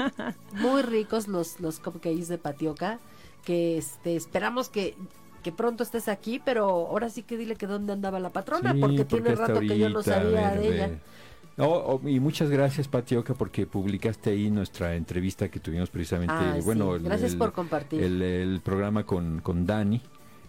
muy 0.53 0.83
ricos 0.83 1.27
los, 1.27 1.59
los 1.59 1.81
cupcakes 1.81 2.29
de 2.29 2.39
Patioca, 2.39 3.01
que 3.45 3.77
este 3.77 4.15
esperamos 4.15 4.69
que, 4.69 4.97
que 5.43 5.51
pronto 5.51 5.83
estés 5.83 6.07
aquí, 6.07 6.41
pero 6.45 6.67
ahora 6.69 7.11
sí 7.11 7.23
que 7.25 7.37
dile 7.37 7.57
que 7.57 7.67
dónde 7.67 7.93
andaba 7.93 8.21
la 8.21 8.31
patrona, 8.31 8.73
Sí, 8.73 8.79
porque, 8.81 9.05
tiene 9.05 9.35
rato 9.35 9.59
que 9.59 9.77
yo 9.79 9.89
no 9.91 10.03
sabía 10.05 10.51
ver, 10.53 10.61
de 10.61 10.69
ella. 10.69 10.91
Oh, 11.59 12.01
y 12.09 12.21
muchas 12.21 12.51
gracias, 12.51 12.89
Patioca, 12.89 13.35
porque 13.35 13.67
publicaste 13.67 14.31
ahí 14.31 14.51
nuestra 14.51 14.95
entrevista 14.97 15.49
que 15.49 15.61
tuvimos 15.61 15.91
precisamente, 15.91 16.35
Ah, 16.37 16.59
bueno, 16.65 16.95
el, 16.97 17.03
Gracias 17.03 17.33
el- 17.33 17.39
por 17.39 17.53
compartir. 17.53 18.03
el, 18.03 18.23
el 18.23 18.61
programa 18.61 19.05
con, 19.05 19.41
con 19.41 19.67
Dani. 19.67 20.01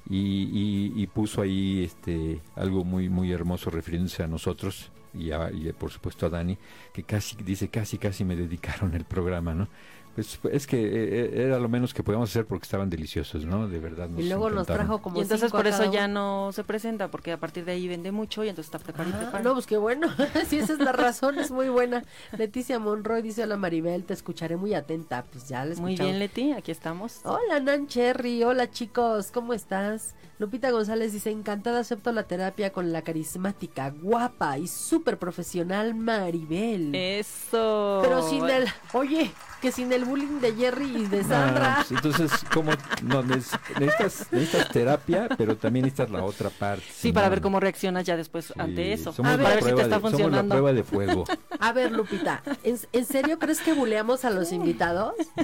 y, 0.09 0.17
y- 0.17 0.93
y 1.01 1.07
puso 1.07 1.41
ahí 1.41 1.83
este 1.83 2.39
algo 2.55 2.83
muy 2.83 3.09
muy 3.09 3.31
hermoso 3.31 3.71
refiriéndose 3.71 4.21
a 4.21 4.27
nosotros 4.27 4.91
y, 5.15 5.31
a- 5.31 5.49
y, 5.51 5.71
por 5.73 5.89
supuesto 5.91 6.27
a 6.27 6.29
Dani 6.29 6.59
que 6.93 7.01
casi 7.01 7.35
dice 7.37 7.69
casi 7.69 7.97
casi 7.97 8.23
me 8.23 8.35
dedicaron 8.43 8.93
el 8.93 9.03
programa 9.05 9.55
no 9.55 9.67
pues 10.15 10.39
es 10.51 10.65
que 10.65 10.77
eh, 10.77 10.89
eh, 10.93 11.43
era 11.47 11.59
lo 11.59 11.69
menos 11.69 11.93
que 11.93 12.01
podíamos 12.01 12.29
hacer 12.29 12.45
porque 12.45 12.63
estaban 12.63 12.89
deliciosos 12.89 13.45
no 13.45 13.67
de 13.67 13.79
verdad 13.79 14.09
nos 14.09 14.19
y 14.21 14.29
luego 14.29 14.49
nos 14.49 14.65
trajo 14.65 15.01
como 15.01 15.17
y 15.17 15.21
entonces 15.21 15.51
cinco 15.51 15.57
por 15.57 15.67
eso 15.67 15.91
ya 15.91 16.07
no 16.07 16.51
se 16.51 16.63
presenta, 16.63 17.09
porque 17.09 17.31
a 17.31 17.37
partir 17.37 17.65
de 17.65 17.73
ahí 17.73 17.87
vende 17.87 18.11
mucho 18.11 18.43
y 18.43 18.49
entonces 18.49 18.73
está 18.73 18.79
preparado 18.79 19.23
y 19.23 19.35
Ah, 19.35 19.41
no, 19.41 19.53
pues 19.53 19.65
qué 19.65 19.77
bueno. 19.77 20.07
sí, 20.47 20.57
esa 20.57 20.73
es 20.73 20.79
la 20.79 20.91
razón, 20.91 21.39
es 21.39 21.51
muy 21.51 21.69
buena. 21.69 22.03
Leticia 22.37 22.79
Monroy 22.79 23.21
dice, 23.21 23.43
hola 23.43 23.57
Maribel, 23.57 24.03
te 24.03 24.13
escucharé 24.13 24.55
muy 24.55 24.73
atenta. 24.73 25.25
Pues 25.31 25.47
ya 25.47 25.65
la 25.65 25.75
Muy 25.75 25.95
bien, 25.95 26.19
Leti, 26.19 26.53
aquí 26.53 26.71
estamos. 26.71 27.19
Hola 27.23 27.59
Nan 27.59 27.87
Cherry, 27.87 28.43
hola 28.43 28.71
chicos, 28.71 29.31
¿cómo 29.31 29.53
estás? 29.53 30.15
Lupita 30.37 30.69
González 30.69 31.13
dice, 31.13 31.31
encantada 31.31 31.79
acepto 31.79 32.11
la 32.11 32.23
terapia 32.23 32.71
con 32.73 32.91
la 32.91 33.01
carismática, 33.01 33.89
guapa 33.89 34.57
y 34.57 34.67
súper 34.67 35.17
profesional 35.17 35.95
Maribel. 35.95 36.93
Eso. 36.93 37.99
Pero 38.03 38.29
sin 38.29 38.49
el, 38.49 38.67
oye, 38.93 39.31
que 39.61 39.71
sin 39.71 39.93
el 39.93 40.04
bullying 40.05 40.39
de 40.39 40.53
Jerry 40.53 40.85
y 40.97 41.05
de 41.05 41.19
Ah, 41.21 41.23
Sandra. 41.27 41.75
pues 41.77 41.91
entonces 41.91 42.31
como 42.53 42.71
no, 43.03 43.23
neces- 43.23 43.59
necesitas, 43.79 44.27
necesitas 44.31 44.69
terapia 44.69 45.27
pero 45.37 45.55
también 45.57 45.85
necesitas 45.85 46.11
la 46.11 46.23
otra 46.23 46.49
parte 46.49 46.83
Sí, 46.93 47.11
para 47.11 47.27
no- 47.27 47.31
ver 47.31 47.41
cómo 47.41 47.59
reaccionas 47.59 48.03
ya 48.05 48.15
después 48.17 48.45
sí, 48.45 48.53
ante 48.57 48.93
eso. 48.93 49.11
somos 49.13 49.31
A 49.33 49.37
la 49.37 49.43
ver, 49.43 49.45
para 49.45 49.55
ver 49.55 49.63
si 49.63 49.75
te 49.75 49.81
está 49.81 49.95
de- 49.95 50.01
somos 50.01 50.11
la 50.11 50.17
funcionando. 50.17 50.55
prueba 50.55 50.73
de 50.73 50.83
fuego 50.83 51.23
A 51.59 51.71
ver, 51.73 51.91
Lupita, 51.91 52.41
¿en, 52.63 52.77
en 52.93 53.05
serio 53.05 53.39
crees 53.39 53.61
que 53.61 53.73
buleamos 53.73 54.25
a 54.25 54.29
los 54.29 54.51
invitados? 54.51 55.13
Ah, 55.37 55.43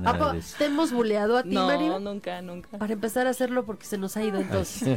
nada 0.00 0.10
¿A 0.10 0.18
po- 0.18 0.32
de 0.32 0.38
eso. 0.38 0.56
¿Te 0.58 0.66
hemos 0.66 0.92
buleado 0.92 1.36
a 1.38 1.42
ti, 1.42 1.50
No, 1.54 1.66
Maribel? 1.66 2.02
nunca, 2.04 2.42
nunca. 2.42 2.68
Para 2.78 2.92
empezar 2.92 3.26
a 3.26 3.30
hacerlo 3.30 3.64
porque 3.64 3.86
se 3.86 3.98
nos 3.98 4.16
ha 4.16 4.22
ido 4.22 4.38
entonces. 4.40 4.88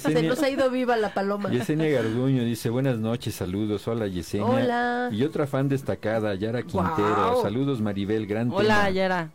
se 0.00 0.22
nos 0.22 0.42
ha 0.42 0.50
ido 0.50 0.70
viva 0.70 0.96
la 0.96 1.12
paloma. 1.14 1.50
Yesenia 1.50 1.88
Garduño 1.90 2.42
dice 2.44 2.70
buenas 2.70 2.98
noches, 2.98 3.34
saludos, 3.34 3.86
hola 3.88 4.06
Yesenia. 4.06 4.46
Hola. 4.46 5.08
Y 5.12 5.22
otra 5.24 5.46
fan 5.46 5.68
destacada, 5.68 6.34
Yara 6.34 6.62
Quintero. 6.62 7.40
Saludos 7.42 7.80
Maribel, 7.80 8.07
gran 8.26 8.50
Hola, 8.50 8.84
tema. 8.86 8.90
Yara. 8.90 9.30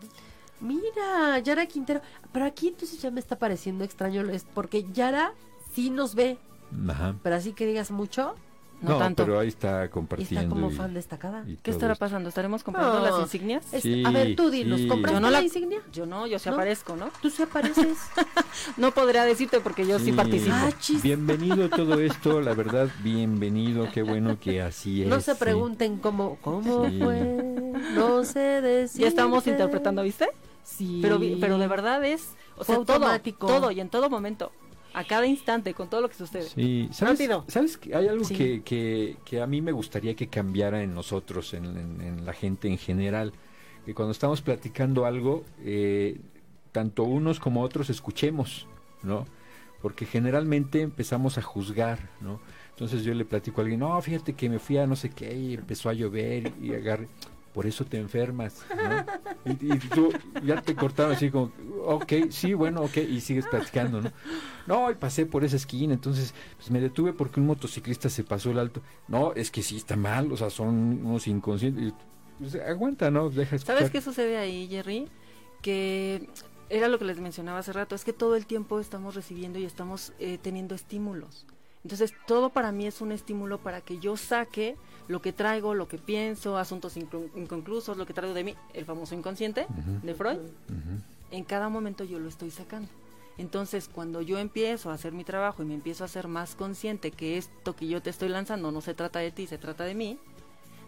Mira, 0.59 1.39
Yara 1.39 1.65
Quintero. 1.65 2.01
Pero 2.31 2.45
aquí 2.45 2.69
entonces 2.69 3.01
ya 3.01 3.11
me 3.11 3.19
está 3.19 3.37
pareciendo 3.37 3.83
extraño 3.83 4.21
es 4.29 4.45
porque 4.53 4.85
Yara 4.93 5.33
sí 5.73 5.89
nos 5.89 6.15
ve, 6.15 6.37
Ajá. 6.89 7.15
pero 7.21 7.35
así 7.35 7.53
que 7.53 7.65
digas 7.65 7.91
mucho, 7.91 8.35
No, 8.81 8.97
tanto. 8.97 9.23
pero 9.23 9.39
ahí 9.39 9.47
está 9.47 9.85
y 9.85 9.89
compartiendo. 9.89 10.39
está 10.41 10.49
como 10.49 10.69
y- 10.71 10.75
fan 10.75 10.93
destacada. 10.93 11.45
¿Qué 11.61 11.71
estará 11.71 11.93
esto. 11.93 12.03
pasando? 12.05 12.27
¿Estaremos 12.29 12.63
comprando 12.63 12.99
No. 12.99 13.05
las 13.05 13.19
insignias? 13.21 13.63
Sí, 13.81 14.03
a 14.05 14.11
ver, 14.11 14.35
tú 14.35 14.49
dinos, 14.49 14.79
sí. 14.81 14.87
¿compraste 14.87 15.15
Yo 15.15 15.21
no 15.21 15.29
la 15.31 15.39
la- 15.39 15.43
insignia? 15.45 15.81
Yo 15.93 16.05
no, 16.05 16.27
yo 16.27 16.37
sí 16.39 16.49
¿No? 16.49 16.55
aparezco, 16.55 16.95
¿no? 16.95 17.09
Tú 17.21 17.29
sí 17.29 17.43
apareces. 17.43 17.97
No 18.77 18.91
podría 18.91 19.23
decirte 19.25 19.59
porque 19.61 19.85
yo 19.87 19.99
sí, 19.99 20.05
Sí. 20.05 20.11
participo. 20.11 20.53
Ah. 20.55 20.69
Bienvenido 21.01 21.69
todo 21.69 21.99
esto, 21.99 22.41
la 22.41 22.53
verdad, 22.53 22.89
bienvenido, 23.03 23.87
qué 23.91 24.01
bueno 24.03 24.39
que 24.39 24.61
así 24.61 25.03
es. 25.03 25.07
No 25.07 25.19
se 25.21 25.33
sí. 25.33 25.37
pregunten 25.39 25.97
cómo, 25.97 26.37
cómo 26.41 26.85
Sí. 26.89 26.99
fue, 27.03 27.73
no 27.95 28.23
sé 28.25 28.39
decir. 28.61 29.01
Ya 29.01 29.07
estamos 29.07 29.47
interpretando, 29.47 30.03
¿viste? 30.03 30.29
Sí. 30.63 30.99
Pero, 31.01 31.19
pero 31.39 31.57
de 31.57 31.67
verdad 31.67 32.03
es, 32.05 32.29
o 32.57 32.63
sea, 32.63 32.79
todo 32.85 33.71
y 33.71 33.79
en 33.79 33.89
todo 33.89 34.09
momento, 34.09 34.51
a 34.93 35.03
cada 35.05 35.25
instante, 35.27 35.73
con 35.73 35.89
todo 35.89 36.01
lo 36.01 36.09
que 36.09 36.15
sucede. 36.15 36.43
Sí, 36.43 36.87
¿sabes, 36.91 37.19
Rápido. 37.19 37.45
¿sabes 37.47 37.77
que 37.77 37.95
hay 37.95 38.07
algo 38.07 38.23
Sí. 38.25 38.35
que, 38.35 38.61
que, 38.63 39.17
que 39.25 39.41
a 39.41 39.47
mí 39.47 39.61
me 39.61 39.71
gustaría 39.71 40.15
que 40.15 40.27
cambiara 40.27 40.83
en 40.83 40.93
nosotros, 40.93 41.53
en, 41.53 41.65
en- 41.65 42.01
en 42.01 42.25
la 42.25 42.33
gente 42.33 42.67
en 42.67 42.77
general? 42.77 43.33
Que 43.85 43.93
cuando 43.93 44.11
estamos 44.11 44.41
platicando 44.41 45.05
algo, 45.05 45.43
eh, 45.63 46.19
tanto 46.71 47.03
unos 47.03 47.39
como 47.39 47.61
otros 47.61 47.89
escuchemos, 47.89 48.67
¿no? 49.01 49.25
Porque 49.81 50.05
generalmente 50.05 50.81
empezamos 50.81 51.37
a 51.37 51.41
juzgar, 51.41 52.09
¿no? 52.21 52.39
Entonces 52.69 53.03
yo 53.03 53.13
le 53.13 53.25
platico 53.25 53.59
a 53.59 53.63
alguien, 53.63 53.81
no, 53.81 54.01
fíjate 54.01 54.33
que 54.33 54.49
me 54.49 54.57
fui 54.59 54.77
a 54.77 54.87
no 54.87 54.95
sé 54.95 55.09
qué 55.09 55.35
y 55.35 55.53
empezó 55.55 55.89
a 55.89 55.93
llover 55.93 56.51
y 56.61 56.73
agarré, 56.73 57.07
por 57.53 57.65
eso 57.65 57.85
te 57.85 57.97
enfermas, 57.97 58.65
¿no? 58.75 59.51
Y, 59.51 59.73
y 59.73 59.79
tú 59.79 60.11
ya 60.43 60.61
te 60.61 60.75
cortaron 60.75 61.13
así 61.13 61.29
como, 61.29 61.51
ok, 61.85 62.13
sí, 62.29 62.53
bueno, 62.53 62.81
ok, 62.81 62.97
y 62.97 63.21
sigues 63.21 63.45
platicando, 63.45 64.01
¿no? 64.01 64.11
No, 64.65 64.89
y 64.91 64.95
pasé 64.95 65.25
por 65.25 65.43
esa 65.43 65.55
esquina, 65.55 65.93
entonces 65.93 66.33
pues 66.57 66.71
me 66.71 66.79
detuve 66.79 67.13
porque 67.13 67.39
un 67.39 67.47
motociclista 67.47 68.09
se 68.09 68.23
pasó 68.23 68.51
el 68.51 68.59
alto. 68.59 68.81
No, 69.07 69.33
es 69.33 69.51
que 69.51 69.61
sí 69.61 69.77
está 69.77 69.95
mal, 69.95 70.31
o 70.31 70.37
sea, 70.37 70.49
son 70.49 71.05
unos 71.05 71.27
inconscientes. 71.27 71.93
Pues, 72.39 72.55
aguanta, 72.55 73.11
¿no? 73.11 73.29
Deja 73.29 73.55
escuchar. 73.55 73.77
¿Sabes 73.77 73.91
qué 73.91 74.01
sucede 74.01 74.37
ahí, 74.37 74.67
Jerry? 74.67 75.07
Que 75.61 76.29
era 76.69 76.87
lo 76.87 76.97
que 76.97 77.05
les 77.05 77.19
mencionaba 77.19 77.59
hace 77.59 77.73
rato, 77.73 77.95
es 77.95 78.03
que 78.03 78.13
todo 78.13 78.35
el 78.35 78.45
tiempo 78.45 78.79
estamos 78.79 79.15
recibiendo 79.15 79.59
y 79.59 79.65
estamos 79.65 80.13
eh, 80.19 80.39
teniendo 80.41 80.75
estímulos. 80.75 81.45
Entonces, 81.83 82.13
todo 82.27 82.49
para 82.49 82.71
mí 82.71 82.87
es 82.87 83.01
un 83.01 83.11
estímulo 83.11 83.57
para 83.57 83.81
que 83.81 83.99
yo 83.99 84.15
saque 84.15 84.77
lo 85.07 85.21
que 85.21 85.33
traigo, 85.33 85.73
lo 85.73 85.87
que 85.87 85.97
pienso, 85.97 86.57
asuntos 86.57 86.95
inconclusos, 86.97 87.97
lo 87.97 88.05
que 88.05 88.13
traigo 88.13 88.33
de 88.33 88.43
mí, 88.43 88.55
el 88.73 88.85
famoso 88.85 89.15
inconsciente 89.15 89.67
de 90.01 90.15
Freud. 90.15 90.39
En 91.31 91.43
cada 91.43 91.67
momento 91.69 92.03
yo 92.03 92.19
lo 92.19 92.29
estoy 92.29 92.51
sacando. 92.51 92.87
Entonces, 93.37 93.89
cuando 93.91 94.21
yo 94.21 94.37
empiezo 94.37 94.91
a 94.91 94.93
hacer 94.93 95.11
mi 95.11 95.23
trabajo 95.23 95.63
y 95.63 95.65
me 95.65 95.73
empiezo 95.73 96.03
a 96.03 96.07
ser 96.07 96.27
más 96.27 96.55
consciente 96.55 97.11
que 97.11 97.37
esto 97.37 97.75
que 97.75 97.87
yo 97.87 98.01
te 98.01 98.11
estoy 98.11 98.29
lanzando 98.29 98.71
no 98.71 98.79
se 98.79 98.93
trata 98.93 99.19
de 99.19 99.31
ti, 99.31 99.47
se 99.47 99.57
trata 99.57 99.83
de 99.83 99.95
mí, 99.95 100.19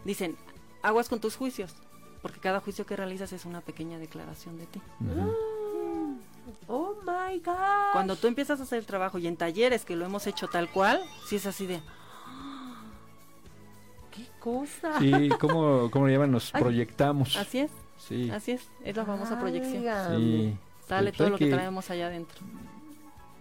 dicen, 0.04 0.36
aguas 0.82 1.08
con 1.08 1.20
tus 1.20 1.36
juicios, 1.36 1.74
porque 2.22 2.40
cada 2.40 2.60
juicio 2.60 2.86
que 2.86 2.96
realizas 2.96 3.32
es 3.32 3.44
una 3.44 3.60
pequeña 3.60 3.98
declaración 3.98 4.56
de 4.58 4.66
ti. 4.66 4.80
Oh 6.68 6.94
my 7.06 7.38
God. 7.40 7.92
Cuando 7.92 8.16
tú 8.16 8.26
empiezas 8.26 8.58
a 8.60 8.64
hacer 8.64 8.78
el 8.78 8.86
trabajo 8.86 9.18
y 9.18 9.26
en 9.26 9.36
talleres 9.36 9.84
que 9.84 9.94
lo 9.96 10.04
hemos 10.04 10.26
hecho 10.26 10.48
tal 10.48 10.70
cual, 10.70 11.00
si 11.28 11.36
es 11.36 11.46
así 11.46 11.66
de, 11.66 11.80
¿Qué 14.10 14.26
cosa? 14.40 14.98
Sí, 14.98 15.28
¿cómo, 15.40 15.90
cómo 15.90 16.06
le 16.06 16.14
llaman? 16.14 16.30
Nos 16.30 16.54
Ay. 16.54 16.62
proyectamos. 16.62 17.36
así 17.36 17.58
es, 17.60 17.70
Sí. 17.98 18.30
así 18.30 18.52
es, 18.52 18.62
es 18.84 18.96
la 18.96 19.04
famosa 19.04 19.38
proyección. 19.38 19.84
Válgame. 19.84 20.16
Sí. 20.18 20.56
Sale 20.88 21.10
Pues 21.10 21.18
todo 21.18 21.30
lo 21.30 21.38
que 21.38 21.46
que- 21.48 21.54
traemos 21.54 21.90
allá 21.90 22.06
adentro. 22.06 22.38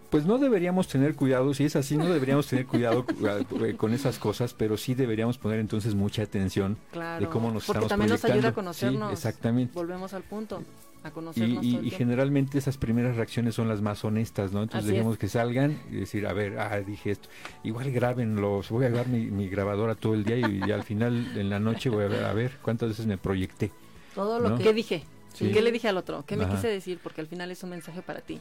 Pues 0.10 0.26
no 0.26 0.38
deberíamos 0.38 0.88
tener 0.88 1.16
cuidado, 1.16 1.54
si 1.54 1.66
es 1.66 1.76
así, 1.76 1.98
no 1.98 2.06
deberíamos 2.06 2.48
tener 2.48 2.66
cuidado 2.68 3.06
eh, 3.66 3.76
con 3.76 3.94
esas 3.94 4.18
cosas, 4.18 4.54
pero 4.54 4.78
sí 4.78 4.94
deberíamos 4.96 5.38
poner 5.38 5.60
entonces 5.60 5.94
mucha 5.94 6.22
atención 6.22 6.78
Claro, 6.92 7.26
de 7.26 7.30
cómo 7.32 7.52
nos 7.52 7.66
porque 7.66 7.80
estamos 7.86 7.90
también 7.90 8.12
nos 8.12 8.24
ayuda 8.24 8.50
a 8.50 8.54
conocernos. 8.54 9.10
Sí, 9.10 9.14
exactamente. 9.14 9.74
Volvemos 9.74 10.14
al 10.14 10.24
punto, 10.24 10.64
a 11.06 11.10
Y, 11.10 11.12
conocernos 11.12 11.64
y- 11.66 11.70
todo 11.72 11.80
el 11.82 11.86
y 11.86 11.90
tiempo. 11.90 11.98
generalmente 11.98 12.58
esas 12.58 12.78
primeras 12.78 13.16
reacciones 13.16 13.54
son 13.56 13.68
las 13.68 13.82
más 13.82 14.04
honestas, 14.04 14.52
¿no? 14.52 14.64
Entonces 14.64 14.86
Así 14.88 14.94
dejemos 14.94 15.14
es. 15.14 15.20
que 15.20 15.28
salgan 15.30 15.80
y 15.92 15.96
decir, 15.98 16.26
a 16.26 16.34
ver, 16.34 16.58
ah, 16.60 16.80
dije 16.80 17.12
esto. 17.12 17.30
Igual 17.64 17.92
grábenlo, 17.92 18.62
voy 18.70 18.86
a 18.86 18.90
grabar 18.90 19.08
mi, 19.08 19.26
mi 19.28 19.48
grabadora 19.48 19.96
todo 19.96 20.16
el 20.16 20.24
día 20.24 20.38
y, 20.38 20.62
y 20.68 20.72
al 20.72 20.84
final 20.84 21.38
en 21.38 21.50
la 21.50 21.60
noche 21.60 21.90
voy 21.90 22.06
a 22.06 22.08
ver, 22.08 22.24
a 22.26 22.34
ver 22.34 22.58
cuántas 22.62 22.90
veces 22.90 23.06
me 23.06 23.18
proyecté. 23.18 23.72
Todo 24.16 24.40
lo 24.40 24.50
¿No? 24.50 24.58
que 24.58 24.64
¿Qué 24.64 24.74
dije? 24.74 25.04
Sí. 25.34 25.52
¿Qué 25.52 25.62
le 25.62 25.72
dije 25.72 25.90
al 25.90 25.98
otro? 25.98 26.24
¿Qué 26.26 26.38
me 26.38 26.48
quise 26.48 26.70
decir? 26.70 26.98
Porque 27.04 27.20
al 27.22 27.28
final 27.28 27.52
es 27.52 27.62
un 27.62 27.70
mensaje 27.70 28.02
para 28.02 28.22
ti. 28.22 28.40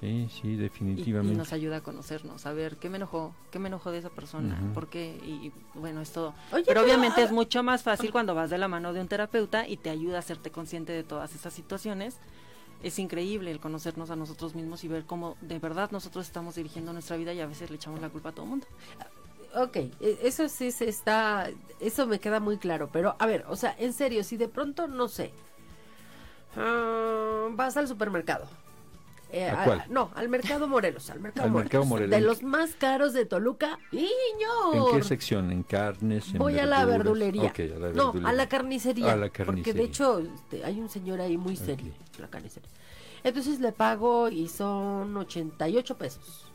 Sí, 0.00 0.28
sí, 0.30 0.48
Y, 0.48 0.52
y 0.52 0.56
definitivamente. 0.56 1.36
nos 1.36 1.52
ayuda 1.52 1.76
a 1.78 1.80
conocernos, 1.82 2.46
a 2.46 2.52
ver 2.52 2.76
qué 2.76 2.90
me 2.90 2.96
enojó, 2.96 3.34
qué 3.50 3.58
me 3.58 3.68
enojó 3.68 3.90
de 3.90 3.98
esa 3.98 4.10
persona, 4.10 4.58
Ujú. 4.62 4.72
por 4.74 4.88
qué, 4.88 5.16
y 5.24 5.52
bueno, 5.74 6.00
es 6.00 6.10
todo. 6.10 6.34
Oye, 6.52 6.64
pero 6.66 6.80
pero, 6.80 6.82
obviamente 6.82 7.20
ah, 7.20 7.24
es 7.24 7.32
mucho 7.32 7.62
más 7.62 7.82
fácil 7.82 8.10
cuando 8.10 8.34
vas 8.34 8.50
de 8.50 8.58
la 8.58 8.68
mano 8.68 8.92
de 8.92 9.00
un 9.00 9.08
terapeuta 9.08 9.68
y 9.68 9.76
te 9.76 9.90
ayuda 9.90 10.16
a 10.16 10.18
hacerte 10.20 10.50
consciente 10.50 10.92
de 10.92 11.04
todas 11.04 11.34
esas 11.34 11.52
situaciones. 11.52 12.16
Es 12.82 12.98
increíble 12.98 13.50
el 13.50 13.60
conocernos 13.60 14.10
a 14.10 14.16
nosotros 14.16 14.54
mismos 14.54 14.84
y 14.84 14.88
ver 14.88 15.04
cómo 15.04 15.36
de 15.40 15.58
verdad 15.58 15.90
nosotros 15.90 16.26
estamos 16.26 16.56
dirigiendo 16.56 16.92
nuestra 16.92 17.16
vida 17.16 17.32
y 17.32 17.40
a 17.40 17.46
veces 17.46 17.70
le 17.70 17.76
echamos 17.76 18.00
la 18.00 18.10
culpa 18.10 18.28
a 18.28 18.32
todo 18.32 18.44
el 18.44 18.50
mundo. 18.50 18.66
Ok, 19.54 19.76
e- 19.76 20.18
eso 20.22 20.48
sí 20.48 20.70
se 20.70 20.88
está, 20.88 21.48
eso 21.80 22.06
me 22.06 22.18
queda 22.18 22.40
muy 22.40 22.58
claro, 22.58 22.90
pero 22.92 23.14
a 23.18 23.26
ver, 23.26 23.44
o 23.48 23.56
sea, 23.56 23.74
en 23.78 23.92
serio, 23.92 24.22
si 24.24 24.36
de 24.36 24.48
pronto, 24.48 24.86
no 24.88 25.08
sé, 25.08 25.30
ah, 26.56 27.48
vas 27.52 27.76
al 27.76 27.88
supermercado. 27.88 28.46
Eh, 29.34 29.50
¿A 29.50 29.64
cuál? 29.64 29.84
no, 29.88 30.10
al 30.14 30.28
mercado 30.28 30.68
Morelos, 30.68 31.10
al 31.10 31.20
mercado, 31.20 31.46
Al 31.46 31.50
Morelos, 31.52 31.64
mercado 31.64 31.84
Morelos. 31.86 32.10
De 32.10 32.20
los 32.20 32.42
más 32.42 32.74
caros 32.76 33.12
de 33.12 33.26
Toluca. 33.26 33.78
¿En 33.92 33.98
¡Niño! 34.00 34.92
qué 34.92 35.02
sección? 35.02 35.50
¿En 35.50 35.62
carnes? 35.62 36.32
En 36.32 36.38
Voy 36.38 36.58
a 36.58 36.66
la 36.66 36.84
verdulería. 36.84 37.52
A 37.56 37.78
la 37.78 37.92
No, 37.92 38.14
a 38.24 38.32
la 38.32 38.48
carnicería. 38.48 39.12
A 39.12 39.16
la 39.16 39.26
Porque 39.26 39.44
carnicería. 39.44 39.74
de 39.74 39.88
hecho 39.88 40.18
este, 40.20 40.64
hay 40.64 40.80
un 40.80 40.88
señor 40.88 41.20
ahí 41.20 41.36
muy 41.36 41.56
serio, 41.56 41.92
la 42.18 42.28
carnicería. 42.28 42.70
Entonces 43.24 43.58
le 43.60 43.72
pago 43.72 44.28
y 44.28 44.48
son 44.48 45.16
88 45.16 45.96
pesos. 45.98 46.46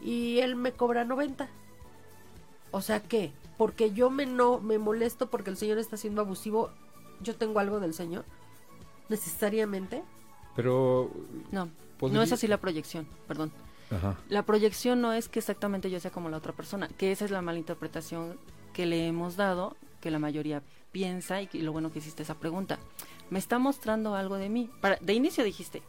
Y 0.00 0.38
él 0.38 0.56
me 0.56 0.72
cobra 0.72 1.04
90. 1.04 1.48
O 2.70 2.80
sea 2.80 3.00
que, 3.02 3.32
porque 3.56 3.92
yo 3.92 4.10
me 4.10 4.26
no 4.26 4.60
me 4.60 4.78
molesto 4.78 5.28
porque 5.30 5.50
el 5.50 5.56
señor 5.56 5.78
está 5.78 5.96
siendo 5.96 6.22
abusivo, 6.22 6.70
yo 7.20 7.36
tengo 7.36 7.60
algo 7.60 7.80
del 7.80 7.94
señor. 7.94 8.24
Necesariamente. 9.08 10.02
Pero... 10.58 11.08
No, 11.52 11.68
no 12.00 12.20
es 12.20 12.32
así 12.32 12.48
la 12.48 12.56
proyección, 12.56 13.06
perdón. 13.28 13.52
Ajá. 13.92 14.16
La 14.28 14.42
proyección 14.42 15.00
no 15.00 15.12
es 15.12 15.28
que 15.28 15.38
exactamente 15.38 15.88
yo 15.88 16.00
sea 16.00 16.10
como 16.10 16.28
la 16.30 16.36
otra 16.36 16.52
persona, 16.52 16.88
que 16.88 17.12
esa 17.12 17.24
es 17.24 17.30
la 17.30 17.42
mala 17.42 17.60
interpretación 17.60 18.36
que 18.72 18.84
le 18.84 19.06
hemos 19.06 19.36
dado, 19.36 19.76
que 20.00 20.10
la 20.10 20.18
mayoría 20.18 20.64
piensa 20.90 21.40
y, 21.40 21.46
que- 21.46 21.58
y 21.58 21.62
lo 21.62 21.70
bueno 21.70 21.92
que 21.92 22.00
hiciste 22.00 22.24
esa 22.24 22.34
pregunta. 22.34 22.80
Me 23.30 23.38
está 23.38 23.60
mostrando 23.60 24.16
algo 24.16 24.34
de 24.34 24.48
mí. 24.48 24.68
Para, 24.80 24.96
de 24.96 25.12
inicio 25.14 25.44
dijiste, 25.44 25.80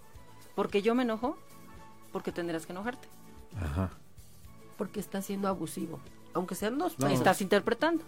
porque 0.53 0.83
yo 0.83 0.93
me 0.93 1.01
enojo, 1.01 1.35
porque 2.11 2.31
tendrás 2.31 2.67
que 2.67 2.73
enojarte. 2.73 3.07
Ajá. 3.59 3.89
Porque 4.77 4.99
está 4.99 5.23
siendo 5.23 5.47
abusivo. 5.47 5.99
Aunque 6.35 6.53
sean 6.53 6.77
dos 6.77 6.99
No. 6.99 7.07
Estás 7.07 7.41
interpretando. 7.41 8.03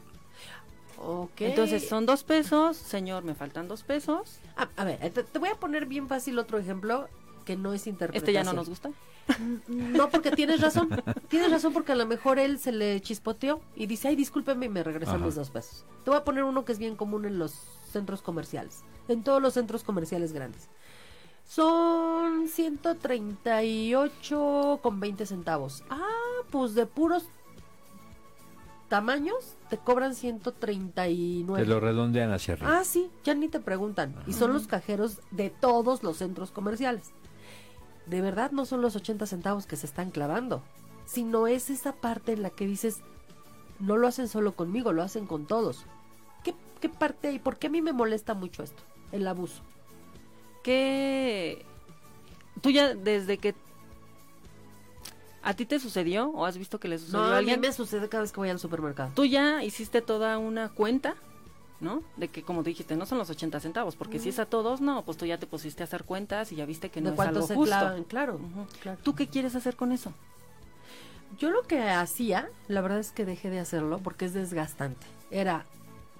Ok. 1.03 1.41
Entonces 1.41 1.87
son 1.87 2.05
dos 2.05 2.23
pesos, 2.23 2.77
señor, 2.77 3.23
me 3.23 3.35
faltan 3.35 3.67
dos 3.67 3.83
pesos. 3.83 4.39
A, 4.55 4.69
a 4.75 4.85
ver, 4.85 4.97
te, 5.11 5.23
te 5.23 5.39
voy 5.39 5.49
a 5.49 5.55
poner 5.55 5.85
bien 5.85 6.07
fácil 6.07 6.39
otro 6.39 6.57
ejemplo 6.57 7.07
que 7.45 7.55
no 7.55 7.73
es 7.73 7.87
interpretación. 7.87 8.29
Este 8.29 8.33
ya 8.33 8.43
no 8.43 8.53
nos 8.53 8.69
gusta. 8.69 8.91
No, 9.67 10.09
porque 10.09 10.31
tienes 10.31 10.61
razón. 10.61 10.89
Tienes 11.29 11.51
razón 11.51 11.73
porque 11.73 11.93
a 11.93 11.95
lo 11.95 12.05
mejor 12.05 12.39
él 12.39 12.59
se 12.59 12.71
le 12.71 12.99
chispoteó 13.01 13.61
y 13.75 13.85
dice, 13.85 14.09
ay, 14.09 14.15
discúlpeme 14.15 14.65
y 14.65 14.69
me 14.69 14.83
regresan 14.83 15.17
Ajá. 15.17 15.25
mis 15.25 15.35
dos 15.35 15.49
pesos. 15.49 15.85
Te 16.03 16.09
voy 16.09 16.19
a 16.19 16.23
poner 16.23 16.43
uno 16.43 16.65
que 16.65 16.71
es 16.73 16.79
bien 16.79 16.95
común 16.95 17.25
en 17.25 17.39
los 17.39 17.53
centros 17.91 18.21
comerciales, 18.21 18.83
en 19.07 19.23
todos 19.23 19.41
los 19.41 19.53
centros 19.53 19.83
comerciales 19.83 20.33
grandes. 20.33 20.67
Son 21.45 22.47
138 22.47 24.79
con 24.81 24.99
20 24.99 25.25
centavos. 25.25 25.83
Ah, 25.89 25.99
pues 26.49 26.75
de 26.75 26.85
puros 26.85 27.25
tamaños 28.91 29.55
te 29.69 29.77
cobran 29.77 30.15
139. 30.15 31.63
Te 31.63 31.69
lo 31.69 31.79
redondean 31.79 32.33
hacia 32.33 32.55
arriba. 32.55 32.77
Ah, 32.77 32.83
sí, 32.83 33.09
ya 33.23 33.33
ni 33.33 33.47
te 33.47 33.61
preguntan. 33.61 34.13
Y 34.27 34.33
son 34.33 34.51
los 34.51 34.67
cajeros 34.67 35.21
de 35.31 35.49
todos 35.49 36.03
los 36.03 36.17
centros 36.17 36.51
comerciales. 36.51 37.11
De 38.05 38.19
verdad 38.19 38.51
no 38.51 38.65
son 38.65 38.81
los 38.81 38.97
80 38.97 39.25
centavos 39.27 39.65
que 39.65 39.77
se 39.77 39.85
están 39.85 40.11
clavando, 40.11 40.61
sino 41.05 41.47
es 41.47 41.69
esa 41.69 41.93
parte 41.93 42.33
en 42.33 42.41
la 42.41 42.49
que 42.49 42.67
dices, 42.67 42.99
no 43.79 43.95
lo 43.95 44.09
hacen 44.09 44.27
solo 44.27 44.57
conmigo, 44.57 44.91
lo 44.91 45.03
hacen 45.03 45.25
con 45.25 45.45
todos. 45.45 45.85
¿Qué, 46.43 46.53
qué 46.81 46.89
parte 46.89 47.29
hay? 47.29 47.39
¿Por 47.39 47.55
qué 47.59 47.67
a 47.67 47.69
mí 47.69 47.81
me 47.81 47.93
molesta 47.93 48.33
mucho 48.33 48.61
esto? 48.61 48.83
El 49.13 49.25
abuso. 49.25 49.63
que 50.63 51.65
tú 52.59 52.71
ya 52.71 52.93
desde 52.93 53.37
que 53.37 53.55
a 55.43 55.53
ti 55.55 55.65
te 55.65 55.79
sucedió 55.79 56.29
o 56.29 56.45
has 56.45 56.57
visto 56.57 56.79
que 56.79 56.87
le 56.87 56.97
sucedió 56.97 57.19
No, 57.19 57.25
a 57.25 57.27
a 57.29 57.31
mí 57.31 57.37
alguien, 57.51 57.61
me 57.61 57.71
sucede 57.73 58.09
cada 58.09 58.21
vez 58.23 58.31
que 58.31 58.39
voy 58.39 58.49
al 58.49 58.59
supermercado. 58.59 59.11
tú 59.15 59.25
ya 59.25 59.63
hiciste 59.63 60.01
toda 60.01 60.37
una 60.37 60.69
cuenta, 60.69 61.15
¿no? 61.79 62.03
De 62.17 62.27
que 62.27 62.43
como 62.43 62.61
dijiste, 62.63 62.95
no 62.95 63.05
son 63.05 63.17
los 63.17 63.29
80 63.29 63.59
centavos, 63.59 63.95
porque 63.95 64.19
si 64.19 64.29
es 64.29 64.37
a 64.39 64.45
todos, 64.45 64.81
no, 64.81 65.03
pues 65.03 65.17
tú 65.17 65.25
ya 65.25 65.37
te 65.39 65.47
pusiste 65.47 65.81
a 65.81 65.85
hacer 65.85 66.03
cuentas 66.03 66.51
y 66.51 66.55
ya 66.57 66.65
viste 66.65 66.89
que 66.89 67.01
no 67.01 67.09
¿De 67.09 67.15
es 67.15 67.19
algo 67.21 67.41
se 67.47 67.55
justo. 67.55 67.75
clavan? 67.75 68.03
Claro, 68.03 68.39
claro. 68.81 68.99
¿Tú 69.01 69.15
qué 69.15 69.27
quieres 69.27 69.55
hacer 69.55 69.75
con 69.75 69.91
eso? 69.91 70.13
Yo 71.39 71.49
lo 71.49 71.63
que 71.63 71.81
hacía, 71.81 72.49
la 72.67 72.81
verdad 72.81 72.99
es 72.99 73.11
que 73.11 73.25
dejé 73.25 73.49
de 73.49 73.59
hacerlo 73.59 73.99
porque 74.03 74.25
es 74.25 74.33
desgastante. 74.33 75.07
Era, 75.31 75.65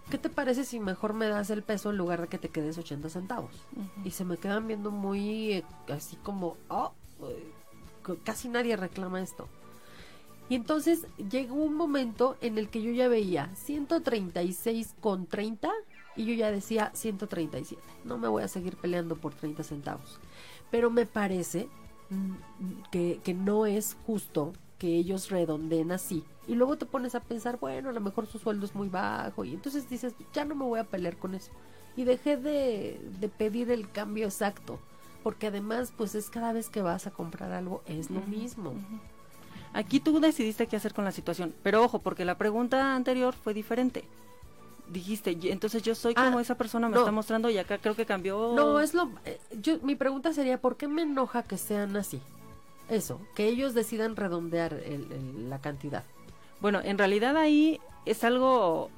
¿qué 0.09 0.17
te 0.17 0.29
parece 0.29 0.63
si 0.63 0.79
mejor 0.79 1.13
me 1.13 1.27
das 1.27 1.49
el 1.49 1.63
peso 1.63 1.89
en 1.89 1.97
lugar 1.97 2.21
de 2.21 2.27
que 2.27 2.37
te 2.37 2.49
quedes 2.49 2.77
80 2.77 3.09
centavos? 3.09 3.51
Y 4.05 4.11
se 4.11 4.23
me 4.25 4.37
quedan 4.37 4.67
viendo 4.67 4.89
muy 4.89 5.51
eh, 5.53 5.63
así 5.89 6.15
como, 6.23 6.55
oh, 6.69 6.93
eh, 7.23 7.51
casi 8.23 8.49
nadie 8.49 8.75
reclama 8.75 9.21
esto. 9.21 9.47
Y 10.49 10.55
entonces 10.55 11.07
llegó 11.29 11.55
un 11.55 11.75
momento 11.75 12.35
en 12.41 12.57
el 12.57 12.69
que 12.69 12.81
yo 12.81 12.91
ya 12.91 13.07
veía 13.07 13.49
136 13.55 14.95
con 14.99 15.25
30 15.25 15.71
y 16.17 16.25
yo 16.25 16.33
ya 16.33 16.51
decía 16.51 16.91
137. 16.93 17.81
No 18.03 18.17
me 18.17 18.27
voy 18.27 18.43
a 18.43 18.49
seguir 18.49 18.75
peleando 18.75 19.15
por 19.15 19.33
30 19.33 19.63
centavos. 19.63 20.19
Pero 20.69 20.89
me 20.89 21.05
parece 21.05 21.69
mm, 22.09 22.89
que, 22.91 23.21
que 23.23 23.33
no 23.33 23.65
es 23.65 23.95
justo 24.05 24.51
que 24.77 24.97
ellos 24.97 25.29
redondeen 25.29 25.91
así. 25.91 26.25
Y 26.47 26.55
luego 26.55 26.77
te 26.77 26.85
pones 26.85 27.15
a 27.15 27.21
pensar, 27.21 27.59
bueno, 27.59 27.89
a 27.89 27.93
lo 27.93 28.01
mejor 28.01 28.25
su 28.25 28.39
sueldo 28.39 28.65
es 28.65 28.75
muy 28.75 28.89
bajo. 28.89 29.45
Y 29.45 29.53
entonces 29.53 29.89
dices, 29.89 30.15
ya 30.33 30.43
no 30.43 30.55
me 30.55 30.65
voy 30.65 30.79
a 30.79 30.83
pelear 30.83 31.17
con 31.17 31.33
eso. 31.33 31.51
Y 31.95 32.03
dejé 32.03 32.35
de, 32.35 32.99
de 33.19 33.29
pedir 33.29 33.71
el 33.71 33.89
cambio 33.89 34.25
exacto. 34.25 34.79
Porque 35.23 35.47
además, 35.47 35.93
pues 35.95 36.15
es 36.15 36.29
cada 36.29 36.51
vez 36.53 36.69
que 36.69 36.81
vas 36.81 37.05
a 37.07 37.11
comprar 37.11 37.51
algo, 37.51 37.83
es 37.85 38.09
lo 38.09 38.21
mismo. 38.21 38.73
Aquí 39.73 39.99
tú 39.99 40.19
decidiste 40.19 40.67
qué 40.67 40.75
hacer 40.75 40.93
con 40.93 41.05
la 41.05 41.11
situación, 41.11 41.53
pero 41.63 41.83
ojo, 41.83 41.99
porque 41.99 42.25
la 42.25 42.37
pregunta 42.37 42.95
anterior 42.95 43.33
fue 43.33 43.53
diferente. 43.53 44.03
Dijiste, 44.89 45.37
"Y- 45.39 45.49
entonces 45.51 45.83
yo 45.83 45.95
soy 45.95 46.13
como 46.15 46.39
Ah, 46.39 46.41
esa 46.41 46.55
persona 46.55 46.89
me 46.89 46.95
no. 46.95 47.01
está 47.01 47.11
mostrando 47.11 47.49
y 47.49 47.57
acá 47.57 47.77
creo 47.77 47.95
que 47.95 48.05
cambió. 48.05 48.51
No, 48.55 48.79
es 48.81 48.93
lo... 48.93 49.09
eh, 49.25 49.39
yo, 49.61 49.77
mi 49.83 49.95
pregunta 49.95 50.33
sería, 50.33 50.59
¿por 50.59 50.75
qué 50.75 50.87
me 50.89 51.03
enoja 51.03 51.43
que 51.43 51.57
sean 51.57 51.95
así? 51.95 52.19
Eso, 52.89 53.21
que 53.35 53.47
ellos 53.47 53.73
decidan 53.73 54.17
redondear 54.17 54.73
el- 54.73 55.09
el- 55.11 55.49
la 55.49 55.61
cantidad. 55.61 56.03
Bueno, 56.59 56.81
en 56.83 56.97
realidad 56.97 57.37
ahí 57.37 57.79
es 58.05 58.25
algo, 58.25 58.89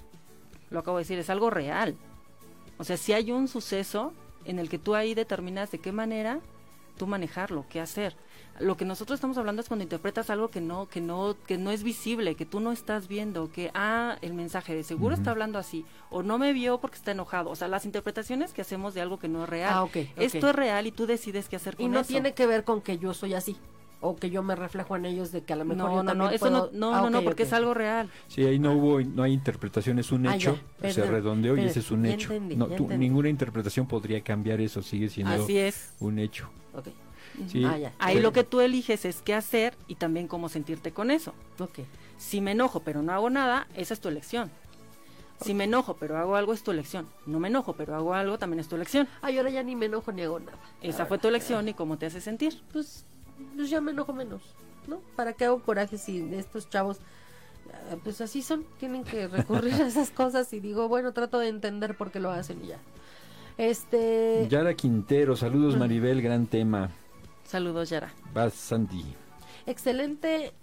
lo 0.71 0.79
acabo 0.79 0.97
de 0.97 1.03
decir, 1.03 1.19
es 1.19 1.29
algo 1.29 1.51
real. 1.51 1.95
O 2.79 2.83
sea, 2.83 2.97
si 2.97 3.13
hay 3.13 3.31
un 3.31 3.47
suceso 3.47 4.13
en 4.45 4.59
el 4.59 4.69
que 4.69 4.79
tú 4.79 4.95
ahí 4.95 5.13
determinas 5.13 5.71
de 5.71 5.79
qué 5.79 5.91
manera 5.91 6.39
tú 6.97 7.07
manejarlo, 7.07 7.65
qué 7.69 7.79
hacer. 7.79 8.15
Lo 8.59 8.77
que 8.77 8.85
nosotros 8.85 9.17
estamos 9.17 9.37
hablando 9.39 9.61
es 9.61 9.67
cuando 9.67 9.83
interpretas 9.83 10.29
algo 10.29 10.49
que 10.49 10.61
no, 10.61 10.87
que 10.87 11.01
no, 11.01 11.35
que 11.47 11.57
no 11.57 11.71
es 11.71 11.81
visible, 11.81 12.35
que 12.35 12.45
tú 12.45 12.59
no 12.59 12.71
estás 12.71 13.07
viendo, 13.07 13.51
que 13.51 13.71
ah, 13.73 14.17
el 14.21 14.35
mensaje 14.35 14.75
de 14.75 14.83
seguro 14.83 15.15
está 15.15 15.31
hablando 15.31 15.57
así, 15.57 15.85
o 16.11 16.21
no 16.21 16.37
me 16.37 16.53
vio 16.53 16.79
porque 16.79 16.97
está 16.97 17.11
enojado. 17.11 17.49
O 17.49 17.55
sea, 17.55 17.67
las 17.67 17.85
interpretaciones 17.85 18.53
que 18.53 18.61
hacemos 18.61 18.93
de 18.93 19.01
algo 19.01 19.17
que 19.17 19.27
no 19.27 19.43
es 19.43 19.49
real. 19.49 19.73
Ah. 19.73 19.99
Esto 20.17 20.49
es 20.49 20.55
real 20.55 20.85
y 20.85 20.91
tú 20.91 21.07
decides 21.07 21.49
qué 21.49 21.55
hacer 21.55 21.75
con 21.75 21.85
Y 21.85 21.89
no 21.89 22.01
eso. 22.01 22.09
tiene 22.09 22.33
que 22.33 22.45
ver 22.45 22.63
con 22.63 22.81
que 22.81 22.99
yo 22.99 23.15
soy 23.15 23.33
así. 23.33 23.57
O 24.05 24.17
que 24.17 24.29
yo 24.29 24.43
me 24.43 24.55
reflejo 24.55 24.95
en 24.97 25.05
ellos 25.05 25.31
de 25.31 25.43
que 25.43 25.53
a 25.53 25.55
lo 25.55 25.63
mejor 25.65 25.77
no, 25.77 25.89
yo 25.89 25.95
no, 25.95 26.03
no, 26.03 26.09
también 26.11 26.33
eso 26.33 26.49
no, 26.49 26.59
puedo- 26.67 26.71
no, 26.73 26.93
Ah, 26.93 27.01
no, 27.03 27.09
no, 27.09 27.21
porque 27.23 27.43
es 27.43 27.53
algo 27.53 27.73
real. 27.73 28.09
Sí, 28.27 28.43
ahí 28.45 28.59
no 28.59 28.73
hubo, 28.73 28.99
no 29.01 29.23
hay 29.23 29.31
interpretación, 29.33 29.97
es 29.99 30.11
un 30.11 30.27
Ah, 30.27 30.35
hecho, 30.35 30.59
ya, 30.81 30.91
se 30.91 31.01
perdón, 31.03 31.13
redondeó 31.43 31.57
y 31.57 31.61
ese 31.61 31.79
es 31.79 31.89
un 31.89 32.05
hecho. 32.05 32.33
entendí, 32.33 32.55
no, 32.57 32.67
tú- 32.67 32.87
ninguna 32.89 33.29
interpretación 33.29 33.87
podría 33.87 34.19
cambiar 34.21 34.59
eso, 34.59 34.81
sigue 34.81 35.07
siendo 35.09 35.33
Así 35.33 35.57
es. 35.57 35.93
un 35.99 36.19
hecho. 36.19 36.49
Ok, 36.73 36.89
Sí, 37.47 37.63
Ah, 37.65 37.77
ya. 37.79 37.93
Ahí 37.97 38.15
pero- 38.17 38.27
lo 38.27 38.33
que 38.33 38.43
tú 38.43 38.59
eliges 38.61 39.05
es 39.05 39.21
qué 39.23 39.33
hacer 39.33 39.73
y 39.87 39.95
también 39.95 40.27
cómo 40.27 40.49
sentirte 40.49 40.91
con 40.91 41.09
eso. 41.09 41.33
ok. 41.59 41.79
Si 42.17 42.41
me 42.41 42.51
enojo 42.51 42.81
pero 42.81 43.01
no 43.01 43.11
hago 43.13 43.29
nada, 43.29 43.67
esa 43.75 43.93
es 43.95 43.99
tu 43.99 44.07
elección. 44.09 44.51
Si 45.41 45.53
me 45.53 45.63
enojo 45.63 45.95
pero 45.99 46.17
hago 46.17 46.35
algo, 46.35 46.53
es 46.53 46.61
tu 46.63 46.71
elección. 46.71 47.07
No 47.25 47.39
me 47.39 47.47
enojo 47.47 47.73
pero 47.73 47.95
hago 47.95 48.13
algo, 48.13 48.37
también 48.37 48.59
es 48.59 48.67
tu 48.67 48.75
elección. 48.75 49.07
Ay, 49.21 49.37
ahora 49.37 49.49
ya 49.49 49.63
ni 49.63 49.75
me 49.75 49.87
enojo 49.87 50.11
ni 50.11 50.21
hago 50.21 50.39
nada. 50.39 50.57
Esa 50.81 51.05
fue 51.05 51.17
tu 51.17 51.27
elección 51.27 51.67
y 51.67 51.73
cómo 51.73 51.97
te 51.97 52.05
hace 52.05 52.21
sentir. 52.21 52.61
Pues, 52.71 53.03
pues 53.55 53.69
ya 53.69 53.81
me 53.81 53.91
enojo 53.91 54.13
menos, 54.13 54.41
¿no? 54.87 54.99
¿Para 55.15 55.33
qué 55.33 55.45
hago 55.45 55.59
coraje 55.61 55.97
si 55.97 56.33
estos 56.33 56.69
chavos, 56.69 56.97
ah, 57.91 57.95
pues 58.03 58.21
así 58.21 58.41
son, 58.41 58.65
tienen 58.79 59.03
que 59.03 59.27
recurrir 59.27 59.73
a 59.75 59.87
esas 59.87 60.11
cosas 60.11 60.51
y 60.53 60.59
digo, 60.59 60.87
bueno, 60.87 61.11
trato 61.13 61.39
de 61.39 61.49
entender 61.49 61.95
por 61.97 62.11
qué 62.11 62.19
lo 62.19 62.31
hacen 62.31 62.63
y 62.63 62.67
ya. 62.67 62.79
Este, 63.57 64.47
Yara 64.49 64.73
Quintero, 64.73 65.35
saludos 65.35 65.77
Maribel, 65.77 66.21
gran 66.21 66.47
tema. 66.47 66.89
Saludos, 67.45 67.89
Yara. 67.89 68.11
Vas, 68.33 68.53
Sandy. 68.53 69.03
excelente. 69.67 70.53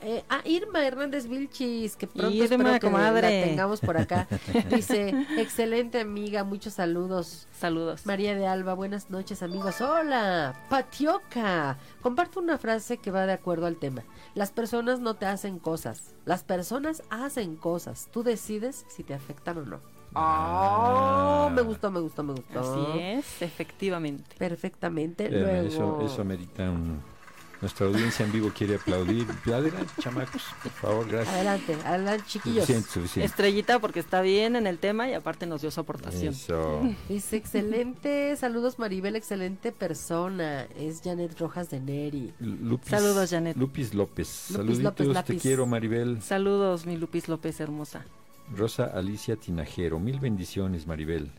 Eh, 0.00 0.22
ah, 0.28 0.42
Irma 0.44 0.86
Hernández 0.86 1.26
Vilchis, 1.26 1.96
que 1.96 2.06
pronto 2.06 2.30
Irma, 2.30 2.44
espero 2.44 2.72
que 2.74 2.80
comadre. 2.80 3.40
la 3.40 3.46
tengamos 3.46 3.80
por 3.80 3.96
acá. 3.96 4.28
Dice, 4.70 5.08
excelente 5.36 6.00
amiga, 6.00 6.44
muchos 6.44 6.74
saludos. 6.74 7.48
Saludos. 7.58 8.06
María 8.06 8.36
de 8.36 8.46
Alba, 8.46 8.74
buenas 8.74 9.10
noches 9.10 9.42
amigos. 9.42 9.80
Hola, 9.80 10.54
Patioca. 10.70 11.78
Comparto 12.00 12.38
una 12.38 12.58
frase 12.58 12.98
que 12.98 13.10
va 13.10 13.26
de 13.26 13.32
acuerdo 13.32 13.66
al 13.66 13.76
tema. 13.76 14.04
Las 14.34 14.52
personas 14.52 15.00
no 15.00 15.14
te 15.14 15.26
hacen 15.26 15.58
cosas, 15.58 16.14
las 16.24 16.44
personas 16.44 17.02
hacen 17.10 17.56
cosas. 17.56 18.08
Tú 18.12 18.22
decides 18.22 18.86
si 18.88 19.02
te 19.02 19.14
afectan 19.14 19.58
o 19.58 19.62
no. 19.64 19.80
Oh, 20.14 21.50
me 21.52 21.62
gustó, 21.62 21.90
me 21.90 22.00
gustó, 22.00 22.22
me 22.22 22.34
gustó. 22.34 22.60
Así 22.60 23.00
es, 23.00 23.42
efectivamente. 23.42 24.36
Perfectamente. 24.38 25.28
Luego, 25.28 25.66
Eso, 25.66 26.00
eso 26.02 26.22
amerita 26.22 26.70
un... 26.70 27.02
Nuestra 27.60 27.86
audiencia 27.86 28.24
en 28.24 28.32
vivo 28.32 28.52
quiere 28.56 28.76
aplaudir. 28.76 29.26
Adelante, 29.46 29.92
chamacos, 30.00 30.42
por 30.62 30.72
favor, 30.72 31.08
gracias. 31.08 31.34
adelante, 31.34 31.76
adelante, 31.84 32.24
chiquillos. 32.26 32.64
Suficiente, 32.66 32.88
suficiente. 32.90 33.26
Estrellita 33.26 33.78
porque 33.80 33.98
está 33.98 34.20
bien 34.20 34.54
en 34.54 34.66
el 34.66 34.78
tema 34.78 35.08
y 35.08 35.14
aparte 35.14 35.46
nos 35.46 35.62
dio 35.62 35.70
su 35.70 35.80
aportación. 35.80 36.34
Eso. 36.34 36.82
Dice, 37.08 37.36
excelente, 37.36 38.36
saludos 38.36 38.78
Maribel, 38.78 39.16
excelente 39.16 39.72
persona. 39.72 40.68
Es 40.78 41.00
Janet 41.02 41.38
Rojas 41.38 41.70
de 41.70 41.80
Neri. 41.80 42.32
Lupis, 42.38 42.90
Saludos, 42.90 43.30
Janet. 43.30 43.56
Lupis 43.56 43.92
López. 43.94 44.50
Lupis 44.50 44.78
Saluditos, 44.78 45.06
López 45.06 45.24
te 45.24 45.36
quiero, 45.38 45.66
Maribel. 45.66 46.22
Saludos, 46.22 46.86
mi 46.86 46.96
Lupis 46.96 47.28
López 47.28 47.58
hermosa. 47.60 48.04
Rosa 48.56 48.84
Alicia 48.84 49.36
Tinajero. 49.36 49.98
Mil 49.98 50.20
bendiciones, 50.20 50.86
Maribel. 50.86 51.30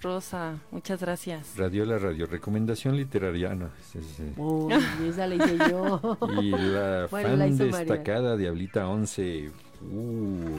Rosa, 0.00 0.58
muchas 0.70 1.00
gracias. 1.00 1.56
Radiola 1.56 1.98
Radio. 1.98 2.26
Recomendación 2.26 2.96
literaria. 2.96 3.54
no, 3.54 3.68
sí. 3.92 3.98
Uy, 4.36 4.72
esa 5.08 5.26
la 5.26 5.34
hice 5.34 5.58
yo. 5.70 6.18
Y 6.40 6.50
la 6.50 7.08
Bueno, 7.10 7.28
fan 7.30 7.38
la 7.38 7.46
destacada 7.48 8.36
Diablita 8.36 8.86
11. 8.88 9.50
Uh, 9.90 10.58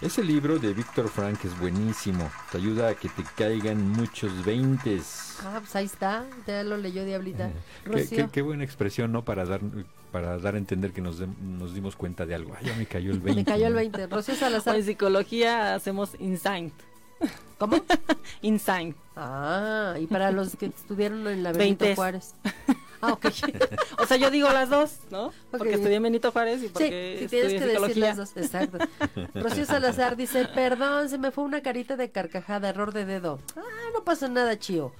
ese 0.00 0.22
libro 0.24 0.58
de 0.58 0.74
Víctor 0.74 1.08
Frank 1.08 1.44
es 1.44 1.58
buenísimo. 1.60 2.28
Te 2.50 2.58
ayuda 2.58 2.88
a 2.88 2.94
que 2.94 3.08
te 3.08 3.22
caigan 3.36 3.88
muchos 3.92 4.44
veintes. 4.44 5.38
Ah, 5.44 5.58
pues 5.60 5.74
ahí 5.76 5.84
está, 5.86 6.24
ya 6.46 6.62
lo 6.64 6.76
leyó 6.76 7.04
Diablita. 7.04 7.50
Qué, 7.84 7.90
Rocío. 7.90 8.24
qué- 8.26 8.28
qué 8.32 8.42
buena 8.42 8.64
expresión, 8.64 9.12
¿no? 9.12 9.24
Para 9.24 9.44
dar 9.44 9.60
para 10.12 10.38
dar 10.38 10.54
a 10.54 10.58
entender 10.58 10.92
que 10.92 11.00
nos, 11.02 11.20
dem- 11.20 11.36
nos 11.38 11.74
dimos 11.74 11.94
cuenta 11.94 12.24
de 12.26 12.34
algo. 12.34 12.54
Ay, 12.58 12.66
ya 12.66 12.76
me 12.76 12.86
cayó 12.86 13.10
el 13.12 13.20
20. 13.20 13.40
Me 13.40 13.44
cayó 13.44 13.66
el 13.66 13.72
¿no? 13.74 13.78
20. 13.78 14.06
Rocío 14.08 14.34
O 14.34 14.36
Salazar. 14.36 14.76
en 14.76 14.84
psicología 14.84 15.74
hacemos 15.74 16.16
insight. 16.18 16.72
¿Cómo? 17.58 17.76
Insight. 18.42 18.96
Ah, 19.16 19.94
y 19.98 20.06
para 20.06 20.30
los 20.30 20.56
que 20.56 20.66
estuvieron 20.66 21.26
en 21.26 21.42
la 21.42 21.52
Benito. 21.52 21.86
Juárez. 21.94 22.34
Ah, 23.02 23.12
ok. 23.12 23.26
O 23.98 24.06
sea, 24.06 24.16
yo 24.16 24.30
digo 24.30 24.48
las 24.50 24.70
dos, 24.70 25.00
¿no? 25.10 25.30
Porque 25.50 25.74
estudié 25.74 25.96
en 25.96 26.02
Benito 26.04 26.32
Juárez 26.32 26.62
y 26.62 26.68
Sí, 26.68 26.72
porque 26.72 27.18
si 27.20 27.28
tienes 27.28 27.52
estudié 27.52 27.74
que 27.74 27.80
decir 27.80 27.96
las 27.98 28.16
dos, 28.16 28.36
exacto. 28.38 28.78
Rocío 29.34 29.66
Salazar 29.66 30.16
dice, 30.16 30.46
perdón, 30.54 31.10
se 31.10 31.18
me 31.18 31.30
fue 31.30 31.44
una 31.44 31.60
carita 31.60 31.96
de 31.96 32.10
carcajada, 32.10 32.70
error 32.70 32.94
de 32.94 33.04
dedo. 33.04 33.38
Ah, 33.54 33.60
no 33.92 34.02
pasa 34.02 34.28
nada, 34.28 34.58
chío. 34.58 34.92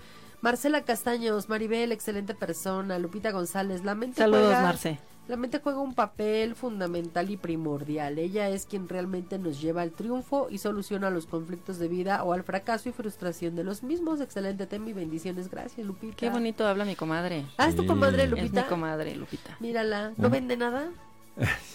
Marcela 0.43 0.83
Castaños, 0.83 1.49
Maribel, 1.49 1.91
excelente 1.91 2.35
persona. 2.35 2.99
Lupita 2.99 3.31
González, 3.31 3.83
la 3.83 3.95
mente 3.95 4.19
Saludos, 4.19 4.53
Marce. 4.53 4.99
La 5.29 5.37
mente 5.37 5.61
juega 5.61 5.81
un 5.81 5.95
papel 5.95 6.55
fundamental 6.55 7.31
y 7.31 7.37
primordial. 7.37 8.17
Ella 8.19 8.49
es 8.49 8.65
quien 8.65 8.89
realmente 8.89 9.39
nos 9.41 9.61
lleva 9.61 9.83
al 9.83 9.91
triunfo 9.91 10.47
y 10.51 10.59
soluciona 10.59 11.11
los 11.11 11.27
conflictos 11.27 11.79
de 11.81 11.89
vida 11.89 12.23
o 12.23 12.33
al 12.33 12.45
fracaso 12.45 12.89
y 12.89 12.93
frustración 12.93 13.57
de 13.57 13.65
los 13.65 13.83
mismos. 13.83 14.21
Excelente 14.21 14.67
tema 14.69 14.91
y 14.91 14.93
bendiciones. 14.93 15.51
Gracias, 15.51 15.85
Lupita. 15.85 16.15
Qué 16.17 16.31
bonito 16.31 16.65
habla 16.67 16.85
mi 16.85 16.95
comadre. 16.95 17.45
Ah, 17.59 17.69
es 17.69 17.75
tu 17.75 17.85
comadre, 17.87 18.23
Es 18.25 18.31
mi 18.31 18.41
Lupita. 18.41 18.67
comadre, 18.69 19.17
Lupita. 19.17 19.57
Mírala, 19.59 20.13
¿no 20.17 20.31
vende 20.31 20.57
nada? 20.57 20.91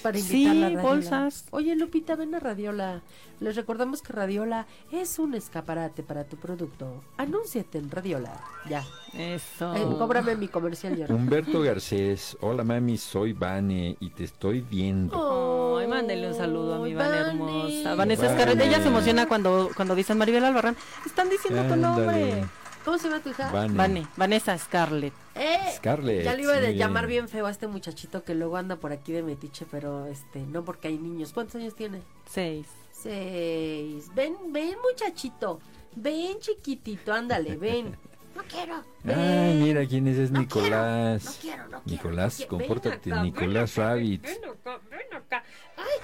Para 0.01 0.17
Sí, 0.17 0.43
invitarla 0.45 0.65
a 0.65 0.69
Radiola. 0.69 0.81
bolsas. 0.81 1.45
Oye, 1.51 1.75
Lupita, 1.75 2.15
ven 2.15 2.33
a 2.33 2.39
Radiola. 2.39 3.01
Les 3.39 3.55
recordamos 3.55 4.01
que 4.01 4.11
Radiola 4.13 4.65
es 4.91 5.19
un 5.19 5.35
escaparate 5.35 6.01
para 6.03 6.23
tu 6.23 6.37
producto. 6.37 7.03
Anúnciate 7.17 7.77
en 7.77 7.91
Radiola. 7.91 8.33
Ya. 8.69 8.83
Eso. 9.13 9.75
Eh, 9.75 9.85
cóbrame 9.99 10.35
mi 10.35 10.47
comercial, 10.47 10.95
Jerry. 10.95 11.13
Humberto 11.13 11.61
Garcés, 11.61 12.37
hola 12.41 12.63
mami, 12.63 12.97
soy 12.97 13.33
Vane 13.33 13.97
y 13.99 14.09
te 14.09 14.23
estoy 14.23 14.61
viendo. 14.61 15.77
Ay, 15.77 15.87
mándenle 15.87 16.29
un 16.29 16.35
saludo 16.35 16.75
a 16.75 16.79
mi 16.79 16.93
Vane 16.93 17.09
Vane. 17.09 17.29
hermosa. 17.29 17.95
Vanessa 17.95 18.35
Vane. 18.35 18.65
Ella 18.65 18.81
se 18.81 18.87
emociona 18.87 19.27
cuando, 19.27 19.69
cuando 19.75 19.93
dicen 19.95 20.17
Maribel 20.17 20.43
Albarrán. 20.45 20.75
Están 21.05 21.29
diciendo 21.29 21.63
tu 21.71 21.75
nombre. 21.79 22.43
¿Cómo 22.83 22.97
se 22.97 23.09
llama 23.09 23.21
tu 23.21 23.29
hija? 23.29 23.51
Vane. 23.51 23.73
Vane, 23.75 24.07
Vanessa 24.17 24.57
Scarlett. 24.57 25.13
Eh, 25.35 25.59
Scarlett. 25.75 26.23
ya 26.23 26.35
le 26.35 26.43
iba 26.43 26.53
a 26.53 26.59
llamar 26.71 27.07
bien. 27.07 27.25
bien 27.25 27.29
feo 27.29 27.45
a 27.45 27.51
este 27.51 27.67
muchachito 27.67 28.23
que 28.23 28.33
luego 28.33 28.57
anda 28.57 28.75
por 28.75 28.91
aquí 28.91 29.11
de 29.11 29.23
metiche, 29.23 29.65
pero 29.69 30.07
este, 30.07 30.39
no 30.39 30.65
porque 30.65 30.87
hay 30.87 30.97
niños. 30.97 31.31
¿Cuántos 31.33 31.55
años 31.55 31.75
tiene? 31.75 32.01
Seis. 32.29 32.67
Seis. 32.91 34.09
Ven, 34.15 34.35
ven, 34.49 34.75
muchachito. 34.83 35.59
Ven, 35.95 36.39
chiquitito, 36.39 37.13
ándale, 37.13 37.55
ven. 37.57 37.95
No 38.33 38.43
quiero. 38.43 38.75
Ay, 39.03 39.13
ven. 39.57 39.63
mira 39.63 39.85
quién 39.85 40.07
es, 40.07 40.17
es 40.17 40.31
No 40.31 40.39
Nicolás. 40.39 41.25
No 41.25 41.31
quiero, 41.41 41.63
no 41.67 41.81
quiero. 41.81 41.83
Nicolás, 41.85 42.33
no 42.33 42.37
quiero. 42.37 42.57
Ven 42.57 42.67
compórtate, 42.67 43.09
ven 43.11 43.23
Nicolás 43.23 43.77
acá, 43.77 43.89
Rabbit. 43.89 44.21
Ven 44.21 44.45
acá, 44.45 44.79
ven 44.89 45.13
acá. 45.13 45.43
Ay, 45.75 45.99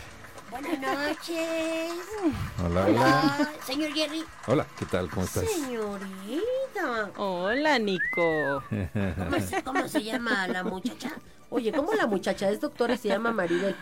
buenas 0.50 0.80
noches. 0.80 1.92
Hola, 2.64 2.86
hola. 2.86 2.88
Hola, 2.88 3.50
señor 3.66 3.92
Jerry. 3.94 4.24
Hola, 4.48 4.66
¿qué 4.78 4.86
tal? 4.86 5.10
¿Cómo 5.10 5.26
estás? 5.26 5.46
Señorita. 5.50 7.12
Hola, 7.18 7.80
Nico. 7.80 8.64
¿Cómo, 8.70 9.40
se- 9.40 9.64
cómo 9.64 9.88
se 9.88 10.04
llama 10.04 10.48
la 10.48 10.64
muchacha? 10.64 11.12
Oye, 11.50 11.72
¿cómo 11.72 11.94
la 11.94 12.08
muchacha 12.08 12.50
es 12.50 12.60
doctora 12.60 12.96
y 12.96 12.98
se 12.98 13.08
llama 13.08 13.32
Maribel? 13.32 13.76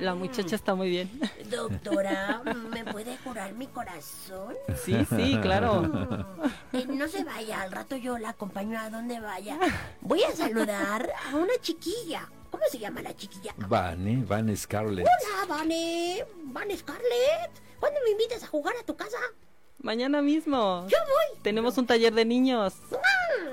La 0.00 0.14
muchacha 0.14 0.56
está 0.56 0.74
muy 0.74 0.88
bien. 0.88 1.10
Doctora, 1.50 2.42
¿me 2.70 2.84
puede 2.84 3.16
curar 3.18 3.52
mi 3.54 3.66
corazón? 3.66 4.54
Sí, 4.82 5.06
sí, 5.14 5.38
claro. 5.42 5.82
Mm, 5.82 6.76
eh, 6.76 6.86
no 6.88 7.06
se 7.08 7.24
vaya, 7.24 7.60
al 7.62 7.72
rato 7.72 7.96
yo 7.96 8.16
la 8.18 8.30
acompaño 8.30 8.78
a 8.80 8.88
donde 8.90 9.20
vaya. 9.20 9.58
Voy 10.00 10.22
a 10.22 10.32
saludar 10.34 11.10
a 11.30 11.36
una 11.36 11.52
chiquilla. 11.60 12.28
¿Cómo 12.54 12.66
se 12.70 12.78
llama 12.78 13.02
la 13.02 13.12
chiquilla? 13.16 13.52
Vane, 13.56 14.24
Vane 14.24 14.56
Scarlett. 14.56 15.04
Hola, 15.08 15.56
Vane. 15.56 16.24
Vane 16.44 16.76
Scarlett. 16.76 17.50
¿Cuándo 17.80 17.98
me 18.04 18.12
invitas 18.12 18.44
a 18.44 18.46
jugar 18.46 18.76
a 18.80 18.84
tu 18.84 18.94
casa? 18.94 19.16
Mañana 19.78 20.22
mismo. 20.22 20.86
Yo 20.86 20.96
voy. 21.00 21.42
Tenemos 21.42 21.76
un 21.78 21.86
taller 21.88 22.14
de 22.14 22.24
niños. 22.24 22.74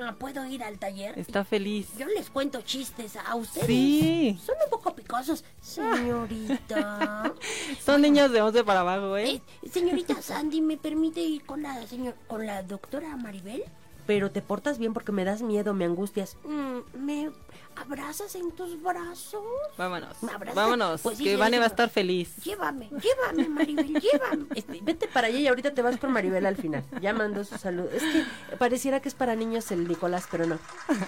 Ah, 0.04 0.14
¿Puedo 0.20 0.46
ir 0.46 0.64
al 0.64 0.78
taller? 0.78 1.18
Está 1.18 1.44
feliz. 1.44 1.88
Yo 1.98 2.06
les 2.06 2.30
cuento 2.30 2.62
chistes 2.62 3.16
a 3.16 3.34
ustedes. 3.34 3.66
Sí. 3.66 4.40
Son 4.46 4.56
un 4.64 4.70
poco 4.70 4.94
picosos. 4.94 5.44
Señorita. 5.62 7.34
Son 7.84 8.04
niños 8.04 8.32
de 8.32 8.40
11 8.44 8.64
para 8.64 8.82
abajo, 8.82 9.18
¿eh? 9.18 9.42
Eh, 9.64 9.68
señorita 9.68 10.22
Sandy, 10.22 10.62
¿me 10.62 10.78
permite 10.78 11.22
ir 11.22 11.44
con 11.44 11.64
la 11.64 11.88
señor, 11.88 12.14
con 12.28 12.46
la 12.46 12.62
doctora 12.62 13.18
Maribel? 13.18 13.64
Pero 14.06 14.32
te 14.32 14.42
portas 14.42 14.78
bien 14.78 14.94
porque 14.94 15.12
me 15.12 15.26
das 15.26 15.42
miedo, 15.42 15.74
me 15.74 15.86
angustias. 15.86 16.38
Mm, 16.44 16.98
¿Me 17.04 17.32
abrazas 17.76 18.36
en 18.36 18.52
tus 18.52 18.82
brazos? 18.82 19.42
Vámonos. 19.78 20.22
¿Me 20.22 20.32
abrazas? 20.32 20.56
Vámonos. 20.56 21.02
Pues 21.02 21.18
que 21.18 21.36
Vane 21.36 21.58
va 21.58 21.66
a 21.66 21.68
estar 21.68 21.90
feliz. 21.90 22.36
Llévame, 22.44 22.90
llévame, 22.90 23.50
Maribel, 23.50 23.88
llévame. 24.02 24.46
Este, 24.56 24.80
vete 24.82 25.08
para 25.08 25.28
allá 25.28 25.40
y 25.40 25.48
ahorita 25.48 25.74
te 25.74 25.82
vas 25.82 25.98
por 25.98 26.10
Maribel 26.10 26.46
al 26.46 26.56
final. 26.58 26.84
Ya 27.02 27.14
mandó 27.14 27.44
su 27.44 27.58
salud. 27.58 27.86
Es 27.94 28.04
que 28.04 28.56
pareciera 28.58 29.00
que 29.00 29.10
es 29.10 29.16
para 29.16 29.36
niños 29.36 29.72
el 29.72 29.88
Nicolás, 29.88 30.28
pero 30.30 30.46
no. 30.46 30.60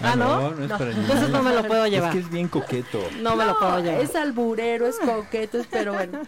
Ah, 0.02 0.16
¿no? 0.16 0.50
no, 0.50 0.62
es 0.64 0.68
No. 0.70 0.78
para 0.78 0.90
niños. 0.90 1.00
Entonces 1.04 1.28
no 1.30 1.42
me 1.42 1.54
lo 1.54 1.64
puedo 1.66 1.84
Es 1.84 1.90
llevar. 1.92 2.12
que 2.12 2.18
es 2.18 2.30
bien 2.30 2.48
coqueto. 2.48 3.00
No 3.20 3.36
me 3.36 3.44
lo 3.44 3.58
puedo 3.58 3.80
llevar. 3.80 4.00
Es 4.00 4.14
alburero, 4.16 4.86
es 4.86 4.98
coqueto, 4.98 5.58
es- 5.58 5.66
pero 5.66 5.92
bueno. 5.94 6.22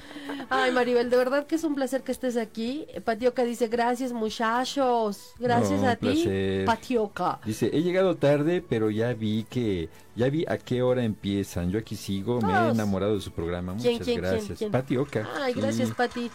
Ay, 0.51 0.71
Maribel, 0.73 1.11
de 1.11 1.17
verdad 1.17 1.47
que 1.47 1.57
es 1.57 1.65
un 1.65 1.75
placer 1.75 2.03
que 2.03 2.13
estés 2.13 2.37
aquí. 2.37 2.87
Patioca 3.05 3.43
dice, 3.45 3.69
gracias 3.69 4.13
muchachos. 4.13 5.35
Gracias 5.39 5.81
No, 5.83 5.89
a 5.89 5.97
ti, 5.97 6.07
placer. 6.07 6.65
Patioca. 6.65 7.41
Dice, 7.45 7.71
he 7.73 7.83
llegado 7.83 8.17
tarde, 8.17 8.65
pero 8.67 8.91
ya 8.91 9.13
vi 9.13 9.45
que, 9.49 9.89
ya 10.17 10.29
vi 10.31 10.45
a 10.49 10.59
qué 10.59 10.83
hora 10.83 11.05
empiezan. 11.05 11.71
Yo 11.71 11.79
aquí 11.79 11.95
sigo, 11.97 12.41
me 12.41 12.53
he 12.53 12.71
enamorado 12.71 13.15
de 13.15 13.21
su 13.21 13.31
programa. 13.33 13.75
¿Quién, 13.81 13.93
Muchas 13.95 14.05
quién, 14.07 14.21
quién, 14.21 14.33
gracias. 14.33 14.59
quién? 14.59 14.73
Pati 14.73 14.97
Oca. 14.97 15.29
Ay, 15.41 15.53
gracias, 15.55 15.89
Sí. 15.89 15.95
Pati. 15.97 16.31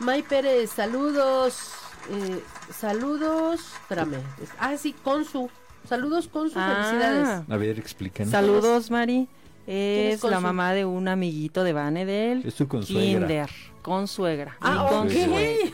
May 0.00 0.22
Pérez, 0.22 0.70
saludos. 0.70 1.72
eh, 2.10 2.42
saludos. 2.72 3.60
Espérame. 3.82 4.16
Ah, 4.58 4.76
sí, 4.76 4.92
Consu. 5.04 5.48
Saludos, 5.88 6.28
Consu. 6.28 6.54
Ah. 6.58 6.84
Felicidades. 6.90 7.50
A 7.50 7.56
ver, 7.56 7.78
explícanos. 7.78 8.30
Saludos, 8.30 8.90
Mari. 8.90 9.28
es 9.66 10.24
Es 10.24 10.30
la 10.30 10.40
mamá 10.40 10.72
de 10.72 10.84
un 10.84 11.06
amiguito 11.08 11.62
de 11.64 11.72
Vane 11.72 12.04
de 12.06 12.32
él. 12.32 12.42
Es 12.46 12.54
tu 12.54 12.66
consuegra. 12.68 13.26
Kinder. 13.26 13.50
Consuegra. 13.82 14.56
Ah, 14.60 14.84
ok. 14.84 14.90
consuegra. 14.90 15.72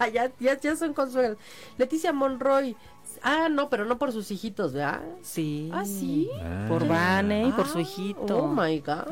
ya, 0.12 0.30
ya, 0.40 0.60
ya 0.60 0.76
son 0.76 0.92
consuelos. 0.94 1.38
Leticia 1.76 2.12
Monroy. 2.12 2.76
Ah, 3.22 3.48
no, 3.50 3.68
pero 3.70 3.84
no 3.84 3.98
por 3.98 4.12
sus 4.12 4.30
hijitos, 4.30 4.72
¿verdad? 4.72 5.00
Sí. 5.22 5.70
Ah, 5.72 5.84
sí. 5.84 6.28
Ah. 6.42 6.66
Por 6.68 6.86
Vane 6.86 7.46
y 7.48 7.52
por 7.52 7.66
su 7.68 7.78
Ah, 7.78 7.82
hijito. 7.82 8.38
Oh 8.44 8.48
my 8.48 8.78
God. 8.80 9.06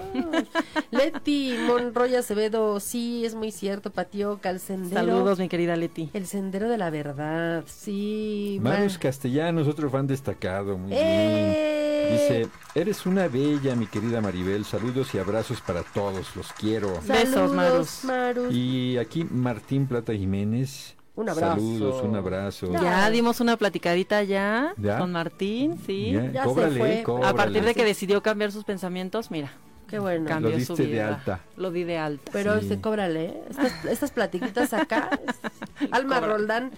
Leti 0.91 1.57
Monroy 1.67 2.15
Acevedo, 2.15 2.81
sí, 2.81 3.25
es 3.25 3.35
muy 3.35 3.51
cierto, 3.53 3.91
Patioca, 3.91 4.51
el 4.51 4.61
sendero. 4.61 4.95
Saludos, 5.01 5.39
mi 5.39 5.49
querida 5.49 5.77
Leti. 5.77 6.11
El 6.13 6.27
sendero 6.27 6.69
de 6.69 6.79
la 6.79 6.91
verdad, 6.91 7.65
sí. 7.67 8.59
Marus 8.63 8.95
ma- 8.95 9.01
Castellanos, 9.01 9.69
otro 9.69 9.91
fan 9.91 10.07
destacado. 10.07 10.77
Muy 10.79 10.91
bien. 10.91 11.03
¡Eh! 11.03 11.73
Dice, 12.09 12.49
eres 12.75 13.05
una 13.07 13.27
bella, 13.29 13.75
mi 13.75 13.87
querida 13.87 14.21
Maribel. 14.21 14.65
Saludos 14.65 15.13
y 15.15 15.19
abrazos 15.19 15.61
para 15.61 15.83
todos. 15.83 16.37
Los 16.37 16.53
quiero. 16.53 17.01
Besos, 17.07 17.53
Marus. 17.53 18.05
Marus. 18.05 18.53
Y 18.55 18.97
aquí 18.99 19.25
Martín 19.25 19.87
Plata 19.87 20.13
Jiménez. 20.13 20.96
Un 21.17 21.29
abrazo. 21.31 21.55
Saludos, 21.55 22.03
un 22.05 22.15
abrazo. 22.17 22.73
Ya. 22.73 23.09
Dimos 23.11 23.41
una 23.41 23.57
platicadita 23.57 24.23
ya, 24.23 24.75
¿Ya? 24.77 24.99
con 24.99 25.13
Martín, 25.13 25.79
sí. 25.87 26.13
Ya, 26.13 26.31
Ya 26.31 26.43
se 26.43 26.49
cóbrale, 26.49 26.79
fue. 26.79 27.03
cóbrale. 27.05 27.29
A 27.31 27.35
partir 27.35 27.65
de 27.65 27.75
que 27.75 27.85
decidió 27.85 28.23
cambiar 28.23 28.53
sus 28.53 28.65
pensamientos, 28.65 29.31
mira, 29.31 29.51
Qué 29.89 29.99
bueno. 29.99 30.27
cambió 30.29 30.51
Lo 30.51 30.61
su 30.65 30.75
diste 30.75 30.83
de 30.83 30.89
vida. 30.93 31.09
alta. 31.09 31.41
Lo 31.57 31.71
di 31.71 31.85
de 31.85 31.97
alta. 31.97 32.31
Pero 32.33 32.55
Sí. 32.59 32.67
este, 32.67 32.81
cóbrale, 32.83 33.25
¿eh? 33.27 33.43
Estas, 33.49 33.85
estas 33.87 34.11
platiquitas 34.11 34.73
acá. 34.75 35.09
Alma 35.91 36.17
Cobra. 36.21 36.33
Roldán. 36.35 36.73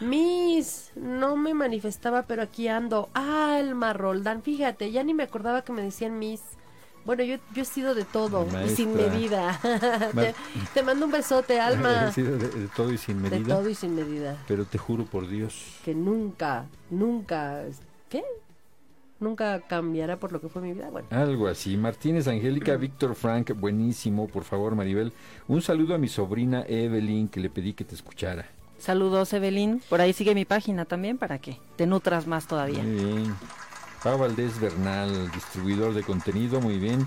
Miss, 0.00 0.90
no 0.96 1.36
me 1.36 1.54
manifestaba, 1.54 2.22
pero 2.22 2.42
aquí 2.42 2.68
ando. 2.68 3.10
Alma 3.14 3.92
Roldán, 3.92 4.42
fíjate, 4.42 4.90
ya 4.90 5.04
ni 5.04 5.14
me 5.14 5.22
acordaba 5.22 5.62
que 5.62 5.72
me 5.72 5.82
decían 5.82 6.18
Miss. 6.18 6.42
Bueno, 7.04 7.22
yo, 7.22 7.36
yo 7.54 7.62
he 7.62 7.64
sido 7.66 7.94
de 7.94 8.04
todo 8.04 8.46
y 8.64 8.68
sin 8.70 8.94
medida. 8.94 9.60
Ma- 10.14 10.22
te, 10.22 10.34
te 10.74 10.82
mando 10.82 11.06
un 11.06 11.12
besote, 11.12 11.60
Alma. 11.60 12.10
Sí, 12.12 12.22
de, 12.22 12.36
de 12.38 12.68
todo 12.74 12.92
y 12.92 12.98
sin 12.98 13.22
De 13.22 13.30
medida. 13.30 13.56
todo 13.56 13.68
y 13.68 13.74
sin 13.74 13.94
medida. 13.94 14.42
Pero 14.48 14.64
te 14.64 14.78
juro 14.78 15.04
por 15.04 15.28
Dios. 15.28 15.54
Que 15.84 15.94
nunca, 15.94 16.64
nunca, 16.90 17.62
¿qué? 18.08 18.24
Nunca 19.20 19.60
cambiará 19.60 20.18
por 20.18 20.32
lo 20.32 20.40
que 20.40 20.48
fue 20.48 20.60
mi 20.60 20.72
vida. 20.72 20.88
Bueno, 20.90 21.06
Algo 21.10 21.46
así. 21.46 21.76
Martínez, 21.76 22.26
Angélica, 22.26 22.76
Víctor 22.78 23.14
Frank, 23.14 23.52
buenísimo, 23.54 24.26
por 24.28 24.44
favor, 24.44 24.74
Maribel. 24.74 25.12
Un 25.46 25.62
saludo 25.62 25.94
a 25.94 25.98
mi 25.98 26.08
sobrina 26.08 26.64
Evelyn, 26.66 27.28
que 27.28 27.40
le 27.40 27.50
pedí 27.50 27.74
que 27.74 27.84
te 27.84 27.94
escuchara. 27.94 28.46
Saludos, 28.78 29.32
Evelyn. 29.32 29.80
Por 29.88 30.00
ahí 30.00 30.12
sigue 30.12 30.34
mi 30.34 30.44
página 30.44 30.84
también 30.84 31.16
para 31.16 31.38
que 31.38 31.58
te 31.76 31.86
nutras 31.86 32.26
más 32.26 32.46
todavía. 32.46 32.82
Muy 32.82 33.04
bien. 33.04 33.34
Pau 34.04 34.18
Valdés 34.18 34.60
Bernal, 34.60 35.32
distribuidor 35.32 35.94
de 35.94 36.02
contenido, 36.02 36.60
muy 36.60 36.78
bien. 36.78 37.06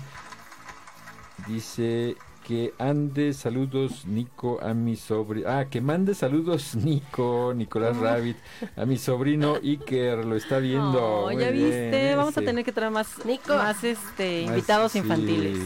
Dice 1.46 2.16
que 2.44 2.74
ande 2.76 3.34
saludos, 3.34 4.04
Nico, 4.04 4.58
a 4.60 4.74
mi 4.74 4.96
sobrino. 4.96 5.48
Ah, 5.48 5.66
que 5.66 5.80
mande 5.80 6.12
saludos, 6.16 6.74
Nico, 6.74 7.52
Nicolás 7.54 7.96
Rabbit, 7.98 8.36
a 8.76 8.84
mi 8.84 8.98
sobrino 8.98 9.58
Iker, 9.62 10.24
lo 10.24 10.34
está 10.34 10.58
viendo. 10.58 11.26
Oh, 11.26 11.30
ya 11.30 11.50
bien, 11.52 11.66
viste, 11.70 12.16
vamos 12.16 12.36
a 12.36 12.40
tener 12.42 12.64
que 12.64 12.72
traer 12.72 12.90
más, 12.90 13.24
Nico. 13.24 13.54
más 13.54 13.84
este 13.84 14.42
Más, 14.46 14.50
invitados 14.50 14.90
sí, 14.90 14.98
infantiles. 14.98 15.58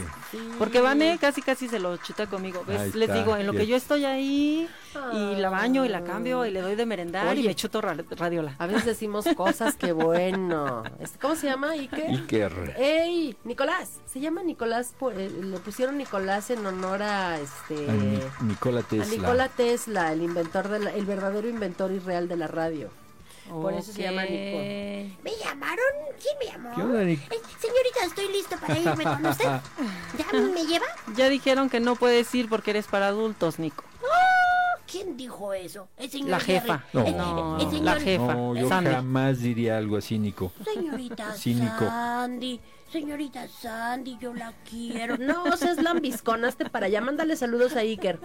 Porque 0.58 0.80
Vane 0.80 1.18
casi 1.20 1.42
casi 1.42 1.68
se 1.68 1.78
lo 1.78 1.96
chuta 1.98 2.26
conmigo. 2.26 2.64
¿ves? 2.66 2.94
Les 2.94 3.12
digo, 3.12 3.36
en 3.36 3.46
lo 3.46 3.52
que 3.52 3.66
yo 3.66 3.76
estoy 3.76 4.04
ahí 4.04 4.68
y 5.12 5.36
la 5.36 5.50
baño 5.50 5.84
y 5.84 5.88
la 5.88 6.02
cambio 6.04 6.44
y 6.46 6.50
le 6.50 6.60
doy 6.60 6.74
de 6.74 6.86
merendar 6.86 7.36
y 7.38 7.42
me 7.42 7.54
chuto 7.54 7.80
ra- 7.80 7.96
radiola. 8.10 8.54
A 8.58 8.66
veces 8.66 8.84
decimos 8.84 9.26
cosas 9.36 9.76
que 9.76 9.92
bueno. 9.92 10.82
Este, 11.00 11.18
¿Cómo 11.18 11.34
se 11.36 11.46
llama? 11.46 11.72
Ike? 11.74 12.06
Iker. 12.08 12.74
¡Ey! 12.78 13.36
Nicolás. 13.44 14.00
Se 14.06 14.20
llama 14.20 14.42
Nicolás. 14.42 14.92
por- 14.98 15.12
eh, 15.14 15.28
le 15.30 15.58
pusieron 15.58 15.96
Nicolás 15.98 16.50
en 16.50 16.64
honor 16.66 17.02
a 17.02 17.38
este. 17.38 17.90
A 17.90 17.92
Ni- 17.92 18.48
Nikola 18.48 18.80
a 18.80 18.82
Tesla. 18.84 19.16
Nikola 19.16 19.48
Tesla, 19.48 20.12
el 20.12 20.22
inventor 20.22 20.68
de 20.68 20.78
la- 20.78 20.92
el 20.94 21.04
verdadero 21.06 21.48
inventor 21.48 21.90
y 21.92 21.98
real 21.98 22.28
de 22.28 22.36
la 22.36 22.46
radio. 22.48 22.90
Por 23.60 23.74
eso 23.74 23.92
se 23.92 24.02
llama. 24.02 24.22
Nico. 24.22 24.58
¿Me 25.22 25.32
llamaron? 25.42 25.84
¿Quién 26.20 26.38
me 26.38 26.46
llamó? 26.46 26.74
¿Qué 26.74 26.82
onda, 26.82 27.02
Nic- 27.02 27.20
Eh, 27.30 27.40
señorita, 27.60 28.04
estoy 28.06 28.28
listo 28.32 28.56
para 28.58 28.78
irme 28.78 29.04
con 29.04 29.26
usted. 29.26 29.44
¿Ya 30.18 30.38
me 30.38 30.64
lleva? 30.64 30.86
Ya 31.16 31.28
dijeron 31.28 31.68
que 31.68 31.80
no 31.80 31.96
puedes 31.96 32.34
ir 32.34 32.48
porque 32.48 32.70
eres 32.70 32.86
para 32.86 33.08
adultos, 33.08 33.58
Nico. 33.58 33.84
¿Quién 34.90 35.16
dijo 35.16 35.54
eso? 35.54 35.88
El 35.96 36.10
señor 36.10 36.28
La 36.30 36.40
jefa. 36.40 36.84
Jerry. 36.92 37.12
No. 37.14 37.56
El- 37.58 37.66
señor- 37.70 37.82
la 37.84 38.00
jefa. 38.00 38.34
No, 38.34 38.54
yo 38.54 38.68
Sandy. 38.68 38.90
jamás 38.90 39.38
diría 39.40 39.78
algo 39.78 39.96
así, 39.96 40.18
Nico. 40.18 40.52
Señorita 40.64 41.32
Cínico. 41.34 41.78
Sandy, 41.86 42.60
señorita 42.92 43.48
Sandy, 43.48 44.18
yo 44.20 44.34
la 44.34 44.52
quiero. 44.68 45.16
No 45.16 45.56
seas 45.56 45.78
lambiscón, 45.82 46.44
hazte 46.44 46.68
para 46.68 46.86
allá. 46.86 47.00
Mándale 47.00 47.36
saludos 47.36 47.74
a 47.76 47.80
Iker. 47.80 48.18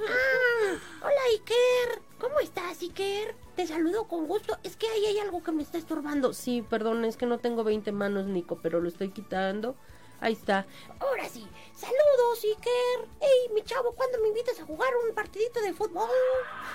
Ah, 0.00 0.74
hola 1.02 1.20
Iker, 1.32 2.02
¿cómo 2.20 2.38
estás 2.38 2.82
Iker? 2.82 3.34
Te 3.56 3.66
saludo 3.66 4.04
con 4.04 4.26
gusto. 4.26 4.56
Es 4.62 4.76
que 4.76 4.86
ahí 4.86 5.06
hay 5.06 5.18
algo 5.18 5.42
que 5.42 5.52
me 5.52 5.62
está 5.62 5.78
estorbando. 5.78 6.32
Sí, 6.32 6.62
perdón, 6.68 7.04
es 7.04 7.16
que 7.16 7.26
no 7.26 7.38
tengo 7.38 7.64
20 7.64 7.90
manos, 7.92 8.26
Nico, 8.26 8.58
pero 8.62 8.80
lo 8.80 8.88
estoy 8.88 9.10
quitando. 9.10 9.74
Ahí 10.20 10.34
está. 10.34 10.66
Ahora 11.00 11.28
sí, 11.28 11.46
saludos 11.74 12.44
Iker. 12.44 13.08
Ey, 13.20 13.54
mi 13.54 13.62
chavo, 13.62 13.92
¿cuándo 13.94 14.18
me 14.20 14.28
invitas 14.28 14.60
a 14.60 14.66
jugar 14.66 14.90
un 15.08 15.14
partidito 15.14 15.60
de 15.62 15.72
fútbol? 15.72 16.08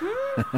¿Mm? 0.00 0.56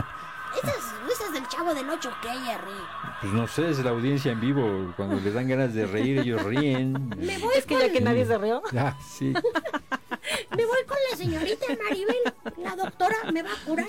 Esas 0.57 1.03
risas 1.07 1.33
del 1.33 1.47
chavo 1.49 1.75
del 1.75 1.89
8, 1.89 2.11
¿qué, 2.23 2.29
Jerry? 2.29 2.73
Pues 3.21 3.33
no 3.33 3.47
sé, 3.47 3.71
es 3.71 3.79
la 3.81 3.91
audiencia 3.91 4.33
en 4.33 4.41
vivo. 4.41 4.93
Cuando 4.97 5.17
les 5.17 5.35
dan 5.35 5.47
ganas 5.47 5.75
de 5.75 5.87
reír, 5.87 6.21
ellos 6.21 6.43
ríen. 6.43 7.11
Me 7.17 7.39
voy, 7.39 7.55
Es 7.55 7.67
que 7.67 7.79
ya 7.79 7.93
que 7.93 8.01
nadie 8.01 8.25
se 8.25 8.39
rió. 8.39 8.63
Ah, 8.77 8.97
sí. 9.07 9.27
me 10.57 10.67
voy 10.67 10.85
con 10.87 10.97
la 11.11 11.17
señorita 11.17 11.67
Maribel. 11.85 12.17
La 12.57 12.77
doctora 12.77 13.17
me 13.33 13.43
va 13.43 13.51
a 13.53 13.65
curar. 13.67 13.89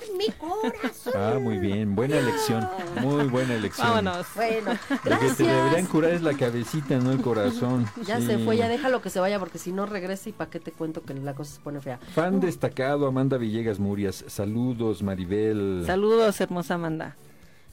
Ah, 1.36 1.38
muy 1.38 1.58
bien. 1.58 1.94
Buena 1.94 2.18
elección. 2.18 2.68
Muy 3.00 3.24
buena 3.28 3.54
elección. 3.54 3.86
Vámonos. 3.88 4.26
Bueno, 4.34 4.72
Lo 5.04 5.18
que 5.18 5.30
te 5.30 5.42
deberían 5.44 5.86
curar 5.86 6.12
es 6.12 6.22
la 6.22 6.34
cabecita, 6.34 6.96
no 6.98 7.12
el 7.12 7.20
corazón. 7.22 7.86
Ya 8.06 8.18
Sí. 8.20 8.26
se 8.26 8.38
fue, 8.38 8.56
ya 8.56 8.68
déjalo 8.68 9.00
que 9.02 9.10
se 9.10 9.20
vaya 9.20 9.38
porque 9.38 9.58
si 9.58 9.72
no 9.72 9.86
regresa 9.86 10.28
y 10.28 10.32
para 10.32 10.50
qué 10.50 10.60
te 10.60 10.72
cuento 10.72 11.02
que 11.02 11.14
la 11.14 11.34
cosa 11.34 11.54
se 11.54 11.60
pone 11.60 11.80
fea. 11.80 11.98
Fan 12.14 12.40
destacado, 12.40 13.06
Amanda 13.06 13.36
Villegas 13.38 13.78
Murias. 13.78 14.24
Saludos, 14.28 15.02
Maribel. 15.02 15.84
Saludos, 15.86 16.40
hermosa 16.40 16.74
Amanda. 16.74 17.16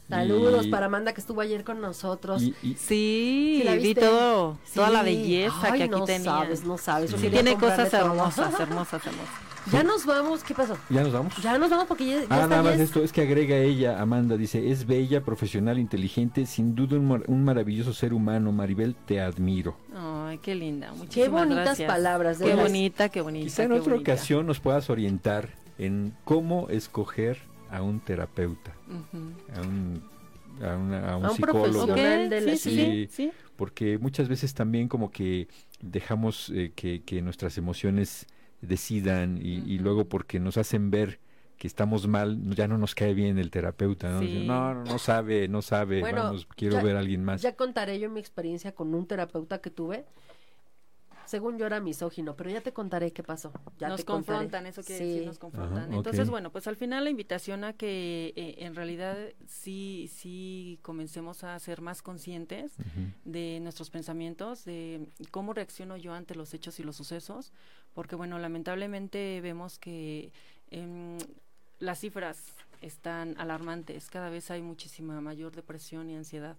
Saludos 0.09 0.67
Y- 0.67 0.69
para 0.71 0.85
Amanda 0.85 1.11
que 1.13 1.19
estuvo 1.19 1.41
ayer 1.41 1.65
con 1.65 1.81
nosotros. 1.81 2.41
Y, 2.41 2.55
y- 2.63 2.75
Sí, 2.75 3.57
¿Sí 3.59 3.61
la 3.65 3.75
vi 3.75 3.93
todo, 3.93 4.57
toda 4.73 4.89
la 4.89 5.03
belleza 5.03 5.53
Ay, 5.63 5.79
que 5.79 5.83
aquí 5.83 5.91
no 5.91 6.05
tenía. 6.05 6.31
sabes, 6.31 6.63
no 6.63 6.77
sabes. 6.77 7.11
Sí, 7.11 7.29
tiene 7.29 7.55
cosas 7.55 7.93
hermosas, 7.93 8.57
hermosas, 8.59 9.05
hermosas. 9.05 9.46
Ya 9.71 9.83
nos 9.83 10.05
vamos, 10.05 10.43
¿qué 10.43 10.53
pasó? 10.53 10.77
¿Ya 10.89 11.03
nos 11.03 11.11
vamos? 11.13 11.33
Ya 11.41 11.57
nos 11.57 11.69
vamos 11.69 11.85
porque 11.87 12.05
ya, 12.05 12.13
ya 12.15 12.19
Ah, 12.29 12.35
está 12.35 12.47
nada 12.47 12.63
más 12.63 12.77
ya 12.77 12.83
es- 12.83 12.89
esto, 12.89 13.03
es 13.03 13.11
que 13.11 13.21
agrega 13.21 13.57
ella, 13.57 14.01
Amanda, 14.01 14.37
dice, 14.37 14.69
es 14.71 14.85
bella, 14.85 15.23
profesional, 15.23 15.77
inteligente, 15.79 16.45
sin 16.45 16.73
duda 16.75 16.97
un, 16.97 17.07
mar- 17.07 17.23
un 17.27 17.43
maravilloso 17.43 17.93
ser 17.93 18.13
humano, 18.13 18.51
Maribel, 18.51 18.95
te 18.95 19.19
admiro. 19.19 19.77
Ay, 19.95 20.37
qué 20.39 20.55
linda. 20.55 20.91
Muchísimas 20.93 21.13
Qué 21.13 21.29
bonitas 21.29 21.65
gracias. 21.65 21.87
palabras, 21.91 22.39
de 22.39 22.45
Qué 22.45 22.55
bonita, 22.55 23.09
qué 23.09 23.21
bonita. 23.21 23.43
Quizá 23.45 23.63
en 23.63 23.71
otra 23.73 23.93
bonita. 23.93 24.11
ocasión 24.13 24.45
nos 24.45 24.59
puedas 24.59 24.89
orientar 24.89 25.49
en 25.77 26.13
cómo 26.23 26.69
escoger 26.69 27.37
a 27.69 27.81
un 27.81 27.99
terapeuta, 27.99 28.73
a 29.55 29.61
un, 29.61 30.01
a 30.65 30.75
una- 30.77 31.11
a 31.11 31.17
un 31.17 31.25
A 31.25 31.29
un 31.31 31.35
psicólogo. 31.35 31.93
de 31.93 32.41
la- 32.41 32.51
sí, 32.53 32.57
sí, 32.57 32.69
sí. 32.69 32.75
sí, 32.75 33.09
sí. 33.11 33.31
porque 33.57 33.97
muchas 33.97 34.29
veces 34.29 34.53
también 34.53 34.87
como 34.87 35.11
que 35.11 35.47
dejamos 35.81 36.49
eh, 36.55 36.71
que, 36.75 37.01
que 37.03 37.21
nuestras 37.21 37.57
emociones 37.57 38.25
decidan 38.67 39.39
y, 39.41 39.77
luego 39.79 40.07
porque 40.09 40.39
nos 40.39 40.57
hacen 40.57 40.91
ver 40.91 41.19
que 41.57 41.67
estamos 41.67 42.07
mal, 42.07 42.39
ya 42.55 42.67
no 42.67 42.77
nos 42.77 42.93
cae 42.93 43.13
bien 43.15 43.39
el 43.39 43.49
terapeuta, 43.49 44.09
¿no? 44.11 44.19
Sí. 44.19 44.45
No, 44.45 44.75
no, 44.75 44.83
no 44.83 44.99
sabe, 44.99 45.47
no 45.47 45.61
sabe, 45.63 46.01
Bueno, 46.01 46.23
vamos, 46.23 46.45
quiero 46.55 46.75
ya- 46.75 46.83
ver 46.83 46.95
a 46.95 46.99
alguien 46.99 47.23
más. 47.23 47.41
Ya 47.41 47.55
contaré 47.55 47.99
yo 47.99 48.09
mi 48.11 48.19
experiencia 48.19 48.73
con 48.75 48.93
un 48.93 49.07
terapeuta 49.07 49.59
que 49.59 49.71
tuve. 49.71 50.05
Según 51.25 51.57
yo 51.57 51.65
era 51.65 51.81
misógino, 51.81 52.37
pero 52.37 52.49
ya 52.49 52.61
te 52.61 52.71
contaré 52.71 53.11
qué 53.11 53.21
pasó. 53.21 53.51
Ya 53.79 53.89
nos 53.89 53.97
te 53.99 54.05
contaré. 54.05 54.37
confrontan, 54.37 54.65
eso 54.65 54.81
quiere 54.81 55.03
Sí. 55.03 55.11
decir, 55.11 55.27
nos 55.27 55.39
confrontan. 55.39 55.89
Ajá, 55.89 55.93
Entonces, 55.97 56.29
bueno, 56.29 56.53
pues 56.53 56.67
al 56.67 56.77
final 56.77 57.03
la 57.03 57.09
invitación 57.09 57.65
a 57.65 57.73
que 57.73 58.31
eh, 58.37 58.55
en 58.59 58.75
realidad 58.75 59.17
sí, 59.45 60.09
sí 60.13 60.79
comencemos 60.83 61.43
a 61.43 61.59
ser 61.59 61.81
más 61.81 62.01
conscientes 62.01 62.77
de 63.25 63.59
nuestros 63.61 63.89
pensamientos, 63.89 64.63
de 64.63 65.09
cómo 65.29 65.51
reacciono 65.53 65.97
yo 65.97 66.13
ante 66.13 66.33
los 66.33 66.53
hechos 66.53 66.79
y 66.79 66.83
los 66.83 66.95
sucesos, 66.95 67.51
porque 67.97 68.15
bueno, 68.15 68.37
lamentablemente 68.37 69.41
vemos 69.41 69.79
que 69.79 70.31
em, 70.69 71.17
las 71.79 71.97
cifras 71.97 72.37
están 72.79 73.33
alarmantes, 73.39 74.11
cada 74.11 74.29
vez 74.29 74.51
hay 74.51 74.61
muchísima 74.61 75.19
mayor 75.19 75.55
depresión 75.55 76.07
y 76.11 76.15
ansiedad 76.15 76.57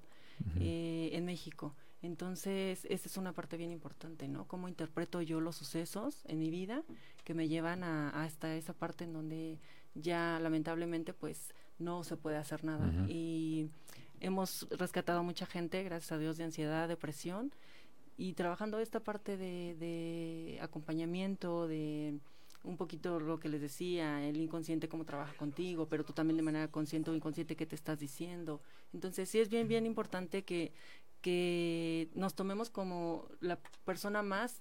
eh, 0.58 1.10
en 1.12 1.24
México. 1.24 1.76
Entonces, 2.02 2.84
esta 2.90 3.08
es 3.08 3.16
una 3.16 3.34
parte 3.34 3.56
bien 3.56 3.70
importante, 3.70 4.26
¿no? 4.26 4.48
Cómo 4.48 4.66
interpreto 4.66 5.22
yo 5.22 5.40
los 5.40 5.54
sucesos 5.54 6.24
en 6.26 6.40
mi 6.40 6.50
vida 6.50 6.82
que 7.22 7.34
me 7.34 7.46
llevan 7.46 7.84
a, 7.84 8.08
hasta 8.24 8.56
esa 8.56 8.72
parte 8.72 9.04
en 9.04 9.12
donde 9.12 9.58
ya 9.94 10.40
lamentablemente 10.42 11.12
pues 11.12 11.54
no 11.78 12.02
se 12.02 12.16
puede 12.16 12.36
hacer 12.36 12.64
nada. 12.64 12.92
Y 13.06 13.70
hemos 14.18 14.66
rescatado 14.70 15.20
a 15.20 15.22
mucha 15.22 15.46
gente, 15.46 15.84
gracias 15.84 16.10
a 16.10 16.18
Dios, 16.18 16.36
de 16.36 16.42
ansiedad, 16.42 16.88
depresión, 16.88 17.52
y 18.18 18.34
trabajando 18.34 18.80
esta 18.80 19.00
parte 19.00 19.38
de, 19.38 19.76
de 19.76 20.58
acompañamiento, 20.60 21.66
de 21.68 22.18
un 22.64 22.76
poquito 22.76 23.20
lo 23.20 23.38
que 23.38 23.48
les 23.48 23.60
decía, 23.60 24.26
el 24.26 24.36
inconsciente 24.36 24.88
cómo 24.88 25.04
trabaja 25.04 25.32
contigo, 25.34 25.86
pero 25.88 26.04
tú 26.04 26.12
también 26.12 26.36
de 26.36 26.42
manera 26.42 26.68
consciente 26.68 27.10
o 27.10 27.14
inconsciente 27.14 27.56
qué 27.56 27.64
te 27.64 27.76
estás 27.76 27.98
diciendo. 27.98 28.60
Entonces 28.92 29.28
sí 29.30 29.38
es 29.38 29.48
bien, 29.48 29.68
bien 29.68 29.86
importante 29.86 30.42
que, 30.42 30.72
que 31.20 32.10
nos 32.14 32.34
tomemos 32.34 32.70
como 32.70 33.28
la 33.40 33.58
persona 33.84 34.22
más 34.22 34.60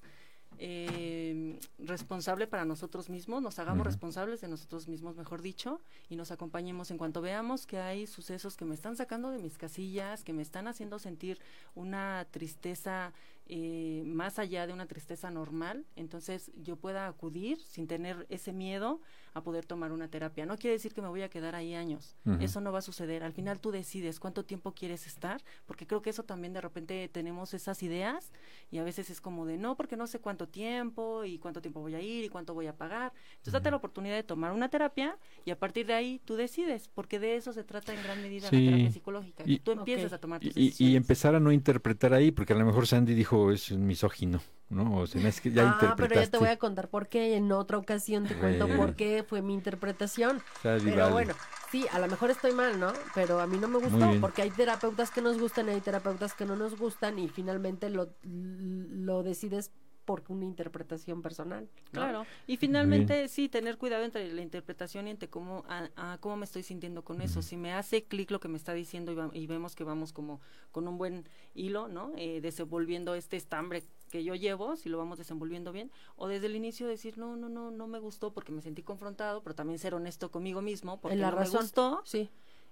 eh, 0.60 1.60
responsable 1.78 2.48
para 2.48 2.66
nosotros 2.66 3.10
mismos, 3.10 3.42
nos 3.42 3.60
hagamos 3.60 3.86
responsables 3.86 4.42
de 4.42 4.48
nosotros 4.48 4.88
mismos, 4.88 5.16
mejor 5.16 5.42
dicho, 5.42 5.82
y 6.10 6.16
nos 6.16 6.32
acompañemos 6.32 6.90
en 6.90 6.98
cuanto 6.98 7.22
veamos 7.22 7.68
que 7.68 7.78
hay 7.78 8.08
sucesos 8.08 8.58
que 8.58 8.66
me 8.66 8.74
están 8.74 8.96
sacando 8.96 9.30
de 9.30 9.38
mis 9.38 9.58
casillas, 9.58 10.24
que 10.24 10.34
me 10.34 10.42
están 10.42 10.68
haciendo 10.68 10.98
sentir 10.98 11.40
una 11.76 12.26
tristeza 12.32 13.14
eh, 13.50 14.04
más 14.06 14.40
allá 14.40 14.68
de 14.68 14.74
una 14.74 14.88
tristeza 14.88 15.32
normal, 15.32 15.86
entonces 15.96 16.52
yo 16.56 16.76
pueda 16.76 17.08
acudir 17.08 17.60
sin 17.60 17.88
tener 17.88 18.26
ese 18.30 18.54
miedo 18.54 19.02
a 19.40 19.44
poder 19.44 19.66
tomar 19.66 19.92
una 19.92 20.08
terapia. 20.08 20.46
No 20.46 20.58
quiere 20.58 20.74
decir 20.74 20.94
que 20.94 21.02
me 21.02 21.08
voy 21.08 21.22
a 21.22 21.30
quedar 21.30 21.56
ahí 21.56 21.74
años, 21.76 22.16
eso 22.40 22.62
no 22.62 22.72
va 22.72 22.80
a 22.80 22.82
suceder. 22.82 23.24
Al 23.24 23.34
final 23.34 23.60
tú 23.60 23.72
decides 23.72 24.20
cuánto 24.20 24.44
tiempo 24.46 24.74
quieres 24.74 25.08
estar, 25.08 25.42
porque 25.66 25.86
creo 25.88 26.02
que 26.02 26.10
eso 26.10 26.24
también 26.24 26.54
de 26.54 26.62
repente 26.62 27.10
tenemos 27.10 27.54
esas 27.54 27.82
ideas 27.84 28.32
y 28.72 28.78
a 28.80 28.84
veces 28.84 29.10
es 29.10 29.22
como 29.22 29.46
de 29.46 29.58
no, 29.58 29.76
porque 29.76 29.98
no 29.98 30.08
sé 30.08 30.20
cuánto 30.20 30.48
tiempo 30.48 31.24
y 31.26 31.38
cuánto 31.40 31.62
tiempo 31.62 31.80
voy 31.82 31.96
a 31.96 32.02
ir 32.02 32.26
y 32.26 32.30
cuánto 32.30 32.54
voy 32.54 32.68
a 32.68 32.76
pagar. 32.76 33.14
Entonces 33.32 33.54
date 33.54 33.72
la 33.72 33.78
oportunidad 33.78 34.16
de 34.16 34.24
tomar 34.24 34.52
una 34.52 34.70
terapia 34.70 35.18
y 35.46 35.52
a 35.52 35.60
partir 35.60 35.86
de 35.88 35.94
ahí 35.94 36.22
tú 36.26 36.36
decides, 36.36 36.90
porque 36.94 37.20
de 37.20 37.36
eso 37.36 37.54
se 37.54 37.64
trata 37.64 37.94
en 37.94 38.02
gran 38.04 38.22
medida 38.22 38.50
Sí. 38.50 38.58
la 38.58 38.72
terapia 38.72 38.92
psicológica, 38.92 39.44
que 39.44 39.52
Y- 39.54 39.60
tú 39.60 39.72
empieces 39.72 40.08
Ok. 40.08 40.14
a 40.14 40.18
tomar 40.20 40.44
Y, 40.44 40.50
tus 40.72 40.82
y- 40.82 40.96
empezar 40.96 41.36
a 41.36 41.40
no 41.40 41.52
interpretar 41.52 42.14
ahí, 42.14 42.32
porque 42.32 42.54
a 42.54 42.56
lo 42.56 42.66
mejor 42.66 42.88
Sandy 42.88 43.14
dijo 43.14 43.52
es 43.52 43.72
un 43.72 43.86
misógino, 43.86 44.42
¿no? 44.70 44.98
O 44.98 45.08
sea, 45.08 45.28
es 45.28 45.40
que 45.42 45.52
ya 45.52 45.78
ah, 45.82 45.96
pero 45.96 46.14
ya 46.14 46.30
te 46.30 46.38
voy 46.38 46.50
a 46.50 46.58
contar 46.58 46.90
por 46.90 47.08
qué. 47.08 47.36
En 47.36 47.52
otra 47.52 47.78
ocasión 47.78 48.26
te 48.26 48.36
cuento 48.36 48.68
por 48.76 48.96
qué 48.96 49.24
fue 49.28 49.42
mi 49.42 49.54
interpretación. 49.54 50.42
Pero 50.62 50.82
vale. 50.98 51.12
bueno, 51.12 51.34
sí, 51.72 51.86
a 51.92 52.00
lo 52.00 52.08
mejor 52.08 52.32
estoy 52.32 52.52
mal, 52.54 52.80
¿no? 52.80 52.92
Pero 53.16 53.40
a 53.40 53.48
mí 53.48 53.58
no 53.58 53.68
me 53.68 53.80
gustó 53.80 54.12
porque 54.22 54.42
hay 54.42 54.50
terapeutas 54.52 55.12
que 55.12 55.22
nos 55.22 55.40
gustan 55.40 55.68
y 55.68 55.72
hay 55.72 55.82
terapeutas 55.82 56.34
que 56.34 56.46
no 56.46 56.56
nos 56.56 56.78
gustan 56.78 57.18
y 57.20 57.28
finalmente 57.30 57.90
lo, 57.90 58.10
lo 58.24 59.24
decides 59.24 59.72
por 60.06 60.24
una 60.30 60.46
interpretación 60.46 61.22
personal. 61.22 61.68
¿no? 61.92 61.92
Claro, 61.92 62.26
y 62.48 62.56
finalmente 62.56 63.28
sí, 63.28 63.50
tener 63.50 63.78
cuidado 63.78 64.06
entre 64.06 64.32
la 64.32 64.42
interpretación 64.42 65.06
y 65.08 65.12
entre 65.12 65.28
cómo, 65.30 65.66
a, 65.68 65.90
a 65.98 66.18
cómo 66.20 66.38
me 66.38 66.46
estoy 66.46 66.64
sintiendo 66.64 67.04
con 67.04 67.22
eso. 67.22 67.42
Si 67.42 67.58
me 67.58 67.74
hace 67.74 68.06
clic 68.06 68.32
lo 68.32 68.40
que 68.40 68.48
me 68.48 68.56
está 68.56 68.72
diciendo 68.74 69.12
y, 69.12 69.16
va- 69.16 69.30
y 69.34 69.48
vemos 69.48 69.76
que 69.76 69.84
vamos 69.84 70.14
como 70.14 70.40
con 70.72 70.88
un 70.88 70.98
buen 70.98 71.28
hilo, 71.56 71.90
¿no? 71.90 72.14
Eh, 72.16 72.40
desenvolviendo 72.40 73.16
este 73.16 73.36
estambre 73.36 73.84
que 74.08 74.24
yo 74.24 74.36
llevo, 74.36 74.76
si 74.76 74.90
lo 74.90 74.98
vamos 74.98 75.18
desenvolviendo 75.18 75.72
bien, 75.72 75.92
o 76.16 76.28
desde 76.28 76.48
el 76.48 76.56
inicio 76.56 76.88
decir, 76.88 77.18
no, 77.18 77.36
no, 77.36 77.50
no, 77.50 77.72
no 77.72 77.88
me 77.88 78.00
gustó 78.00 78.34
porque 78.34 78.52
me 78.52 78.62
sentí 78.62 78.84
confrontado, 78.84 79.42
pero 79.44 79.56
también 79.56 79.80
ser 79.80 79.94
honesto 79.94 80.32
conmigo 80.32 80.62
mismo 80.62 81.00
porque 81.02 81.16
En 81.16 81.22
la 81.22 81.32
no 81.32 81.38
razón. 81.38 81.56
me 81.56 81.62
gustó 81.62 82.02
Sí. 82.06 82.30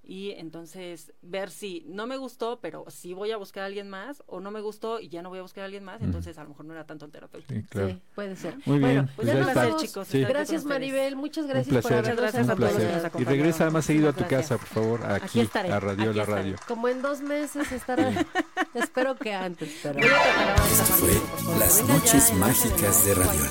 Y 0.08 0.32
entonces 0.32 1.12
ver 1.22 1.50
si 1.50 1.84
no 1.88 2.06
me 2.08 2.18
gustó, 2.18 2.60
pero 2.62 2.86
sí 2.90 3.14
voy 3.14 3.32
a 3.32 3.38
buscar 3.38 3.64
a 3.64 3.66
alguien 3.66 3.90
más, 3.90 4.24
o 4.28 4.40
no 4.40 4.52
me 4.52 4.62
gustó 4.62 5.00
y 5.00 5.10
ya 5.10 5.22
no 5.22 5.30
voy 5.30 5.40
a 5.40 5.42
buscar 5.42 5.64
a 5.64 5.66
alguien 5.66 5.84
más, 5.84 6.02
entonces 6.02 6.38
a 6.38 6.44
lo 6.44 6.50
mejor 6.50 6.66
no 6.66 6.74
era 6.74 6.86
tanto 6.86 7.06
el 7.06 7.12
terapeuta. 7.12 7.54
Sí, 7.54 7.64
claro. 7.70 7.90
Sí, 7.90 8.02
puede 8.14 8.36
ser. 8.36 8.56
Muy 8.66 8.80
bien, 8.80 8.82
Bueno, 8.96 9.10
pues 9.16 9.28
ya 9.28 9.34
ya 9.34 9.40
nos 9.42 9.54
vamos. 9.56 9.82
chicos, 9.82 10.08
Sí. 10.08 10.22
Gracias. 10.24 10.64
Maribel, 10.66 11.16
muchas 11.16 11.48
gracias 11.48 11.68
un 11.76 11.82
placer, 11.82 11.82
por 11.82 11.94
habernos 11.94 12.22
gracias 12.22 12.50
a 12.50 12.56
todos 12.56 12.74
los 12.74 12.82
que 13.12 13.20
nos 13.20 13.22
Y 13.22 13.26
regresa 13.26 13.70
más 13.72 13.86
seguido 13.86 14.10
a 14.10 14.14
tu 14.14 14.24
Muchas 14.24 14.40
casa, 14.42 14.58
por 14.58 14.68
favor, 14.68 15.06
aquí, 15.06 15.26
Aquí 15.26 15.40
estaré, 15.42 15.72
a 15.72 15.80
Radio 15.80 16.10
aquí 16.10 16.18
La 16.18 16.24
estaré. 16.24 16.42
Radio. 16.44 16.56
Como 16.68 16.88
en 16.88 17.02
dos 17.02 17.22
meses 17.22 17.72
estará. 17.72 18.12
Espero 18.74 19.16
que 19.16 19.34
antes, 19.34 19.80
pero. 19.82 20.00
Esto 20.00 20.84
fue 20.86 21.10
favor. 21.14 21.58
Las 21.60 21.84
Noches 21.88 22.34
Mágicas 22.34 23.06
de 23.06 23.14
Radiola. 23.16 23.50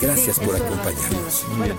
Gracias 0.00 0.36
Sí, 0.36 0.44
por 0.44 0.56
acompañarnos. 0.56 1.44
Bueno, 1.56 1.74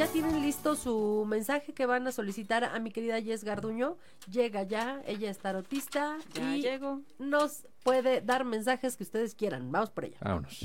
ya 0.00 0.06
tienen 0.06 0.40
listo 0.40 0.76
su 0.76 1.26
mensaje 1.28 1.74
que 1.74 1.84
van 1.84 2.06
a 2.06 2.12
solicitar 2.12 2.64
a 2.64 2.78
mi 2.78 2.90
querida 2.90 3.20
Jess 3.20 3.44
Garduño. 3.44 3.98
Llega 4.30 4.62
ya, 4.62 5.02
ella 5.06 5.30
es 5.30 5.36
tarotista 5.36 6.16
Ya 6.32 6.56
y 6.56 6.62
llego. 6.62 7.02
nos 7.18 7.66
puede 7.82 8.22
dar 8.22 8.46
mensajes 8.46 8.96
que 8.96 9.02
ustedes 9.02 9.34
quieran. 9.34 9.70
Vamos 9.70 9.90
por 9.90 10.06
ella. 10.06 10.16
Vámonos. 10.22 10.64